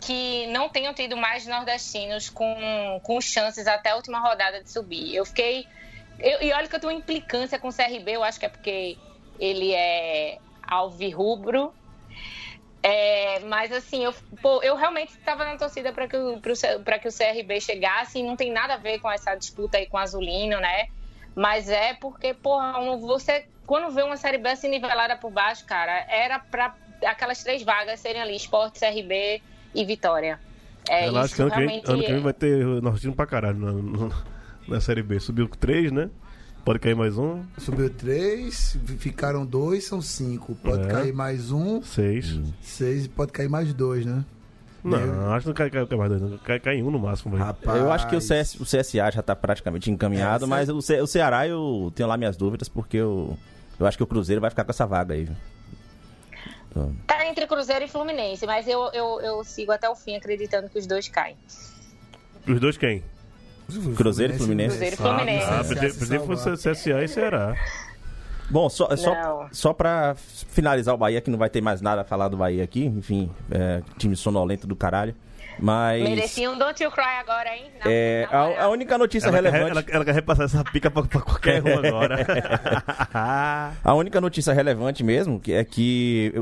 que 0.00 0.46
não 0.48 0.68
tenham 0.68 0.94
tido 0.94 1.16
mais 1.16 1.46
nordestinos 1.46 2.30
com, 2.30 3.00
com 3.02 3.20
chances 3.20 3.66
até 3.66 3.90
a 3.90 3.96
última 3.96 4.20
rodada 4.20 4.62
de 4.62 4.70
subir. 4.70 5.14
Eu 5.14 5.24
fiquei. 5.24 5.66
eu- 6.18 6.42
e 6.42 6.52
olha 6.52 6.68
que 6.68 6.74
eu 6.76 6.80
tenho 6.80 6.92
implicância 6.92 7.58
com 7.58 7.68
o 7.68 7.72
CRB, 7.72 8.12
eu 8.12 8.24
acho 8.24 8.38
que 8.40 8.46
é 8.46 8.48
porque 8.48 8.96
ele 9.38 9.72
é 9.74 10.38
alvirrubro. 10.66 11.72
É, 12.82 13.40
mas 13.40 13.72
assim, 13.72 14.04
eu, 14.04 14.14
pô, 14.40 14.62
eu 14.62 14.76
realmente 14.76 15.10
estava 15.10 15.44
na 15.44 15.56
torcida 15.56 15.92
para 15.92 16.06
que, 16.08 16.16
o- 16.16 16.40
que 16.40 17.08
o 17.08 17.12
CRB 17.12 17.60
chegasse 17.60 18.18
e 18.18 18.22
não 18.22 18.36
tem 18.36 18.52
nada 18.52 18.74
a 18.74 18.78
ver 18.78 19.00
com 19.00 19.10
essa 19.10 19.34
disputa 19.34 19.78
aí 19.78 19.86
com 19.86 19.96
o 19.96 20.00
Azulino, 20.00 20.60
né? 20.60 20.86
Mas 21.34 21.68
é 21.68 21.94
porque, 21.94 22.34
porra, 22.34 22.80
você, 22.98 23.44
quando 23.66 23.92
vê 23.92 24.02
uma 24.02 24.16
Série 24.16 24.38
B 24.38 24.48
assim 24.48 24.68
nivelada 24.68 25.16
por 25.16 25.30
baixo, 25.30 25.64
cara, 25.66 26.04
era 26.08 26.38
para 26.38 26.74
aquelas 27.04 27.42
três 27.42 27.62
vagas 27.62 28.00
serem 28.00 28.22
ali, 28.22 28.36
Esporte, 28.36 28.78
CRB 28.78 29.42
e 29.74 29.84
Vitória. 29.84 30.38
É, 30.88 31.08
eu 31.08 31.16
acho 31.16 31.26
isso 31.26 31.34
que 31.36 31.42
ano 31.42 31.50
que, 31.50 31.56
vem, 31.58 31.82
ano 31.84 32.02
que 32.02 32.12
vem 32.12 32.22
vai 32.22 32.32
ter 32.32 32.64
nordestino 32.82 33.14
pra 33.14 33.26
caralho 33.26 33.58
na, 33.58 33.72
na, 33.72 34.14
na 34.68 34.80
Série 34.80 35.02
B. 35.02 35.20
Subiu 35.20 35.48
três, 35.48 35.92
né? 35.92 36.08
Pode 36.64 36.78
cair 36.80 36.94
mais 36.94 37.16
um, 37.16 37.42
Subiu 37.58 37.88
três, 37.88 38.76
ficaram 38.98 39.44
dois, 39.46 39.84
são 39.86 40.00
cinco. 40.02 40.54
Pode 40.56 40.84
É. 40.84 40.86
cair 40.88 41.12
mais 41.14 41.50
um, 41.50 41.80
seis. 41.82 42.38
seis 42.60 43.06
e 43.06 43.08
pode 43.08 43.32
cair 43.32 43.48
mais 43.48 43.72
dois, 43.72 44.04
né? 44.04 44.24
Não, 44.84 45.32
acho 45.32 45.42
que 45.42 45.48
não 45.48 45.54
cai, 45.54 45.68
cai, 45.70 45.84
cai 45.86 45.98
mais 45.98 46.10
dois. 46.10 46.22
não. 46.22 46.38
Cai, 46.38 46.60
cai 46.60 46.76
em 46.76 46.82
um 46.82 46.90
no 46.90 46.98
máximo. 46.98 47.36
Rapaz. 47.36 47.78
Eu 47.80 47.90
acho 47.90 48.08
que 48.08 48.16
o, 48.16 48.20
CS, 48.20 48.54
o 48.60 48.64
CSA 48.64 49.10
já 49.10 49.22
tá 49.22 49.34
praticamente 49.34 49.90
encaminhado, 49.90 50.44
É, 50.44 50.48
mas 50.48 50.68
o, 50.68 50.80
Ce- 50.80 51.00
o 51.00 51.06
Ceará 51.06 51.46
eu 51.48 51.92
tenho 51.94 52.08
lá 52.08 52.16
minhas 52.16 52.36
dúvidas, 52.36 52.68
porque 52.68 52.96
eu, 52.96 53.36
eu 53.78 53.86
acho 53.86 53.96
que 53.96 54.02
o 54.02 54.06
Cruzeiro 54.06 54.40
vai 54.40 54.50
ficar 54.50 54.64
com 54.64 54.70
essa 54.70 54.86
vaga 54.86 55.14
aí. 55.14 55.24
viu? 55.24 55.34
Então, 56.70 56.94
Tá 57.06 57.26
entre 57.26 57.46
Cruzeiro 57.46 57.84
e 57.84 57.88
Fluminense, 57.88 58.46
mas 58.46 58.66
eu, 58.68 58.90
eu, 58.92 59.20
eu 59.20 59.44
sigo 59.44 59.72
até 59.72 59.88
o 59.88 59.94
fim 59.94 60.16
acreditando 60.16 60.68
que 60.68 60.78
os 60.78 60.86
dois 60.86 61.08
caem. 61.08 61.36
Os 62.46 62.60
dois 62.60 62.76
quem? 62.76 63.02
Cruzeiro 63.96 64.32
e 64.34 64.36
Fluminense. 64.38 64.70
Cruzeiro 64.70 64.94
e 64.94 64.96
Fluminense. 64.96 65.46
Ah, 65.46 65.62
se 65.64 65.74
podia 65.74 65.90
salvar. 65.90 66.26
fosse 66.26 66.70
CSA 66.70 67.04
e 67.04 67.08
Ceará. 67.08 67.54
Bom, 68.50 68.68
só, 68.70 68.96
só, 68.96 69.14
Não. 69.14 69.48
só 69.52 69.72
pra 69.74 70.14
finalizar 70.16 70.94
o 70.94 70.98
Bahia, 70.98 71.20
que 71.20 71.28
não 71.30 71.38
vai 71.38 71.50
ter 71.50 71.60
mais 71.60 71.82
nada 71.82 72.00
a 72.00 72.04
falar 72.04 72.28
do 72.28 72.36
Bahia 72.38 72.64
aqui, 72.64 72.86
enfim, 72.86 73.30
é, 73.50 73.82
time 73.98 74.16
sonolento 74.16 74.66
do 74.66 74.74
caralho. 74.74 75.14
Mas. 75.60 76.02
Mereciam 76.02 76.54
um 76.54 76.58
Don't 76.58 76.82
You 76.82 76.90
Cry 76.90 77.04
agora, 77.20 77.48
hein? 77.56 77.64
Na- 77.84 77.90
É, 77.90 78.28
na 78.30 78.38
a, 78.38 78.64
a 78.64 78.68
única 78.68 78.96
notícia 78.96 79.28
Ela 79.28 79.42
quer, 79.42 79.50
relevante. 79.52 79.70
ela, 79.70 79.96
ela 79.96 80.04
quer 80.04 80.14
repassar 80.14 80.44
essa 80.46 80.62
pica 80.64 80.90
pra, 80.90 81.02
pra 81.02 81.20
qualquer 81.20 81.62
um 81.66 81.78
agora. 81.78 82.26
A 83.84 83.94
única 83.94 84.20
notícia 84.20 84.52
relevante 84.52 85.02
mesmo 85.02 85.40
que 85.40 85.52
é 85.52 85.64
que, 85.64 86.32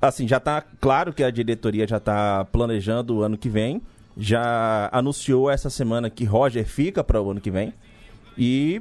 assim, 0.00 0.26
já 0.26 0.40
tá 0.40 0.62
claro 0.80 1.12
que 1.12 1.22
a 1.22 1.30
diretoria 1.30 1.86
já 1.86 2.00
tá 2.00 2.44
planejando 2.50 3.16
o 3.18 3.22
ano 3.22 3.36
que 3.38 3.48
vem. 3.48 3.82
Já 4.16 4.88
anunciou 4.92 5.50
essa 5.50 5.68
semana 5.68 6.08
que 6.08 6.24
Roger 6.24 6.64
fica 6.64 7.02
para 7.02 7.20
o 7.20 7.30
ano 7.30 7.40
que 7.40 7.50
vem. 7.50 7.74
E 8.38 8.80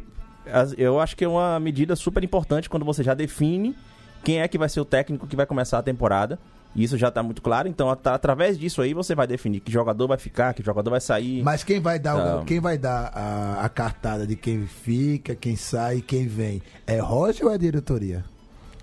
eu 0.78 1.00
acho 1.00 1.16
que 1.16 1.24
é 1.24 1.28
uma 1.28 1.60
medida 1.60 1.96
super 1.96 2.24
importante 2.24 2.70
quando 2.70 2.86
você 2.86 3.04
já 3.04 3.14
define 3.14 3.76
quem 4.24 4.42
é 4.42 4.48
que 4.48 4.58
vai 4.58 4.70
ser 4.70 4.80
o 4.80 4.86
técnico 4.86 5.26
que 5.28 5.36
vai 5.36 5.46
começar 5.46 5.80
a 5.80 5.84
temporada. 5.84 6.38
E 6.76 6.84
isso 6.84 6.98
já 6.98 7.12
tá 7.12 7.22
muito 7.22 7.42
claro. 7.42 7.68
Então, 7.68 7.90
at- 7.90 8.08
através 8.08 8.58
disso 8.58 8.82
aí, 8.82 8.94
você 8.94 9.14
vai 9.14 9.28
definir 9.28 9.60
que 9.60 9.72
jogador 9.72 10.08
vai 10.08 10.18
ficar, 10.18 10.54
que 10.54 10.64
jogador 10.64 10.90
vai 10.90 11.00
sair. 11.02 11.44
Mas 11.44 11.64
quem 11.64 11.80
vai 11.80 12.00
dar, 12.00 12.16
Não. 12.38 12.46
quem 12.46 12.60
vai 12.60 12.78
dar 12.78 13.12
a, 13.14 13.64
a 13.66 13.70
cartada 13.70 14.26
de 14.26 14.36
quem 14.36 14.66
fica, 14.66 15.36
quem 15.36 15.56
sai 15.56 15.98
e 15.98 16.02
quem 16.02 16.28
vem? 16.28 16.62
É 16.88 17.00
Roger 17.00 17.46
ou 17.46 17.52
é 17.52 17.56
a 17.56 17.58
diretoria? 17.58 18.24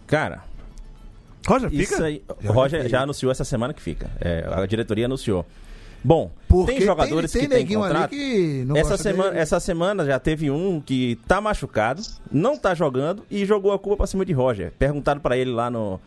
Cara, 0.06 0.44
Roger, 1.46 1.70
fica? 1.70 1.82
Isso 1.82 2.02
aí, 2.04 2.22
Já 2.40 2.52
Roger 2.52 2.88
já 2.88 3.00
anunciou 3.02 3.32
essa 3.32 3.44
semana 3.44 3.72
que 3.74 3.82
fica. 3.82 4.10
É, 4.20 4.44
a 4.52 4.66
diretoria 4.66 5.06
anunciou. 5.06 5.44
Bom, 6.02 6.30
Porque 6.48 6.72
tem 6.72 6.80
jogadores 6.82 7.30
tem, 7.30 7.42
que 7.42 7.48
tem 7.48 7.56
têm 7.58 7.64
neguinho 7.64 7.82
ali 7.82 7.92
contrato. 7.92 8.10
que 8.10 8.64
não 8.66 8.76
Essa 8.76 8.96
semana, 8.96 9.30
dele. 9.30 9.42
essa 9.42 9.60
semana 9.60 10.04
já 10.06 10.18
teve 10.18 10.50
um 10.50 10.80
que 10.80 11.18
tá 11.28 11.40
machucado, 11.42 12.00
não 12.32 12.56
tá 12.56 12.74
jogando 12.74 13.22
e 13.30 13.44
jogou 13.44 13.72
a 13.72 13.78
culpa 13.78 13.98
pra 13.98 14.06
cima 14.06 14.24
de 14.24 14.32
Roger. 14.32 14.72
Perguntaram 14.78 15.20
pra 15.20 15.36
ele 15.36 15.50
lá 15.50 15.68
no, 15.68 16.00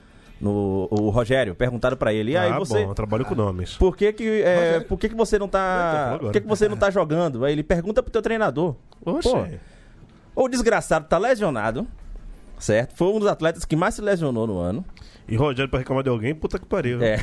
no 0.43 0.87
o 0.91 1.09
Rogério, 1.09 1.55
perguntaram 1.55 1.95
pra 1.95 2.13
ele, 2.13 2.31
e 2.31 2.37
aí 2.37 2.51
ah, 2.51 2.59
você 2.59 2.83
bom, 2.83 2.91
eu 2.91 2.93
trabalho 2.93 3.23
com 3.23 3.33
nomes. 3.33 3.75
por 3.75 3.95
que 3.95 4.11
que, 4.11 4.41
é, 4.41 4.55
Rogério- 4.55 4.87
por 4.87 4.99
que 4.99 5.09
que 5.09 5.15
você 5.15 5.39
não 5.39 5.47
tá, 5.47 6.17
por 6.19 6.31
que 6.31 6.41
que 6.41 6.47
você 6.47 6.67
não 6.67 6.75
tá 6.75 6.91
jogando? 6.91 7.45
Aí 7.45 7.53
ele 7.53 7.63
pergunta 7.63 8.03
pro 8.03 8.11
teu 8.11 8.21
treinador. 8.21 8.75
Oxe. 9.05 9.29
Pô, 9.29 10.43
o 10.43 10.49
desgraçado 10.49 11.07
tá 11.07 11.17
lesionado, 11.17 11.87
certo? 12.59 12.95
Foi 12.95 13.07
um 13.07 13.19
dos 13.19 13.27
atletas 13.27 13.63
que 13.63 13.75
mais 13.75 13.95
se 13.95 14.01
lesionou 14.01 14.45
no 14.45 14.59
ano. 14.59 14.83
E 15.27 15.37
Rogério 15.37 15.69
pra 15.69 15.79
reclamar 15.79 16.03
de 16.03 16.09
alguém, 16.09 16.35
puta 16.35 16.59
que 16.59 16.65
pariu. 16.65 16.99
É. 17.01 17.17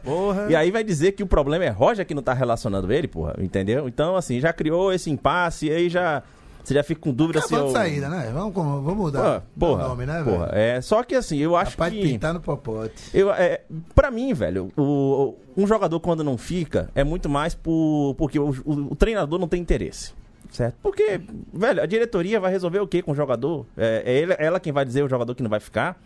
E 0.48 0.56
aí 0.56 0.70
vai 0.70 0.82
dizer 0.82 1.12
que 1.12 1.22
o 1.22 1.26
problema 1.26 1.64
é 1.64 1.68
Roger 1.68 2.06
que 2.06 2.14
não 2.14 2.22
tá 2.22 2.32
relacionando 2.32 2.90
ele, 2.90 3.06
porra, 3.06 3.34
entendeu? 3.38 3.86
Então, 3.86 4.16
assim, 4.16 4.40
já 4.40 4.52
criou 4.52 4.92
esse 4.92 5.10
impasse 5.10 5.66
e 5.66 5.70
aí 5.70 5.88
já. 5.90 6.22
Você 6.62 6.74
já 6.74 6.82
fica 6.82 7.00
com 7.00 7.12
dúvida 7.12 7.40
se 7.40 7.46
Acabando 7.46 7.68
eu... 7.68 7.72
saída, 7.72 8.08
né? 8.08 8.30
Vamos, 8.32 8.54
vamos 8.54 8.94
mudar 8.96 9.42
o 9.58 9.76
nome, 9.76 10.06
né, 10.06 10.22
porra. 10.22 10.46
velho? 10.46 10.58
É, 10.58 10.80
só 10.80 11.02
que 11.02 11.14
assim, 11.14 11.38
eu 11.38 11.56
acho 11.56 11.72
Rapaz 11.72 11.92
que. 11.92 12.02
pintar 12.02 12.34
no 12.34 12.40
popote. 12.40 12.94
Eu, 13.14 13.32
é, 13.32 13.62
pra 13.94 14.10
mim, 14.10 14.32
velho, 14.34 14.70
o, 14.76 15.34
um 15.56 15.66
jogador 15.66 15.98
quando 16.00 16.22
não 16.22 16.36
fica 16.36 16.90
é 16.94 17.02
muito 17.02 17.28
mais 17.28 17.54
por, 17.54 18.14
porque 18.18 18.38
o, 18.38 18.50
o- 18.64 18.92
o 18.92 18.96
treinador 18.96 19.38
não 19.38 19.48
tem 19.48 19.60
interesse. 19.60 20.12
Certo? 20.50 20.76
Porque, 20.82 21.20
velho, 21.52 21.80
a 21.82 21.86
diretoria 21.86 22.40
vai 22.40 22.50
resolver 22.50 22.80
o 22.80 22.86
que 22.86 23.02
com 23.02 23.12
o 23.12 23.14
jogador? 23.14 23.64
É, 23.76 24.02
é 24.04 24.12
ele- 24.18 24.36
ela 24.38 24.58
quem 24.58 24.72
vai 24.72 24.84
dizer 24.84 25.02
o 25.04 25.08
jogador 25.08 25.34
que 25.34 25.42
não 25.42 25.50
vai 25.50 25.60
ficar? 25.60 25.96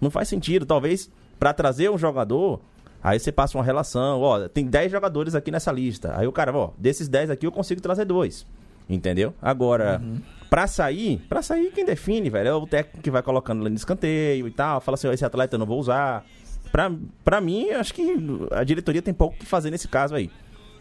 Não 0.00 0.10
faz 0.10 0.28
sentido. 0.28 0.64
Talvez 0.64 1.10
pra 1.38 1.52
trazer 1.52 1.90
um 1.90 1.98
jogador, 1.98 2.60
aí 3.02 3.18
você 3.18 3.32
passa 3.32 3.58
uma 3.58 3.64
relação. 3.64 4.20
Ó, 4.20 4.48
tem 4.48 4.64
10 4.66 4.90
jogadores 4.92 5.34
aqui 5.34 5.50
nessa 5.50 5.72
lista. 5.72 6.14
Aí 6.16 6.26
o 6.28 6.32
cara, 6.32 6.56
ó, 6.56 6.70
desses 6.78 7.08
10 7.08 7.28
aqui 7.30 7.44
eu 7.46 7.50
consigo 7.52 7.80
trazer 7.80 8.04
dois. 8.04 8.46
Entendeu? 8.88 9.34
Agora, 9.42 10.00
pra 10.48 10.66
sair, 10.66 11.18
pra 11.28 11.42
sair 11.42 11.70
quem 11.72 11.84
define, 11.84 12.30
velho, 12.30 12.48
é 12.48 12.54
o 12.54 12.66
técnico 12.66 13.02
que 13.02 13.10
vai 13.10 13.22
colocando 13.22 13.62
lá 13.62 13.68
no 13.68 13.76
escanteio 13.76 14.48
e 14.48 14.50
tal. 14.50 14.80
Fala 14.80 14.94
assim, 14.94 15.10
esse 15.10 15.24
atleta 15.24 15.56
eu 15.56 15.58
não 15.58 15.66
vou 15.66 15.78
usar. 15.78 16.24
Pra, 16.72 16.90
pra 17.24 17.40
mim, 17.40 17.70
acho 17.70 17.92
que 17.94 18.14
a 18.50 18.64
diretoria 18.64 19.02
tem 19.02 19.12
pouco 19.14 19.36
o 19.36 19.38
que 19.38 19.46
fazer 19.46 19.70
nesse 19.70 19.88
caso 19.88 20.14
aí. 20.14 20.30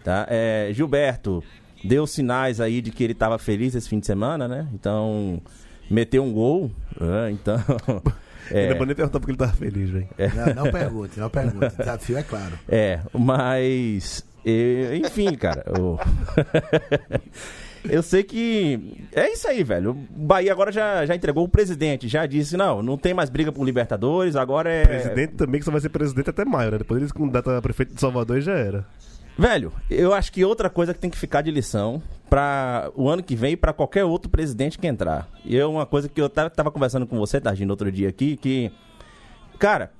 Tá? 0.03 0.25
É, 0.29 0.69
Gilberto 0.73 1.43
deu 1.83 2.07
sinais 2.07 2.59
aí 2.61 2.81
de 2.81 2.91
que 2.91 3.03
ele 3.03 3.13
tava 3.13 3.37
feliz 3.37 3.75
esse 3.75 3.87
fim 3.89 3.99
de 3.99 4.05
semana, 4.05 4.47
né? 4.47 4.67
Então, 4.73 5.41
meteu 5.89 6.23
um 6.23 6.31
gol. 6.31 6.71
né? 6.99 7.31
Então. 7.31 7.57
É, 8.49 8.73
vou 8.75 8.85
nem 8.85 8.95
perguntar 8.95 9.19
porque 9.19 9.31
ele 9.31 9.37
tava 9.37 9.51
feliz, 9.51 9.89
velho. 9.89 10.07
Não, 10.33 10.63
não 10.63 10.71
pergunte, 10.71 11.19
não 11.19 11.29
pergunte. 11.29 11.65
O 11.65 11.75
desafio 11.83 12.17
é 12.17 12.23
claro. 12.23 12.57
É, 12.69 13.01
mas. 13.13 14.23
enfim, 15.05 15.35
cara. 15.35 15.65
Eu, 15.67 15.99
eu 17.89 18.03
sei 18.03 18.23
que. 18.23 19.05
É 19.13 19.31
isso 19.31 19.47
aí, 19.47 19.63
velho. 19.63 19.91
O 19.91 19.95
Bahia 20.25 20.51
agora 20.51 20.71
já, 20.71 21.05
já 21.05 21.15
entregou 21.15 21.43
o 21.43 21.49
presidente, 21.49 22.07
já 22.07 22.25
disse: 22.25 22.55
não, 22.57 22.81
não 22.81 22.97
tem 22.97 23.13
mais 23.13 23.29
briga 23.29 23.51
por 23.51 23.63
Libertadores, 23.65 24.35
agora 24.35 24.69
é. 24.71 24.85
Presidente 24.85 25.33
também, 25.33 25.59
que 25.59 25.65
só 25.65 25.71
vai 25.71 25.81
ser 25.81 25.89
presidente 25.89 26.29
até 26.29 26.45
maio, 26.45 26.71
né? 26.71 26.77
Depois 26.79 26.99
eles 27.01 27.11
com 27.11 27.27
data 27.27 27.61
prefeito 27.61 27.93
de 27.93 28.01
Salvador 28.01 28.41
já 28.41 28.53
era. 28.53 28.85
Velho, 29.39 29.71
eu 29.89 30.13
acho 30.13 30.31
que 30.31 30.43
outra 30.43 30.67
coisa 30.67 30.93
que 30.95 30.99
tem 30.99 31.11
que 31.11 31.17
ficar 31.17 31.41
de 31.43 31.51
lição 31.51 32.01
para 32.27 32.89
o 32.95 33.07
ano 33.07 33.21
que 33.21 33.35
vem 33.35 33.53
e 33.53 33.57
pra 33.57 33.71
qualquer 33.71 34.03
outro 34.03 34.29
presidente 34.31 34.79
que 34.79 34.87
entrar. 34.87 35.29
E 35.45 35.55
é 35.55 35.63
uma 35.65 35.85
coisa 35.85 36.09
que 36.09 36.19
eu 36.19 36.27
tava, 36.27 36.71
conversando 36.71 37.05
com 37.05 37.17
você, 37.19 37.39
Targino, 37.39 37.71
outro 37.71 37.91
dia 37.91 38.09
aqui, 38.09 38.35
que. 38.35 38.71
Cara, 39.59 39.91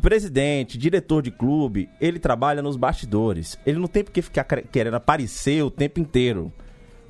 presidente, 0.00 0.76
diretor 0.78 1.22
de 1.22 1.30
clube, 1.30 1.88
ele 2.00 2.18
trabalha 2.18 2.62
nos 2.62 2.76
bastidores. 2.76 3.58
Ele 3.64 3.78
não 3.78 3.86
tem 3.88 4.04
por 4.04 4.10
que 4.12 4.22
ficar 4.22 4.44
quer- 4.44 4.64
querendo 4.70 4.94
aparecer 4.94 5.62
o 5.62 5.70
tempo 5.70 6.00
inteiro. 6.00 6.52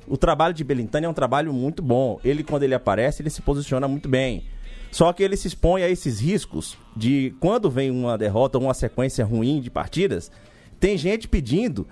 O 0.07 0.17
trabalho 0.17 0.53
de 0.53 0.63
Belintani 0.63 1.05
é 1.05 1.09
um 1.09 1.13
trabalho 1.13 1.53
muito 1.53 1.81
bom. 1.81 2.19
Ele, 2.23 2.43
quando 2.43 2.63
ele 2.63 2.75
aparece, 2.75 3.21
ele 3.21 3.29
se 3.29 3.41
posiciona 3.41 3.87
muito 3.87 4.09
bem. 4.09 4.43
Só 4.91 5.11
que 5.11 5.23
ele 5.23 5.35
se 5.35 5.47
expõe 5.47 5.81
a 5.83 5.89
esses 5.89 6.19
riscos 6.19 6.77
de 6.95 7.33
quando 7.39 7.69
vem 7.69 7.89
uma 7.89 8.17
derrota 8.17 8.57
ou 8.57 8.65
uma 8.65 8.73
sequência 8.73 9.25
ruim 9.25 9.59
de 9.59 9.69
partidas, 9.71 10.31
tem 10.79 10.97
gente 10.97 11.27
pedindo 11.27 11.87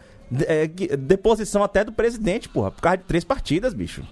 é, 0.48 0.68
deposição 0.68 1.64
até 1.64 1.84
do 1.84 1.92
presidente, 1.92 2.48
porra, 2.48 2.70
por 2.72 2.82
causa 2.82 2.98
de 2.98 3.04
três 3.06 3.24
partidas, 3.24 3.74
bicho. 3.74 4.04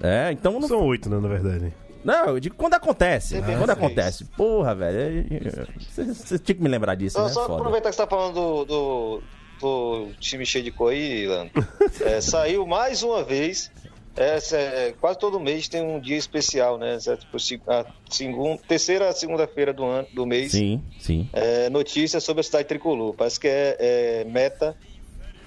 É, 0.00 0.30
então 0.30 0.60
não. 0.60 0.68
São 0.68 0.84
oito, 0.86 1.10
né, 1.10 1.18
na 1.18 1.28
verdade. 1.28 1.74
Não, 2.04 2.26
eu 2.26 2.38
digo 2.38 2.54
quando 2.54 2.74
acontece. 2.74 3.34
Teve 3.34 3.46
quando 3.56 3.66
seis. 3.66 3.70
acontece. 3.70 4.24
Porra, 4.36 4.72
velho. 4.74 5.26
é- 5.30 5.36
é- 5.36 5.66
Você 5.90 6.04
você 6.14 6.38
tinha 6.38 6.54
que 6.54 6.62
me 6.62 6.68
lembrar 6.68 6.94
disso, 6.94 7.16
Só, 7.18 7.24
né? 7.24 7.30
só 7.30 7.42
Foda. 7.46 7.54
aproveitar 7.58 7.90
que 7.90 7.96
você 7.96 8.02
tá 8.02 8.06
falando 8.08 8.34
do, 8.34 8.64
do, 8.64 9.22
tô 9.58 10.08
time 10.20 10.44
cheio 10.46 10.64
de 10.64 10.70
cor 10.70 10.92
aí, 10.92 11.26
Leandro. 11.26 11.66
É, 12.02 12.20
saiu 12.20 12.66
mais 12.66 13.02
uma 13.02 13.22
vez. 13.22 13.70
Essa 14.16 14.56
é, 14.56 14.94
quase 15.00 15.16
todo 15.16 15.38
mês 15.38 15.68
tem 15.68 15.80
um 15.80 16.00
dia 16.00 16.16
especial, 16.16 16.76
né? 16.76 16.98
Tipo, 16.98 17.36
a 17.70 17.86
segunda, 18.10 18.60
terceira 18.66 19.12
segunda-feira 19.12 19.72
do 19.72 19.84
ano, 19.84 20.08
do 20.12 20.26
mês. 20.26 20.50
Sim, 20.50 20.82
sim. 20.98 21.28
É, 21.32 21.70
notícia 21.70 22.18
sobre 22.18 22.40
a 22.40 22.44
cidade 22.44 22.66
tricolor. 22.66 23.14
Parece 23.14 23.38
que 23.38 23.46
é, 23.46 23.76
é 23.78 24.24
meta 24.24 24.76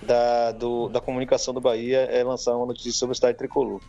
da, 0.02 0.52
do- 0.54 0.88
da 0.88 1.02
comunicação 1.02 1.54
do 1.54 1.60
Bahia 1.60 2.00
é 2.12 2.24
lançar 2.24 2.56
uma 2.56 2.66
notícia 2.66 2.94
sobre 2.94 3.12
a 3.12 3.16
cidade 3.16 3.38
tricolor. 3.38 3.82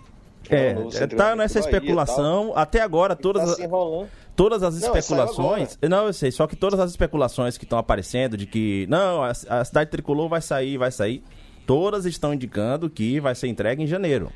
É, 0.51 0.75
No 0.75 0.91
tá 0.91 1.37
nessa 1.37 1.61
Bahia 1.61 1.77
especulação. 1.77 2.53
Até 2.57 2.81
agora, 2.81 3.15
tal. 3.15 3.23
todas, 3.23 3.45
Tá 3.45 3.51
as- 3.51 3.57
se 3.57 3.63
enrolando. 3.63 4.09
Todas 4.37 4.63
as 4.63 4.81
Não, 4.81 4.97
especulações. 4.97 5.79
Não, 5.89 6.07
eu 6.07 6.13
sei, 6.13 6.31
só 6.31 6.47
que 6.47 6.57
todas 6.57 6.81
as 6.81 6.91
especulações 6.91 7.59
que 7.59 7.65
estão 7.65 7.79
aparecendo 7.79 8.37
de 8.37 8.47
que, 8.47 8.87
não, 8.89 9.23
a, 9.23 9.33
a 9.49 9.65
cidade 9.65 9.91
tricolor 9.91 10.29
vai 10.29 10.41
sair, 10.41 10.77
vai 10.77 10.91
sair. 10.91 11.23
Todas 11.67 12.07
estão 12.07 12.35
indicando 12.35 12.91
que 12.91 13.21
vai 13.21 13.35
ser 13.35 13.49
entregue 13.49 13.83
em 13.83 13.87
janeiro. 13.87 14.33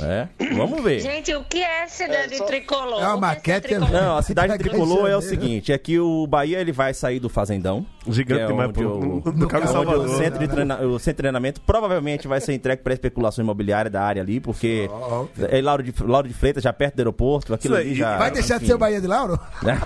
Né? 0.00 0.28
Vamos 0.56 0.82
ver. 0.82 1.00
Gente, 1.00 1.34
o 1.34 1.44
que 1.44 1.62
é 1.62 1.86
cidade 1.86 2.34
É, 2.34 2.38
só- 2.38 2.44
tricolor? 2.46 3.00
É 3.02 3.06
uma 3.06 3.12
O 3.12 3.14
que 3.14 3.20
maquete, 3.20 3.68
tricolor? 3.68 3.90
Não, 3.92 4.16
a 4.16 4.22
cidade 4.22 4.58
tricolor 4.58 4.98
é 5.10 5.16
o 5.16 5.20
janeiro. 5.20 5.22
seguinte: 5.22 5.72
é 5.72 5.78
que 5.78 5.98
o 6.00 6.26
Bahia 6.26 6.58
ele 6.58 6.72
vai 6.72 6.94
sair 6.94 7.20
do 7.20 7.28
Fazendão. 7.28 7.84
Gigante 8.08 8.40
que 8.40 8.44
é 8.44 8.46
demais, 8.46 8.72
pô. 8.72 8.80
o- 8.82 9.32
de 9.32 9.46
caso 9.46 9.62
onde 9.64 9.68
o 9.68 9.72
Salvador. 9.72 10.08
centro, 10.18 10.38
de 10.38 10.48
treina- 10.48 10.80
o 10.80 10.98
centro 10.98 11.12
de 11.12 11.16
treinamento 11.16 11.60
provavelmente 11.60 12.26
vai 12.26 12.40
ser 12.40 12.52
entregue 12.54 12.82
para 12.82 12.92
especulação 12.94 13.42
imobiliária 13.44 13.90
da 13.90 14.02
área 14.02 14.20
ali, 14.22 14.40
porque 14.40 14.88
Ó, 14.90 15.26
é 15.50 15.60
Lauro 15.62 15.82
de, 15.82 15.92
Lauro 16.02 16.26
de 16.28 16.34
Freitas, 16.34 16.62
já 16.62 16.72
perto 16.72 16.96
do 16.96 17.00
aeroporto, 17.00 17.54
aquilo 17.54 17.74
Isso 17.74 17.80
ali 17.82 17.90
aí. 17.90 17.96
já. 17.96 18.16
Vai 18.18 18.30
deixar 18.30 18.54
de 18.58 18.64
enfim. 18.64 18.66
ser 18.66 18.74
o 18.74 18.78
Bahia 18.78 19.00
de 19.00 19.06
Lauro? 19.06 19.38
Vai, 19.62 19.78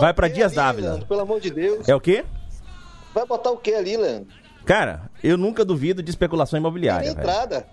vai 0.00 0.10
o 0.10 0.14
pra 0.14 0.28
quê 0.28 0.34
Dias 0.34 0.52
Dávila. 0.52 0.88
Leandro? 0.90 1.06
Pelo 1.06 1.20
amor 1.20 1.40
de 1.40 1.50
Deus. 1.50 1.88
É 1.88 1.94
o 1.94 2.00
quê? 2.00 2.24
Vai 3.14 3.24
botar 3.26 3.50
o 3.50 3.56
que 3.56 3.72
ali, 3.74 3.96
Leandro? 3.96 4.28
Cara, 4.64 5.02
eu 5.22 5.36
nunca 5.38 5.64
duvido 5.64 6.02
de 6.02 6.10
especulação 6.10 6.56
Tem 6.58 6.60
imobiliária. 6.60 7.08
velho. 7.08 7.18
entrada. 7.20 7.66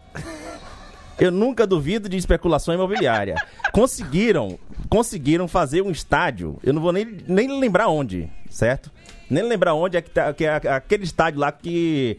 Eu 1.20 1.32
nunca 1.32 1.66
duvido 1.68 2.10
de 2.10 2.18
especulação 2.18 2.74
imobiliária. 2.74 3.36
Conseguiram, 3.72 4.58
conseguiram 4.90 5.48
fazer 5.48 5.82
um 5.82 5.92
estádio. 5.92 6.58
Eu 6.64 6.74
não 6.74 6.82
vou 6.82 6.92
nem, 6.92 7.18
nem 7.28 7.60
lembrar 7.60 7.88
onde, 7.88 8.30
certo? 8.50 8.92
Nem 9.30 9.44
lembrar 9.44 9.74
onde 9.74 9.98
é 9.98 10.02
que, 10.02 10.10
tá, 10.10 10.34
que 10.34 10.46
é 10.46 10.56
aquele 10.56 11.04
estádio 11.04 11.40
lá 11.40 11.52
que 11.52 12.18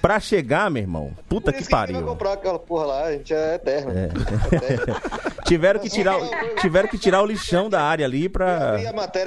pra 0.00 0.18
chegar, 0.18 0.70
meu 0.70 0.82
irmão. 0.82 1.12
Puta 1.28 1.52
que 1.52 1.58
que 1.58 1.62
a 1.62 1.62
gente 1.62 1.70
vai 1.70 1.86
pariu. 1.92 2.06
comprar 2.06 2.32
aquela 2.34 2.58
porra 2.58 2.86
lá, 2.86 3.04
a 3.04 3.12
gente 3.12 3.34
é 3.34 3.54
eterno. 3.56 3.92
É. 3.92 4.56
eterno. 4.56 4.96
Tiveram 5.44 5.78
que 5.80 5.90
tirar, 5.90 6.16
o- 6.18 6.30
tiveram 6.60 6.88
que 6.88 6.96
tirar 6.96 7.22
o 7.22 7.26
lixão 7.26 7.68
da 7.68 7.82
área 7.82 8.06
ali 8.06 8.28
pra, 8.28 8.76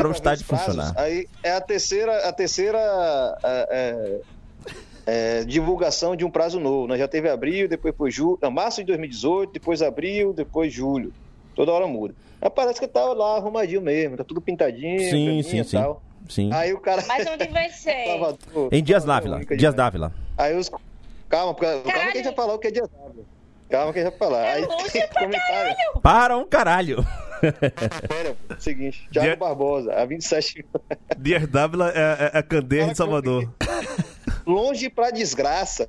o 0.08 0.12
estádio 0.12 0.46
funcionar. 0.46 0.94
Aí 0.98 1.28
é 1.44 1.52
a 1.52 1.62
terceira, 1.62 2.28
a 2.28 2.34
terceira 2.34 2.80
é, 3.44 3.68
é, 3.70 4.20
é, 5.08 5.44
divulgação 5.46 6.16
de 6.16 6.24
um 6.26 6.30
prazo 6.30 6.60
novo. 6.60 6.86
Nós 6.88 7.00
já 7.00 7.08
teve 7.08 7.28
abril, 7.30 7.68
depois 7.68 7.96
foi 7.96 8.12
julho, 8.12 8.38
não, 8.42 8.52
março 8.52 8.82
de 8.82 8.88
2018, 8.88 9.54
depois 9.54 9.82
abril, 9.82 10.34
depois 10.34 10.72
julho. 10.72 11.12
Toda 11.56 11.72
hora 11.72 11.88
muda. 11.88 12.14
Mas 12.40 12.52
parece 12.54 12.80
que 12.80 12.88
tá 12.88 13.04
lá 13.14 13.38
arrumadinho 13.38 13.82
mesmo, 13.82 14.16
tá 14.18 14.24
tudo 14.24 14.40
pintadinho, 14.40 15.00
Sim, 15.00 15.42
sim, 15.42 15.60
e 15.62 15.64
sim. 15.64 15.78
tal. 15.78 16.04
Sim. 16.30 16.50
Aí 16.54 16.74
o 16.74 16.80
cara. 16.80 17.04
Mas 17.08 17.26
onde 17.26 17.48
vai 17.48 17.70
ser? 17.74 18.06
Salvador, 18.06 18.70
Em 18.72 18.84
Dias 18.84 19.04
Dávila. 19.06 19.40
Dias. 19.46 19.74
Dávila. 19.74 20.14
Aí 20.38 20.56
os. 20.56 20.70
Calma, 21.30 21.54
porque- 21.54 21.90
calma 21.92 22.12
que 22.12 22.18
a 22.18 22.22
gente 22.22 22.26
vai 22.26 22.36
falar 22.36 22.54
o 22.54 22.60
que 22.60 22.68
é 22.68 22.72
Dias 22.72 22.90
Dávila. 22.90 23.24
Calma 23.70 23.92
que 23.94 24.00
a 24.00 24.04
gente 24.04 24.12
vai 24.12 24.20
falar. 24.20 24.42
Aí 24.44 24.66
longe 24.66 24.92
tem 24.92 25.08
pra 25.08 25.22
comentário. 25.24 25.76
Para 26.02 26.38
um 26.38 26.46
caralho. 26.46 27.06
Pera, 28.08 28.36
seguinte, 28.60 29.08
Thiago 29.12 29.28
Dia- 29.28 29.36
Barbosa, 29.36 29.94
a 29.94 30.06
27 30.06 30.66
Dias 31.18 31.48
Dávila 31.48 31.92
é, 31.96 32.32
é 32.34 32.38
a 32.40 32.44
Candeia 32.44 32.88
de 32.88 32.98
Salvador. 32.98 33.50
Longe 34.48 34.90
pra 34.90 35.12
desgraça. 35.12 35.88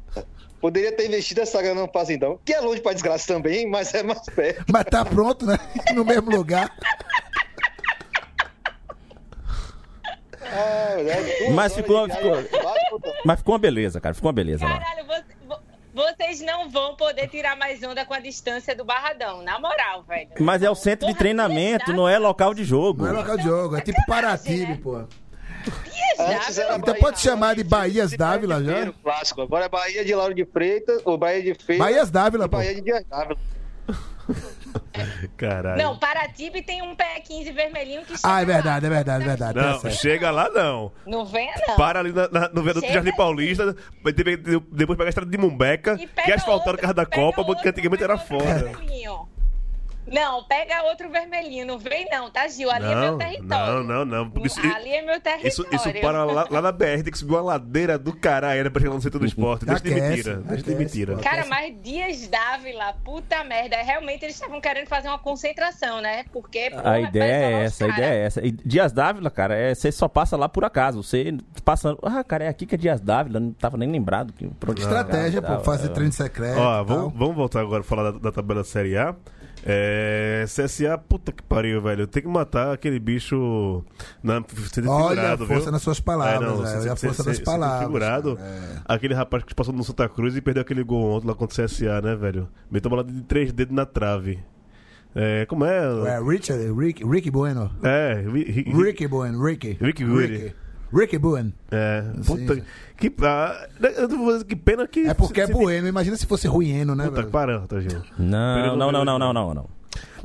Poderia 0.60 0.90
ter 0.90 1.06
investido 1.06 1.40
essa 1.40 1.62
grana 1.62 1.82
no 1.82 1.88
Fazendão, 1.92 2.38
que 2.44 2.52
é 2.52 2.60
longe 2.60 2.80
pra 2.80 2.92
desgraça 2.92 3.26
também, 3.32 3.68
mas 3.70 3.94
é 3.94 4.02
mais 4.02 4.20
perto. 4.26 4.64
Mas 4.72 4.84
tá 4.86 5.04
pronto, 5.04 5.46
né? 5.46 5.56
No 5.94 6.04
mesmo 6.04 6.30
lugar. 6.30 6.70
Ah, 10.50 10.94
é, 10.98 11.50
Mas 11.50 11.74
ficou- 11.74 12.08
de 12.08 12.14
ficou- 12.14 12.36
Mas 13.24 13.38
ficou 13.38 13.52
uma 13.52 13.58
beleza, 13.58 14.00
cara. 14.00 14.14
Ficou 14.14 14.28
uma 14.28 14.32
beleza 14.32 14.64
lá. 14.66 14.78
Caralho, 14.80 15.06
vo- 15.06 15.46
vo- 15.54 15.60
vocês 15.94 16.40
não 16.40 16.70
vão 16.70 16.96
poder 16.96 17.28
tirar 17.28 17.56
mais 17.56 17.82
onda 17.82 18.04
com 18.04 18.14
a 18.14 18.18
distância 18.18 18.74
do 18.74 18.84
Barradão, 18.84 19.42
na 19.42 19.58
moral, 19.60 20.02
velho. 20.04 20.30
Mas 20.40 20.62
é 20.62 20.70
o 20.70 20.74
centro 20.74 21.06
de 21.06 21.12
Porra, 21.12 21.18
treinamento, 21.18 21.84
Dias 21.86 21.96
não 21.96 22.08
é 22.08 22.18
local 22.18 22.54
de 22.54 22.64
jogo. 22.64 23.02
Não 23.04 23.10
é 23.10 23.12
local 23.12 23.36
de 23.36 23.42
jogo, 23.44 23.76
é 23.76 23.80
tipo 23.80 24.00
Paratibe, 24.06 24.78
pô. 24.78 25.04
Antes 26.18 26.58
era 26.58 26.68
Dávila, 26.68 26.76
Então 26.78 26.94
Bahia- 26.94 27.00
pode 27.00 27.20
chamar 27.20 27.54
de 27.54 27.64
Bahias 27.64 28.12
Dávila 28.12 28.56
já? 28.56 28.64
Primeiro 28.64 28.92
clássico. 29.02 29.42
Agora 29.42 29.64
é 29.66 29.68
Bahia 29.68 30.04
de 30.04 30.14
Lauro 30.14 30.34
de 30.34 30.44
Freitas, 30.44 31.00
ou 31.04 31.16
Bahia 31.16 31.42
de 31.42 31.54
Feira. 31.54 31.84
Bahias 31.84 32.10
Dávila, 32.10 32.48
pô. 32.48 32.56
Bahia 32.56 32.74
de 32.74 32.80
Dias 32.80 33.04
Dávila. 33.08 33.38
Caralho. 35.36 35.82
Não, 35.82 35.98
Paratibe 35.98 36.60
tem 36.62 36.82
um 36.82 36.94
pé 36.94 37.20
15 37.20 37.50
vermelhinho 37.52 38.02
que 38.04 38.12
Ah, 38.22 38.42
é 38.42 38.44
chega 38.44 38.52
verdade, 38.52 38.86
é 38.86 38.88
lá. 38.88 38.94
verdade, 38.96 39.24
é 39.24 39.26
verdade. 39.26 39.54
tá 39.54 39.80
Não, 39.84 39.90
chega 39.90 40.30
lá 40.30 40.50
não. 40.50 40.92
Não 41.06 41.24
venha, 41.24 41.54
não. 41.66 41.76
Para 41.76 42.00
ali 42.00 42.12
na- 42.12 42.28
na- 42.28 42.48
no 42.48 42.62
viaduto 42.62 42.80
do 42.86 42.90
Chega 42.92 42.94
Jardim. 43.04 43.16
Paulista, 43.16 43.74
depois 44.72 44.96
pegar 44.98 45.04
a 45.04 45.08
estrada 45.08 45.30
de 45.30 45.38
Mumbeca, 45.38 45.96
pega 45.96 46.22
que 46.24 46.32
é 46.32 46.34
asfaltaram 46.34 46.76
o 46.76 46.80
carro 46.80 46.94
da 46.94 47.06
pega 47.06 47.22
Copa, 47.22 47.44
porque 47.44 47.68
antigamente 47.68 48.02
era 48.02 48.18
pega 48.18 48.28
foda. 48.28 48.54
vermelhinho. 48.64 49.27
Não, 50.12 50.44
pega 50.44 50.82
outro 50.84 51.08
vermelhinho, 51.10 51.66
não 51.66 51.78
vem 51.78 52.06
não, 52.10 52.30
tá, 52.30 52.48
Gil? 52.48 52.70
Ali 52.70 52.86
é 52.86 52.94
Não, 52.94 53.00
meu 53.00 53.18
território. 53.18 53.82
não, 53.82 54.04
não, 54.04 54.24
não. 54.24 54.44
Isso, 54.44 54.60
Ali 54.60 54.90
é 54.90 55.02
meu 55.02 55.20
território. 55.20 55.48
isso, 55.48 55.66
isso 55.70 55.92
para 56.00 56.24
lá, 56.24 56.46
lá 56.50 56.62
na 56.62 56.72
BR, 56.72 57.02
tem 57.02 57.12
que 57.12 57.18
subir 57.18 57.34
uma 57.34 57.42
ladeira 57.42 57.98
do 57.98 58.14
caralho 58.14 58.64
né, 58.64 58.70
pra 58.70 58.80
chegar 58.80 58.94
no 58.94 59.00
centro 59.00 59.18
do 59.18 59.26
esporte. 59.26 59.64
Deixa 59.64 59.82
de 59.82 59.90
Aquece, 59.90 60.08
mentira. 60.08 60.36
Deixa 60.36 60.64
de 60.64 60.74
mentira. 60.74 61.16
Cara, 61.18 61.46
mas 61.46 61.74
Dias 61.82 62.28
Dávila, 62.28 62.94
puta 63.04 63.44
merda. 63.44 63.76
Realmente 63.76 64.24
eles 64.24 64.34
estavam 64.34 64.60
querendo 64.60 64.86
fazer 64.86 65.08
uma 65.08 65.18
concentração, 65.18 66.00
né? 66.00 66.24
Porque. 66.32 66.70
porra, 66.70 66.90
A 66.90 67.00
ideia 67.00 67.32
é 67.32 67.64
essa, 67.64 67.84
a 67.84 67.88
ideia 67.88 68.14
é 68.14 68.24
essa. 68.24 68.46
E 68.46 68.50
Dias 68.50 68.92
Dávila, 68.92 69.30
cara, 69.30 69.54
é, 69.54 69.74
você 69.74 69.92
só 69.92 70.08
passa 70.08 70.36
lá 70.36 70.48
por 70.48 70.64
acaso. 70.64 71.02
Você 71.02 71.36
passando. 71.64 71.98
Ah, 72.02 72.24
cara, 72.24 72.44
é 72.44 72.48
aqui 72.48 72.66
que 72.66 72.74
é 72.74 72.78
Dias 72.78 73.00
Dávila. 73.00 73.40
Não 73.40 73.52
tava 73.52 73.76
nem 73.76 73.90
lembrado. 73.90 74.32
Que, 74.32 74.48
Estratégia, 74.78 75.42
pô, 75.42 75.58
fazer 75.60 75.88
é. 75.88 75.90
treino 75.90 76.12
secreto. 76.12 76.58
Ó, 76.58 76.84
vamos, 76.84 77.12
vamos 77.14 77.36
voltar 77.36 77.60
agora 77.60 77.80
a 77.80 77.84
falar 77.84 78.12
da, 78.12 78.18
da 78.18 78.32
tabela 78.32 78.64
Série 78.64 78.96
A. 78.96 79.14
É, 79.70 80.44
CSA, 80.46 80.96
puta 80.96 81.30
que 81.30 81.42
pariu, 81.42 81.82
velho. 81.82 82.06
Tem 82.06 82.22
que 82.22 82.28
matar 82.28 82.72
aquele 82.72 82.98
bicho 82.98 83.84
na 84.22 84.42
Olha 84.86 85.34
a 85.34 85.36
força 85.38 85.62
viu? 85.64 85.72
nas 85.72 85.82
suas 85.82 86.00
palavras, 86.00 86.40
É, 86.42 86.46
não, 86.54 86.62
velho, 86.62 86.80
olha 86.80 86.92
a 86.94 86.96
força 86.96 87.22
nas 87.22 87.38
palavras, 87.38 87.86
Figurado, 87.86 88.38
é. 88.40 88.80
aquele 88.86 89.12
rapaz 89.12 89.44
que 89.44 89.54
passou 89.54 89.74
no 89.74 89.84
Santa 89.84 90.08
Cruz 90.08 90.34
e 90.34 90.40
perdeu 90.40 90.62
aquele 90.62 90.82
gol 90.82 91.10
ontem 91.16 91.26
lá 91.26 91.34
contra 91.34 91.62
o 91.62 91.66
CSA, 91.66 92.00
né, 92.00 92.16
velho? 92.16 92.48
Meteu 92.70 92.90
uma 92.90 93.02
bola 93.02 93.12
de 93.12 93.20
três 93.24 93.52
dedos 93.52 93.74
na 93.76 93.84
trave. 93.84 94.38
É, 95.14 95.44
como 95.46 95.64
é? 95.66 95.78
É, 96.06 96.18
Richard, 96.22 96.72
Rick, 96.72 97.04
Ricky 97.04 97.30
Bueno. 97.30 97.70
É, 97.82 98.24
Ri- 98.26 98.44
Ri- 98.50 98.72
Ricky 98.74 99.06
Bueno, 99.06 99.42
Ricky. 99.44 99.76
Ricky 99.80 100.04
Woody. 100.04 100.32
Ricky, 100.32 100.54
Ricky 100.92 101.18
Bueno. 101.18 101.52
É, 101.70 102.02
puta, 102.26 102.54
sim. 102.54 102.62
que, 102.96 103.12
ah, 103.22 103.68
eu 103.96 104.08
não 104.08 104.18
vou 104.24 104.32
dizer 104.32 104.44
que 104.44 104.56
pena 104.56 104.86
que... 104.88 105.00
É 105.06 105.14
porque 105.14 105.40
é 105.40 105.46
se- 105.46 105.52
Bueno, 105.52 105.86
imagina 105.88 106.16
se 106.16 106.26
fosse 106.26 106.46
Rueno, 106.48 106.94
né, 106.94 107.04
Puta, 107.04 107.16
velho? 107.20 107.30
para, 107.30 107.60
tá, 107.66 107.80
Gil. 107.80 108.02
Não, 108.18 108.76
não, 108.76 108.90
não, 108.92 109.04
não, 109.04 109.18
não, 109.18 109.32
não, 109.32 109.54
não. 109.54 109.66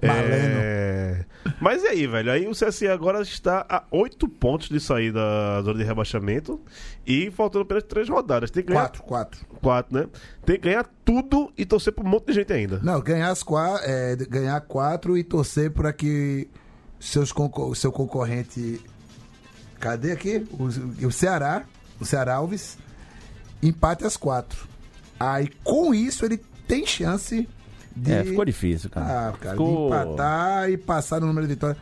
É... 0.02 1.26
Mas 1.60 1.84
e 1.84 1.88
aí, 1.88 2.08
velho? 2.08 2.32
Aí 2.32 2.48
o 2.48 2.52
CSE 2.52 2.88
agora 2.88 3.22
está 3.22 3.66
a 3.70 3.84
oito 3.92 4.28
pontos 4.28 4.70
de 4.70 4.80
sair 4.80 5.12
da 5.12 5.62
zona 5.62 5.80
de 5.80 5.84
rebaixamento 5.86 6.60
e 7.06 7.32
faltando 7.32 7.64
apenas 7.64 7.84
três 7.84 8.10
rodadas. 8.10 8.52
Tem 8.52 8.64
que 8.64 8.70
ganhar 8.70 8.82
Quatro, 8.84 9.04
quatro. 9.04 9.46
quatro, 9.62 9.98
né? 9.98 10.08
Tem 10.46 10.56
que 10.58 10.64
ganhar 10.64 10.86
tudo 11.06 11.52
e 11.58 11.66
torcer 11.66 11.94
pra 11.94 12.04
um 12.04 12.08
monte 12.10 12.28
de 12.28 12.34
gente 12.34 12.52
ainda. 12.52 12.80
Não, 12.84 13.00
ganhar, 13.02 13.30
as 13.30 13.44
qua- 13.44 13.80
é, 13.84 14.16
ganhar 14.30 14.60
quatro 14.62 15.18
e 15.18 15.24
torcer 15.24 15.72
para 15.72 15.92
que 15.94 16.48
seus 17.00 17.32
concor- 17.32 17.76
seu 17.76 17.92
concorrente. 17.92 18.82
Cadê 19.84 20.14
aqui? 20.14 20.48
O, 20.54 21.08
o 21.08 21.12
Ceará, 21.12 21.64
o 22.00 22.06
Ceará 22.06 22.36
Alves, 22.36 22.78
empate 23.62 24.06
as 24.06 24.16
quatro. 24.16 24.66
Aí 25.20 25.50
com 25.62 25.94
isso 25.94 26.24
ele 26.24 26.38
tem 26.66 26.86
chance 26.88 27.48
de. 27.94 28.12
É, 28.14 28.24
ficou 28.24 28.46
difícil, 28.46 28.90
cara. 28.90 29.30
Ah, 29.30 29.34
cara, 29.34 29.52
Ficou- 29.52 29.90
de 29.90 29.96
empatar 29.96 30.70
e 30.70 30.78
passar 30.78 31.20
no 31.20 31.28
número 31.28 31.46
de 31.46 31.54
vitórias. 31.56 31.78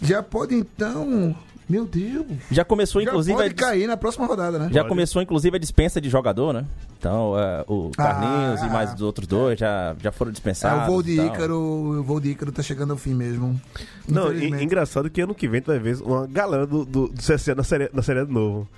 Já 0.00 0.22
pode 0.22 0.54
então. 0.54 1.34
Meu 1.68 1.84
Deus. 1.86 2.26
Já 2.52 2.64
começou, 2.64 3.02
Já 3.02 3.08
inclusive, 3.10 3.36
pode 3.36 3.50
a 3.52 3.56
cair 3.56 3.86
na 3.88 3.96
próxima 3.96 4.26
rodada, 4.26 4.56
né? 4.58 4.68
já 4.72 4.80
Pode. 4.80 4.88
começou, 4.88 5.20
inclusive, 5.22 5.56
a 5.56 5.60
dispensa 5.60 6.00
de 6.00 6.08
jogador, 6.08 6.52
né? 6.52 6.64
Então, 7.00 7.32
é, 7.38 7.64
o 7.66 7.90
Carlinhos 7.96 8.60
Ah. 8.60 8.66
e 8.66 8.70
mais 8.70 8.92
os 8.92 9.00
outros 9.00 9.26
dois 9.26 9.58
já, 9.58 9.96
já 10.02 10.12
foram 10.12 10.28
É, 10.28 10.32
dispensados. 10.32 10.84
o 10.84 10.86
voo 10.86 11.02
de 11.02 11.12
e. 11.18 11.26
Ícaro, 11.26 11.56
o 11.58 12.02
voo 12.02 12.20
de 12.20 12.28
Ícaro 12.32 12.52
tá 12.52 12.62
chegando 12.62 12.90
ao 12.90 12.98
fim 12.98 13.14
mesmo. 13.14 13.58
Não, 14.06 14.30
e- 14.30 14.62
engraçado 14.62 15.08
que 15.08 15.22
ano 15.22 15.34
que 15.34 15.48
vem 15.48 15.62
tu 15.62 15.68
vai 15.68 15.78
ver 15.78 15.96
uma 16.02 16.26
galera 16.26 16.66
do, 16.66 16.84
do, 16.84 17.08
do 17.08 17.14
CSE 17.22 17.54
na 17.54 17.64
série, 17.64 17.88
na 17.94 18.02
série 18.02 18.26
de 18.26 18.30
novo. 18.30 18.68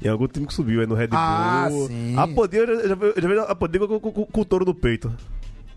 Em 0.00 0.08
algum 0.08 0.28
time 0.28 0.46
que 0.46 0.54
subiu 0.54 0.80
aí 0.80 0.86
no 0.86 0.94
Red 0.94 1.08
Bull. 1.08 1.18
Ah, 1.18 1.68
sim. 1.88 2.16
A 2.16 2.28
poder, 2.28 2.68
eu 2.68 2.88
já, 2.88 2.94
eu 2.94 3.14
já 3.20 3.28
vejo 3.28 3.40
a 3.40 3.54
poder 3.56 3.80
com, 3.80 3.98
com, 3.98 4.12
com, 4.12 4.24
com 4.26 4.40
o 4.40 4.44
touro 4.44 4.64
no 4.64 4.74
peito. 4.74 5.12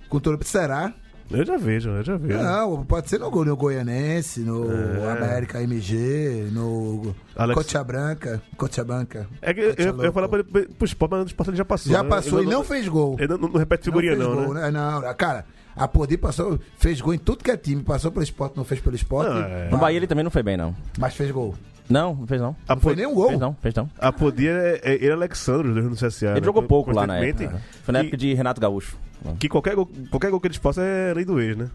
Com 0.08 0.20
todo 0.20 0.44
será? 0.44 0.94
Eu 1.32 1.44
já 1.46 1.58
vejo, 1.58 1.90
eu 1.90 2.04
já 2.04 2.18
vejo. 2.18 2.38
Não, 2.40 2.86
pode 2.86 3.10
ser 3.10 3.20
no, 3.20 3.30
no 3.44 3.56
Goianense, 3.58 4.42
no 4.42 4.72
É. 4.72 5.12
América 5.12 5.62
MG, 5.62 6.50
no 6.52 7.16
Alex- 7.36 7.58
Cotia 7.58 7.84
Branca. 7.84 8.42
Cotia 8.56 8.84
Branca. 8.84 9.28
É 9.42 9.54
que 9.54 9.60
eu, 9.60 9.74
eu, 9.78 10.04
eu 10.04 10.14
falar 10.14 10.30
pra 10.30 10.40
ele 10.40 10.68
pro 10.68 10.86
esporte, 10.86 11.12
mas 11.12 11.24
o 11.24 11.28
esporte 11.28 11.50
ele 11.50 11.58
já 11.58 11.66
passou. 11.66 11.92
Já 11.92 12.04
né? 12.04 12.10
passou 12.10 12.40
Ele 12.40 12.48
e 12.50 12.52
não 12.52 12.64
fez 12.64 12.88
gol. 12.88 13.16
Ele 13.18 13.28
não, 13.28 13.38
não 13.38 13.60
repete 13.60 13.86
figurinha, 13.86 14.16
fez 14.16 14.24
não, 14.28 14.36
gol, 14.36 14.54
né? 14.54 14.70
Não, 14.70 15.02
cara, 15.16 15.46
a 15.76 15.88
Podi 15.88 16.18
passou, 16.18 16.60
fez 16.78 17.02
gol 17.02 17.14
em 17.14 17.18
tudo 17.18 17.44
que 17.44 17.50
é 17.52 17.58
time. 17.58 17.82
Passou 17.82 18.12
pelo 18.12 18.24
esporte, 18.24 18.56
não 18.56 18.64
fez 18.64 18.80
pelo 18.80 18.96
esporte. 18.96 19.30
Não, 19.32 19.42
é. 19.42 19.70
No 19.70 19.78
Bahia 19.78 19.98
ele 19.98 20.08
também 20.08 20.24
não 20.24 20.32
foi 20.32 20.44
bem, 20.44 20.56
não. 20.56 20.76
Mas 21.00 21.16
fez 21.16 21.32
gol. 21.32 21.56
Não, 21.90 22.16
não 22.16 22.26
fez 22.28 22.42
não. 22.42 22.56
A 22.68 22.76
Não 22.76 22.82
foi 22.82 22.94
Pod- 22.94 23.02
nenhum 23.04 23.14
gol. 23.16 23.28
Fez 23.30 23.40
não, 23.40 23.56
fez 23.62 23.76
não. 23.76 23.90
A 24.00 24.12
Podia 24.12 24.52
é, 24.52 24.82
é 24.84 24.94
ele 24.96 25.06
e 25.08 25.12
Alexandre, 25.12 25.72
dois 25.74 25.86
no 25.86 25.96
CSA. 25.96 26.32
Ele 26.32 26.40
né? 26.42 26.46
jogou 26.46 26.64
pouco 26.64 26.92
lá 26.92 27.06
na 27.06 27.18
época. 27.18 27.62
Foi 27.84 27.92
na 27.94 28.00
época 28.00 28.18
de 28.18 28.34
Renato 28.34 28.60
Gaúcho. 28.60 28.98
Que 29.40 29.48
qualquer 29.50 29.76
gol, 29.76 29.90
qualquer 30.12 30.30
gol 30.32 30.40
que 30.40 30.48
eles 30.48 30.58
possam 30.58 30.84
é 30.84 31.14
lei 31.14 31.26
do 31.26 31.40
ex, 31.40 31.56
né? 31.58 31.70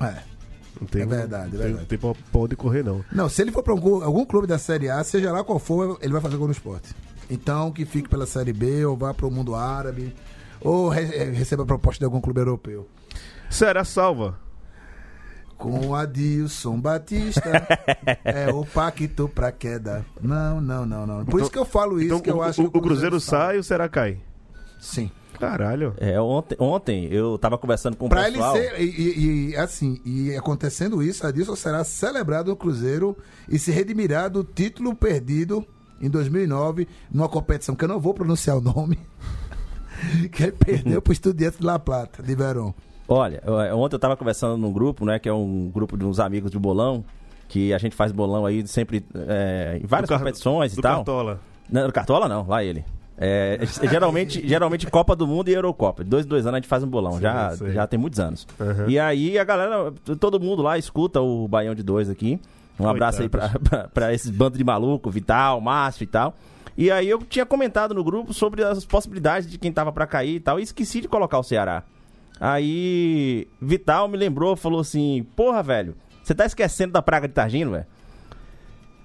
É. 0.00 0.14
Não 0.80 0.86
tem, 0.86 1.02
É 1.02 1.06
verdade, 1.06 1.44
é 1.44 1.44
não 1.44 1.50
tem- 1.50 1.58
verdade. 1.58 1.78
Não 1.80 1.84
tem 1.86 1.98
pra, 1.98 2.12
pra 2.32 2.40
onde 2.40 2.54
correr, 2.56 2.82
não. 2.84 3.04
Não, 3.10 3.28
se 3.28 3.40
ele 3.42 3.50
for 3.50 3.62
pra 3.62 3.72
algum, 3.72 4.02
algum 4.04 4.24
clube 4.26 4.46
da 4.46 4.58
Série 4.58 4.90
A, 4.90 5.02
seja 5.02 5.32
lá 5.32 5.42
qual 5.42 5.58
for, 5.58 5.98
ele 6.02 6.12
vai 6.12 6.20
fazer 6.20 6.36
gol 6.36 6.46
no 6.46 6.52
esporte. 6.52 6.94
Então, 7.30 7.72
que 7.72 7.84
fique 7.84 8.08
pela 8.08 8.26
Série 8.26 8.52
B, 8.52 8.84
ou 8.84 8.96
vá 8.96 9.14
pro 9.14 9.30
mundo 9.30 9.54
árabe, 9.54 10.14
ou 10.60 10.88
re- 10.88 11.10
eh, 11.14 11.30
receba 11.32 11.64
proposta 11.64 11.98
de 12.00 12.04
algum 12.04 12.20
clube 12.20 12.40
europeu. 12.40 12.86
Ceará 13.48 13.84
salva. 13.84 14.38
Com 15.56 15.94
Adilson 15.94 16.78
Batista, 16.78 17.66
é 18.24 18.52
o 18.52 18.64
pacto 18.64 19.28
pra 19.28 19.50
queda. 19.50 20.04
Não, 20.20 20.60
não, 20.60 20.84
não, 20.84 21.06
não. 21.06 21.24
Por 21.24 21.30
Então- 21.30 21.40
isso 21.40 21.50
que 21.50 21.58
eu 21.58 21.64
falo 21.64 21.98
isso, 21.98 22.06
Então 22.08 22.20
que 22.20 22.30
eu 22.30 22.36
o, 22.38 22.42
acho 22.42 22.62
o, 22.64 22.70
que 22.70 22.76
o 22.78 22.80
Cruzeiro 22.82 23.18
sai 23.18 23.56
e 23.56 23.58
o 23.58 23.64
Ceará 23.64 23.88
cai. 23.88 24.18
Sim. 24.78 25.10
Caralho. 25.40 25.94
É, 25.98 26.18
ontem, 26.20 26.56
ontem 26.58 27.06
eu 27.12 27.38
tava 27.38 27.58
conversando 27.58 27.96
com 27.96 28.06
o 28.06 28.08
Pra 28.08 28.26
ele 28.26 28.36
pessoal. 28.38 28.54
ser, 28.56 28.80
e, 28.80 29.50
e- 29.50 29.56
assim, 29.56 30.00
e 30.04 30.34
acontecendo 30.36 31.02
isso, 31.02 31.26
Adilson 31.26 31.56
será 31.56 31.84
celebrado 31.84 32.50
no 32.50 32.56
Cruzeiro 32.56 33.16
e 33.48 33.58
se 33.58 33.70
redimirá 33.70 34.28
do 34.28 34.42
título 34.44 34.94
perdido 34.94 35.66
em 36.00 36.08
2009, 36.10 36.86
numa 37.10 37.28
competição 37.28 37.74
que 37.74 37.84
eu 37.84 37.88
não 37.88 37.98
vou 38.00 38.12
pronunciar 38.14 38.56
o 38.56 38.60
nome, 38.62 38.98
que 40.32 40.42
ele 40.44 40.52
perdeu 40.52 41.00
pro 41.02 41.12
Estudiantes 41.12 41.58
de 41.58 41.64
La 41.66 41.78
Plata, 41.78 42.22
de 42.22 42.34
Verón. 42.34 42.72
Olha, 43.08 43.42
eu- 43.46 43.78
ontem 43.78 43.94
eu 43.94 44.00
tava 44.00 44.16
conversando 44.16 44.56
num 44.56 44.72
grupo, 44.72 45.04
né? 45.04 45.18
Que 45.18 45.28
é 45.28 45.32
um 45.32 45.70
grupo 45.72 45.96
de 45.96 46.04
uns 46.04 46.18
amigos 46.18 46.50
de 46.50 46.58
bolão. 46.58 47.04
Que 47.48 47.72
a 47.72 47.78
gente 47.78 47.94
faz 47.94 48.10
bolão 48.10 48.44
aí 48.44 48.66
sempre 48.66 49.04
é, 49.14 49.78
em 49.80 49.86
várias 49.86 50.08
Do 50.10 50.18
competições 50.18 50.72
e 50.72 50.76
do 50.76 50.82
tal. 50.82 50.96
Cartola. 50.96 51.40
Não, 51.70 51.90
Cartola 51.90 52.28
não, 52.28 52.46
lá 52.46 52.62
ele. 52.64 52.84
É, 53.18 53.58
geralmente, 53.90 54.46
geralmente 54.46 54.86
Copa 54.88 55.16
do 55.16 55.26
Mundo 55.26 55.48
e 55.48 55.54
Eurocopa. 55.54 56.04
De 56.04 56.10
dois 56.10 56.26
em 56.26 56.28
dois 56.28 56.44
anos 56.44 56.56
a 56.56 56.58
gente 56.60 56.68
faz 56.68 56.82
um 56.84 56.86
bolão. 56.86 57.12
Sim, 57.14 57.20
já, 57.22 57.50
sei. 57.56 57.72
já 57.72 57.86
tem 57.86 57.98
muitos 57.98 58.20
anos. 58.20 58.46
Uhum. 58.60 58.90
E 58.90 58.98
aí 58.98 59.38
a 59.38 59.42
galera, 59.44 59.90
todo 60.20 60.38
mundo 60.38 60.60
lá 60.60 60.76
escuta 60.76 61.18
o 61.22 61.48
Baião 61.48 61.74
de 61.74 61.82
Dois 61.82 62.10
aqui. 62.10 62.38
Um 62.78 62.86
abraço 62.86 63.22
aí 63.22 63.28
pra, 63.30 63.48
pra, 63.64 63.88
pra 63.88 64.12
esses 64.12 64.30
bandos 64.30 64.58
de 64.58 64.64
maluco, 64.64 65.10
Vital, 65.10 65.62
Márcio 65.62 66.04
e 66.04 66.06
tal. 66.06 66.34
E 66.76 66.90
aí 66.90 67.08
eu 67.08 67.18
tinha 67.20 67.46
comentado 67.46 67.94
no 67.94 68.04
grupo 68.04 68.34
sobre 68.34 68.62
as 68.62 68.84
possibilidades 68.84 69.50
de 69.50 69.56
quem 69.56 69.72
tava 69.72 69.90
pra 69.90 70.06
cair 70.06 70.34
e 70.34 70.40
tal. 70.40 70.60
E 70.60 70.62
esqueci 70.62 71.00
de 71.00 71.08
colocar 71.08 71.38
o 71.38 71.42
Ceará. 71.42 71.84
Aí 72.40 73.48
Vital 73.60 74.08
me 74.08 74.16
lembrou, 74.16 74.56
falou 74.56 74.80
assim: 74.80 75.26
Porra, 75.34 75.62
velho, 75.62 75.94
você 76.22 76.34
tá 76.34 76.44
esquecendo 76.46 76.92
da 76.92 77.02
praga 77.02 77.26
de 77.28 77.34
Targino, 77.34 77.72
velho? 77.72 77.86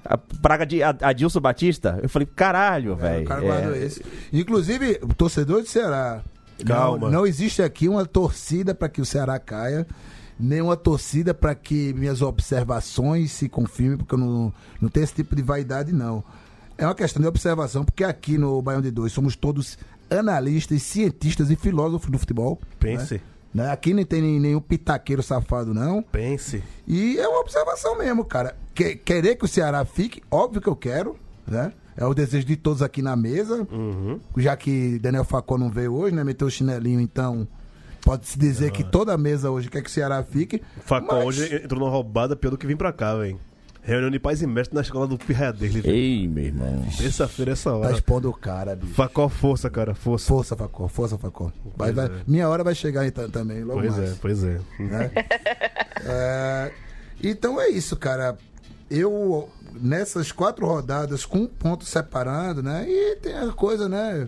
A 0.03 0.17
praga 0.17 0.65
de 0.65 0.81
Ad- 0.81 1.03
Adilson 1.03 1.39
Batista? 1.39 1.99
Eu 2.01 2.09
falei, 2.09 2.25
caralho, 2.25 2.93
É, 2.93 2.95
velho. 2.95 3.23
o 3.23 3.27
cara 3.27 3.41
é, 3.43 3.45
guardou 3.47 3.75
esse. 3.75 4.03
Inclusive, 4.33 4.99
o 5.03 5.13
torcedor 5.13 5.61
do 5.61 5.67
Ceará. 5.67 6.21
Calma. 6.65 7.09
Não, 7.09 7.19
não 7.19 7.27
existe 7.27 7.61
aqui 7.61 7.87
uma 7.87 8.05
torcida 8.05 8.73
para 8.73 8.89
que 8.89 8.99
o 8.99 9.05
Ceará 9.05 9.37
caia, 9.39 9.85
nem 10.39 10.59
uma 10.61 10.75
torcida 10.75 11.33
para 11.33 11.53
que 11.55 11.93
minhas 11.93 12.21
observações 12.21 13.31
se 13.31 13.47
confirmem, 13.47 13.97
porque 13.97 14.13
eu 14.15 14.19
não, 14.19 14.53
não 14.81 14.89
tenho 14.89 15.03
esse 15.03 15.13
tipo 15.13 15.35
de 15.35 15.41
vaidade, 15.43 15.93
não. 15.93 16.23
É 16.77 16.85
uma 16.85 16.95
questão 16.95 17.21
de 17.21 17.27
observação, 17.27 17.83
porque 17.85 18.03
aqui 18.03 18.37
no 18.39 18.59
Baião 18.61 18.81
de 18.81 18.89
Dois 18.89 19.11
somos 19.13 19.35
todos 19.35 19.77
analistas, 20.11 20.81
cientistas 20.83 21.49
e 21.49 21.55
filósofos 21.55 22.09
do 22.09 22.17
futebol. 22.19 22.59
Pense. 22.79 23.21
né? 23.53 23.69
Aqui 23.71 23.93
não 23.93 24.03
tem 24.05 24.21
nenhum 24.39 24.61
pitaqueiro 24.61 25.21
safado, 25.23 25.73
não. 25.73 26.01
Pense. 26.01 26.63
E 26.87 27.17
é 27.17 27.27
uma 27.27 27.39
observação 27.41 27.97
mesmo, 27.97 28.23
cara. 28.23 28.55
Que- 28.73 28.95
querer 28.95 29.35
que 29.35 29.45
o 29.45 29.47
Ceará 29.47 29.83
fique, 29.85 30.21
óbvio 30.31 30.61
que 30.61 30.69
eu 30.69 30.75
quero, 30.75 31.15
né? 31.47 31.73
É 31.97 32.05
o 32.05 32.13
desejo 32.13 32.45
de 32.47 32.55
todos 32.55 32.81
aqui 32.81 33.01
na 33.01 33.15
mesa. 33.15 33.67
Já 34.37 34.55
que 34.55 34.97
Daniel 34.99 35.25
Facó 35.25 35.57
não 35.57 35.69
veio 35.69 35.93
hoje, 35.93 36.15
né? 36.15 36.23
Meteu 36.23 36.47
o 36.47 36.51
chinelinho, 36.51 37.01
então. 37.01 37.45
Pode-se 38.03 38.39
dizer 38.39 38.71
que 38.71 38.83
toda 38.83 39.13
a 39.13 39.17
mesa 39.17 39.51
hoje 39.51 39.69
quer 39.69 39.81
que 39.83 39.89
o 39.89 39.91
Ceará 39.91 40.23
fique. 40.23 40.61
Facó 40.85 41.17
mas- 41.17 41.25
hoje 41.25 41.55
entrou 41.63 41.79
numa 41.81 41.91
roubada 41.91 42.35
pior 42.35 42.49
do 42.51 42.57
que 42.57 42.65
vir 42.65 42.77
pra 42.77 42.91
cá, 42.93 43.13
velho. 43.15 43.37
Reunião 43.83 44.11
de 44.11 44.19
pais 44.19 44.41
e 44.43 44.47
mestres 44.47 44.75
na 44.75 44.81
escola 44.81 45.07
do 45.07 45.17
pirraia 45.17 45.51
dele. 45.51 45.81
velho. 45.81 45.95
Ei, 45.95 46.27
meu 46.27 46.43
irmão. 46.45 46.85
Terça-feira, 46.97 47.53
essa 47.53 47.71
Tá 47.71 47.75
hora. 47.77 47.91
expondo 47.93 48.29
o 48.29 48.33
cara, 48.33 48.75
bicho. 48.75 48.93
Facó, 48.93 49.27
força, 49.27 49.69
cara, 49.71 49.95
força. 49.95 50.27
Força, 50.27 50.55
Facó, 50.55 50.87
força, 50.87 51.17
Facó. 51.17 51.51
Vai, 51.75 51.91
vai- 51.91 52.09
Minha 52.27 52.47
hora 52.47 52.63
vai 52.63 52.75
chegar 52.75 53.07
então, 53.07 53.27
também, 53.29 53.63
logo 53.63 53.79
Pois 53.81 53.97
mais. 53.97 54.11
é, 54.11 54.15
pois 54.21 54.43
é. 54.43 54.59
né? 54.79 55.11
É, 56.03 56.71
então 57.23 57.59
é 57.61 57.69
isso, 57.69 57.95
cara. 57.95 58.37
Eu, 58.89 59.49
nessas 59.73 60.31
quatro 60.31 60.65
rodadas, 60.65 61.25
com 61.25 61.39
um 61.39 61.47
ponto 61.47 61.85
separando, 61.85 62.61
né? 62.63 62.85
E 62.87 63.15
tem 63.17 63.33
a 63.37 63.51
coisa, 63.51 63.87
né? 63.87 64.27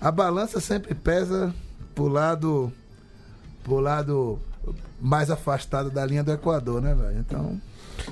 A 0.00 0.10
balança 0.10 0.60
sempre 0.60 0.94
pesa 0.94 1.54
pro 1.94 2.08
lado, 2.08 2.72
pro 3.62 3.78
lado 3.80 4.38
mais 5.00 5.30
afastado 5.30 5.90
da 5.90 6.04
linha 6.04 6.22
do 6.24 6.32
Equador, 6.32 6.82
né, 6.82 6.94
velho? 6.94 7.18
Então, 7.20 7.60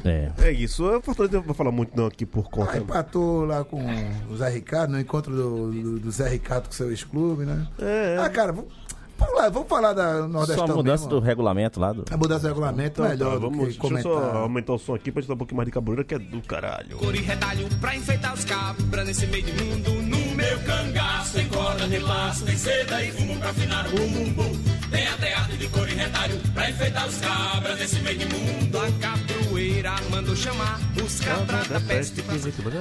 É. 0.05 0.31
É 0.39 0.51
isso. 0.53 0.85
Eu 0.85 1.01
Fortaleza 1.03 1.37
não 1.37 1.43
vou 1.43 1.55
falar 1.55 1.73
muito 1.73 1.97
não 1.97 2.07
aqui 2.07 2.25
por 2.27 2.49
conta. 2.51 2.73
aí 2.73 2.81
empatou 2.81 3.45
lá 3.45 3.65
com 3.65 3.83
o 4.31 4.37
Zé 4.37 4.49
Ricardo, 4.51 4.91
no 4.93 5.01
encontro 5.01 5.35
do, 5.35 5.71
do, 5.71 5.99
do 6.01 6.11
Zé 6.11 6.29
Ricardo 6.29 6.67
com 6.67 6.73
seu 6.73 6.91
ex-clube, 6.91 7.45
né? 7.45 7.67
É, 7.81 8.17
é. 8.17 8.23
Ah, 8.25 8.29
cara, 8.31 8.53
vamos, 8.53 8.71
lá, 9.37 9.49
vamos 9.49 9.69
falar 9.69 9.93
da 9.93 10.23
Só 10.23 10.29
Nordestão 10.29 10.65
a 10.65 10.69
mudança 10.69 11.05
mesmo, 11.05 11.21
do 11.21 11.25
regulamento 11.25 11.79
lá 11.81 11.93
do. 11.93 12.05
A 12.11 12.17
mudança 12.17 12.41
do 12.41 12.49
regulamento 12.49 13.05
é 13.05 13.15
Então, 13.15 13.29
melhor 13.29 13.31
tá, 13.31 13.35
do 13.35 13.41
vamos, 13.41 13.59
que 13.59 13.65
deixa 13.65 13.79
eu 13.79 13.83
comentar. 13.83 14.13
só 14.13 14.39
aumentar 14.39 14.73
o 14.73 14.79
som 14.79 14.95
aqui 14.95 15.13
pra 15.13 15.21
gente 15.21 15.29
dar 15.29 15.35
um 15.35 15.39
pouquinho 15.39 15.57
mais 15.57 15.67
de 15.67 15.73
cabreira, 15.73 16.05
que 16.05 16.15
é 16.15 16.19
do 16.19 16.41
caralho. 16.43 16.97
Cor 16.97 17.15
e 17.15 17.21
retalho 17.21 17.69
pra 17.81 17.97
enfeitar 17.97 18.35
os 18.35 18.45
cabras 18.45 19.07
nesse 19.07 19.27
meio 19.27 19.45
de 19.45 19.53
mundo. 19.65 19.91
No 20.03 20.35
meu 20.37 20.59
cangaço 20.61 21.35
tem 21.35 21.49
corda 21.49 21.87
de 21.89 21.99
laço, 21.99 22.45
tem 22.45 22.57
seda 22.57 23.03
e 23.05 23.11
fumo 23.13 23.37
pra 23.39 23.51
afinar 23.51 23.87
o 23.87 23.91
bumbum. 23.91 24.59
Tem 24.91 25.07
até 25.07 25.35
arte 25.35 25.57
de 25.57 25.69
cor 25.69 25.89
e 25.89 25.95
retalho 25.95 26.37
pra 26.55 26.71
enfeitar 26.71 27.07
os 27.07 27.17
cabras 27.21 27.79
nesse 27.79 28.01
meio 28.01 28.19
de 28.19 28.27
mundo. 28.27 28.79
A 28.79 28.91
cabroeira 29.61 29.95
mandou 30.11 30.35
chamar 30.35 30.79
os 31.05 31.21
cabras 31.21 31.69
da 31.69 31.81
peste 31.81 32.23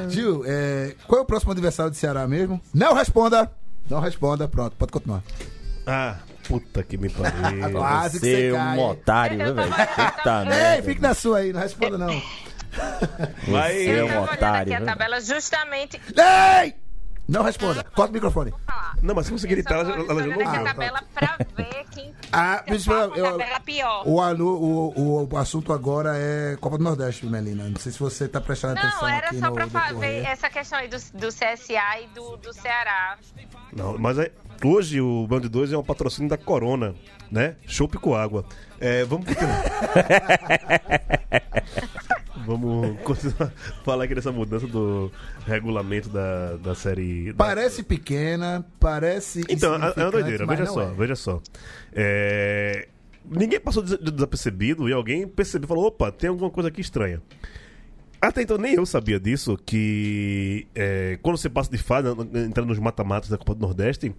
Gil, 0.09 0.43
é, 0.45 0.95
qual 1.05 1.19
é 1.19 1.23
o 1.23 1.25
próximo 1.25 1.51
adversário 1.51 1.91
do 1.91 1.97
Ceará 1.97 2.25
mesmo? 2.25 2.61
Não 2.73 2.93
responda! 2.93 3.51
Não 3.89 3.99
responda, 3.99 4.47
pronto, 4.47 4.75
pode 4.77 4.91
continuar. 4.91 5.21
Ah, 5.85 6.17
puta 6.47 6.81
que 6.83 6.97
me 6.97 7.09
pariu. 7.09 7.71
Quase 7.73 8.19
que 8.19 8.25
Você 8.25 8.35
você 8.35 8.47
é 8.47 8.53
um 8.53 8.57
cai. 8.57 8.77
otário, 8.79 9.37
né, 9.37 9.51
velho? 9.51 9.73
Puta 9.73 10.41
Ei, 10.43 10.49
merda. 10.49 10.83
fique 10.83 11.01
na 11.01 11.13
sua 11.13 11.39
aí, 11.39 11.51
não 11.51 11.59
responda 11.59 11.97
não. 11.97 12.21
Vai. 13.47 13.73
Você 13.73 13.89
é 13.89 14.03
um 14.03 14.23
otário. 14.23 14.61
aqui 14.61 14.73
a 14.73 14.79
né? 14.79 14.85
tabela 14.85 15.19
justamente. 15.19 15.99
Ei! 16.15 16.75
Não 17.29 17.43
responda, 17.43 17.83
corta 17.83 18.09
o 18.11 18.13
microfone. 18.13 18.53
Não, 19.01 19.13
mas 19.13 19.27
se 19.27 19.31
você 19.31 19.47
gritar, 19.47 19.75
ela, 19.75 19.85
já 19.85 20.13
olhando 20.13 20.33
aqui 20.33 20.43
a 20.43 20.49
ouviu. 20.49 20.63
tabela 20.65 21.03
pra 21.13 21.37
ver 21.55 21.85
quem 21.91 22.13
Ah, 22.33 22.63
tabela 23.37 23.59
pior. 23.59 24.03
O, 24.07 24.19
o, 24.47 24.93
o, 25.23 25.29
o 25.31 25.37
assunto 25.37 25.71
agora 25.71 26.11
é 26.15 26.57
Copa 26.59 26.77
do 26.77 26.83
Nordeste, 26.83 27.25
Melina. 27.25 27.69
Não 27.69 27.77
sei 27.79 27.91
se 27.91 27.99
você 27.99 28.27
tá 28.27 28.41
prestando 28.41 28.79
atenção 28.79 29.01
Não, 29.01 29.07
era 29.09 29.27
aqui 29.27 29.39
só 29.39 29.45
no 29.47 29.53
pra 29.53 29.67
fa- 29.67 29.87
decorrer. 29.87 30.23
ver 30.23 30.27
essa 30.29 30.49
questão 30.49 30.79
aí 30.79 30.87
do, 30.87 30.97
do 31.13 31.27
CSA 31.29 31.99
e 32.03 32.07
do, 32.13 32.37
do 32.37 32.51
Ceará. 32.53 33.17
Não, 33.73 33.97
mas 33.97 34.17
é, 34.19 34.31
hoje 34.67 34.99
o 35.01 35.25
Band 35.27 35.41
2 35.41 35.73
é 35.73 35.77
um 35.77 35.83
patrocínio 35.83 36.29
da 36.29 36.37
Corona, 36.37 36.93
né? 37.31 37.55
Chopp 37.67 37.97
com 37.97 38.15
água. 38.15 38.45
É, 38.79 39.03
vamos 39.05 39.25
continuar. 39.27 39.63
vamos 42.45 42.97
continuar 43.03 43.51
falar 43.83 44.05
aqui 44.05 44.15
dessa 44.15 44.31
mudança 44.31 44.67
do 44.67 45.11
regulamento 45.45 46.09
da, 46.09 46.55
da 46.57 46.75
série. 46.75 47.31
da- 47.33 47.45
Parece 47.45 47.83
pequena, 47.83 48.65
parece. 48.79 49.43
Então, 49.49 49.73
é 49.73 49.77
uma 49.77 49.87
insignificante, 49.89 50.11
doideira, 50.23 50.45
veja 50.47 50.65
só, 50.65 50.81
é. 50.83 50.93
veja 50.93 51.15
só. 51.15 51.41
É, 51.93 52.87
Ninguém 53.29 53.59
passou 53.59 53.83
des- 53.83 53.99
desapercebido 53.99 54.89
e 54.89 54.93
alguém 54.93 55.27
percebeu, 55.27 55.67
falou, 55.67 55.85
opa, 55.87 56.11
tem 56.11 56.29
alguma 56.29 56.49
coisa 56.49 56.69
aqui 56.69 56.81
estranha. 56.81 57.21
Até 58.21 58.41
então 58.41 58.57
nem 58.57 58.73
eu 58.73 58.85
sabia 58.85 59.17
disso, 59.19 59.57
que 59.65 60.67
é, 60.75 61.17
quando 61.21 61.37
você 61.37 61.49
passa 61.49 61.71
de 61.71 61.77
fase, 61.77 62.07
entrando 62.45 62.67
nos 62.67 62.79
mata-matas 62.79 63.29
da 63.29 63.37
Copa 63.37 63.55
do 63.55 63.61
Nordeste, 63.61 64.13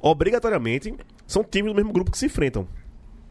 obrigatoriamente 0.00 0.94
são 1.26 1.42
times 1.44 1.72
do 1.72 1.76
mesmo 1.76 1.92
grupo 1.92 2.10
que 2.10 2.18
se 2.18 2.26
enfrentam. 2.26 2.66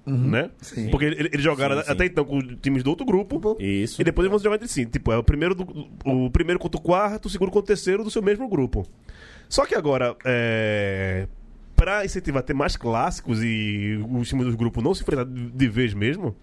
Né? 0.07 0.43
Uhum. 0.43 0.49
Sim. 0.61 0.89
Porque 0.91 1.05
ele- 1.05 1.29
eles 1.33 1.41
jogaram 1.41 1.77
Sim, 1.77 1.83
sim. 1.85 1.91
até 1.91 2.05
então 2.05 2.23
com 2.23 2.39
times 2.57 2.83
do 2.83 2.91
outro 2.91 3.03
grupo. 3.05 3.57
Isso. 3.59 3.99
E 3.99 4.03
depois 4.05 4.23
eles 4.25 4.29
vão 4.29 4.37
se 4.37 4.43
jogar 4.43 4.57
entre 4.57 4.67
si. 4.67 4.85
Tipo, 4.85 5.11
é 5.11 5.17
o 5.17 5.23
primeiro, 5.23 5.55
do- 5.55 5.87
o 6.05 6.29
primeiro 6.29 6.59
contra 6.59 6.77
o 6.79 6.81
quarto, 6.81 7.25
o 7.25 7.29
segundo 7.29 7.49
contra 7.49 7.63
o 7.63 7.67
terceiro 7.67 8.03
do 8.03 8.11
seu 8.11 8.21
mesmo 8.21 8.47
grupo. 8.47 8.85
Só 9.49 9.65
que 9.65 9.73
agora, 9.73 10.15
é, 10.23 11.27
pra 11.75 12.05
incentivar 12.05 12.43
ter 12.43 12.53
mais 12.53 12.75
clássicos 12.77 13.41
e 13.43 13.99
os 14.11 14.29
times 14.29 14.45
do 14.45 14.55
grupo 14.55 14.79
não 14.79 14.93
se 14.93 15.01
enfrentar 15.01 15.25
de 15.25 15.49
de 15.49 15.67
vez 15.67 15.91
mesmo, 15.95 16.35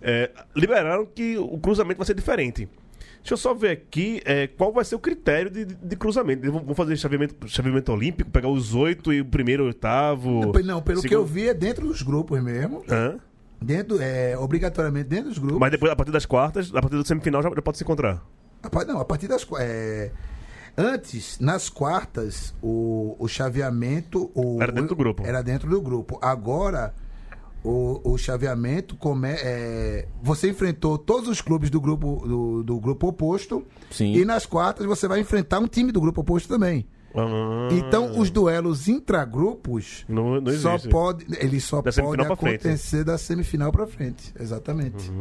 é, 0.00 0.30
liberaram 0.56 1.04
que 1.04 1.36
o 1.36 1.58
cruzamento 1.58 1.98
vai 1.98 2.06
ser 2.06 2.14
diferente. 2.14 2.66
Deixa 3.24 3.32
eu 3.32 3.38
só 3.38 3.54
ver 3.54 3.70
aqui 3.70 4.20
é, 4.26 4.46
qual 4.46 4.70
vai 4.70 4.84
ser 4.84 4.96
o 4.96 4.98
critério 4.98 5.50
de, 5.50 5.64
de- 5.64 5.96
cruzamento. 5.96 6.52
Vão 6.52 6.74
fazer 6.74 6.94
chaveamento, 6.98 7.48
chaveamento 7.48 7.90
olímpico, 7.90 8.30
pegar 8.30 8.48
os 8.50 8.74
oito 8.74 9.14
e 9.14 9.22
o 9.22 9.24
primeiro 9.24 9.64
oitavo. 9.64 10.52
Não, 10.62 10.82
pelo 10.82 11.00
que 11.00 11.14
eu 11.14 11.24
vi 11.24 11.48
é 11.48 11.54
dentro 11.54 11.86
dos 11.88 12.02
grupos 12.02 12.38
mesmo. 12.42 12.84
Hã? 12.86 13.18
Dentro, 13.62 13.98
é, 13.98 14.36
obrigatoriamente 14.36 15.08
dentro 15.08 15.30
dos 15.30 15.38
grupos. 15.38 15.58
Mas 15.58 15.70
depois, 15.70 15.90
a 15.90 15.96
partir 15.96 16.12
das 16.12 16.26
quartas, 16.26 16.68
a 16.74 16.82
partir 16.82 16.96
do 16.96 17.06
semifinal, 17.08 17.42
já, 17.42 17.48
já 17.48 17.62
pode 17.62 17.78
se 17.78 17.82
encontrar. 17.82 18.22
A 18.62 18.84
Não, 18.84 19.00
a 19.00 19.04
partir 19.06 19.26
das. 19.26 19.46
é, 19.58 20.10
Antes, 20.76 21.38
nas 21.40 21.70
quartas, 21.70 22.54
o, 22.60 23.16
o 23.18 23.26
chaveamento. 23.26 24.30
O, 24.34 24.60
Era 24.60 24.70
dentro 24.70 24.88
do 24.90 24.96
grupo. 24.96 25.24
Era 25.24 25.40
dentro 25.42 25.70
do 25.70 25.80
grupo. 25.80 26.18
Agora, 26.20 26.92
o, 27.64 28.12
o 28.12 28.18
chaveamento. 28.18 28.94
Come, 28.96 29.28
é, 29.30 30.06
você 30.22 30.50
enfrentou 30.50 30.96
todos 30.98 31.28
os 31.28 31.40
clubes 31.40 31.70
do 31.70 31.80
grupo, 31.80 32.22
do, 32.26 32.62
do 32.62 32.78
grupo 32.78 33.08
oposto. 33.08 33.64
Sim. 33.90 34.14
E 34.14 34.24
nas 34.24 34.46
quartas 34.46 34.86
você 34.86 35.08
vai 35.08 35.18
enfrentar 35.20 35.58
um 35.58 35.66
time 35.66 35.90
do 35.90 36.00
grupo 36.00 36.20
oposto 36.20 36.48
também. 36.48 36.86
Ah, 37.16 37.68
Então, 37.70 38.18
os 38.18 38.28
duelos 38.28 38.88
intragrupos 38.88 40.04
Não, 40.08 40.40
não 40.40 40.52
só 40.52 40.76
pode, 40.90 41.24
eles 41.38 41.62
só 41.62 41.80
Da 41.80 41.92
podem 41.92 42.26
acontecer 42.26 43.04
da 43.04 43.16
semifinal 43.16 43.70
para 43.70 43.86
frente. 43.86 44.34
Exatamente. 44.36 45.12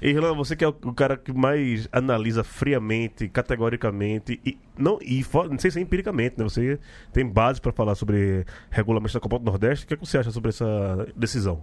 E 0.00 0.08
Irlan, 0.08 0.34
você 0.34 0.56
que 0.56 0.64
é 0.64 0.68
o, 0.68 0.72
cara 0.94 1.18
que 1.18 1.34
mais 1.34 1.86
analisa 1.92 2.42
friamente, 2.42 3.28
categoricamente, 3.28 4.40
e 4.44 4.56
não, 4.78 4.98
e 5.02 5.22
fo- 5.22 5.44
não 5.44 5.58
sei 5.58 5.70
se 5.70 5.78
é 5.78 5.82
empiricamente, 5.82 6.36
né? 6.38 6.44
Você 6.44 6.78
tem 7.12 7.26
base 7.26 7.60
pra 7.60 7.72
falar 7.72 7.94
sobre 7.94 8.46
regulamento 8.70 9.12
da 9.12 9.20
Copa 9.20 9.38
do 9.38 9.44
Nordeste. 9.44 9.84
O 9.84 9.88
que, 9.88 9.92
é 9.94 9.96
que 9.98 10.06
você 10.06 10.16
acha 10.16 10.30
sobre 10.30 10.48
essa 10.48 11.06
decisão? 11.14 11.62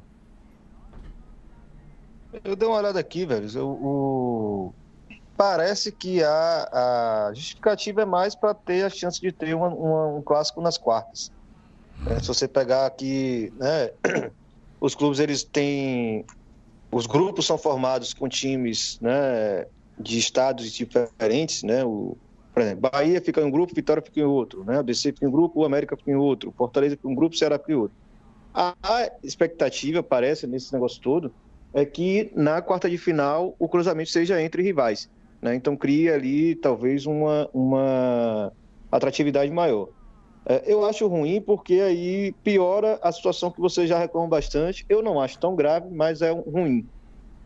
Eu 2.43 2.55
dei 2.55 2.67
uma 2.67 2.77
olhada 2.77 2.99
aqui, 2.99 3.25
velho. 3.25 3.47
eu- 3.57 3.69
o- 3.69 4.75
Parece 5.37 5.91
que 5.95 6.23
a, 6.23 7.27
a 7.29 7.33
justificativa 7.33 8.03
é 8.03 8.05
mais 8.05 8.35
para 8.35 8.53
ter 8.55 8.85
a 8.85 8.89
chance 8.89 9.19
de 9.21 9.31
ter 9.33 9.55
uma- 9.55 9.69
uma- 9.69 10.07
um 10.19 10.23
clássico 10.23 10.61
nas 10.61 10.77
quartas. 10.77 11.31
É, 12.05 12.19
se 12.21 12.27
você 12.27 12.47
pegar 12.47 12.85
aqui, 12.87 13.51
né, 13.55 13.89
os 14.81 14.95
clubes 14.95 15.19
eles 15.19 15.43
têm, 15.45 16.25
os 16.93 17.07
grupos 17.07 17.45
são 17.47 17.57
formados 17.57 18.13
com 18.13 18.29
times, 18.29 18.97
né, 19.01 19.65
de 19.97 20.19
estados 20.19 20.71
diferentes, 20.73 21.63
né? 21.63 21.83
O, 21.85 22.17
por 22.53 22.63
exemplo, 22.63 22.89
Bahia 22.91 23.21
fica 23.21 23.41
em 23.41 23.45
um 23.45 23.51
grupo, 23.51 23.73
Vitória 23.75 24.03
fica 24.03 24.19
em 24.21 24.23
outro, 24.23 24.63
né? 24.65 24.79
ABC 24.79 25.11
fica 25.13 25.25
em 25.25 25.29
um 25.29 25.31
grupo, 25.33 25.61
o 25.61 25.65
América 25.65 25.97
fica 25.97 26.11
em 26.11 26.15
outro, 26.15 26.53
Fortaleza 26.57 26.95
fica 26.95 27.07
em 27.09 27.11
um 27.13 27.15
grupo, 27.15 27.35
Ceará 27.37 27.59
fica 27.59 27.73
em 27.73 27.75
outro. 27.75 27.97
A 28.53 28.75
expectativa, 29.23 30.03
parece, 30.03 30.45
nesse 30.47 30.73
negócio 30.73 30.99
todo, 31.01 31.33
é 31.73 31.85
que 31.85 32.31
na 32.35 32.61
quarta 32.61 32.89
de 32.89 32.97
final 32.97 33.55
o 33.57 33.67
cruzamento 33.67 34.09
seja 34.09 34.41
entre 34.41 34.61
rivais. 34.61 35.09
Né? 35.41 35.55
Então 35.55 35.75
cria 35.75 36.15
ali 36.15 36.55
talvez 36.55 37.05
uma, 37.05 37.49
uma 37.53 38.51
atratividade 38.91 39.51
maior. 39.51 39.89
É, 40.45 40.63
eu 40.65 40.83
acho 40.85 41.07
ruim 41.07 41.39
porque 41.39 41.75
aí 41.75 42.33
piora 42.43 42.99
a 43.01 43.11
situação 43.11 43.51
que 43.51 43.61
você 43.61 43.87
já 43.87 43.97
reclama 43.97 44.27
bastante. 44.27 44.85
Eu 44.89 45.01
não 45.01 45.19
acho 45.19 45.39
tão 45.39 45.55
grave, 45.55 45.87
mas 45.89 46.21
é 46.21 46.31
ruim. 46.31 46.85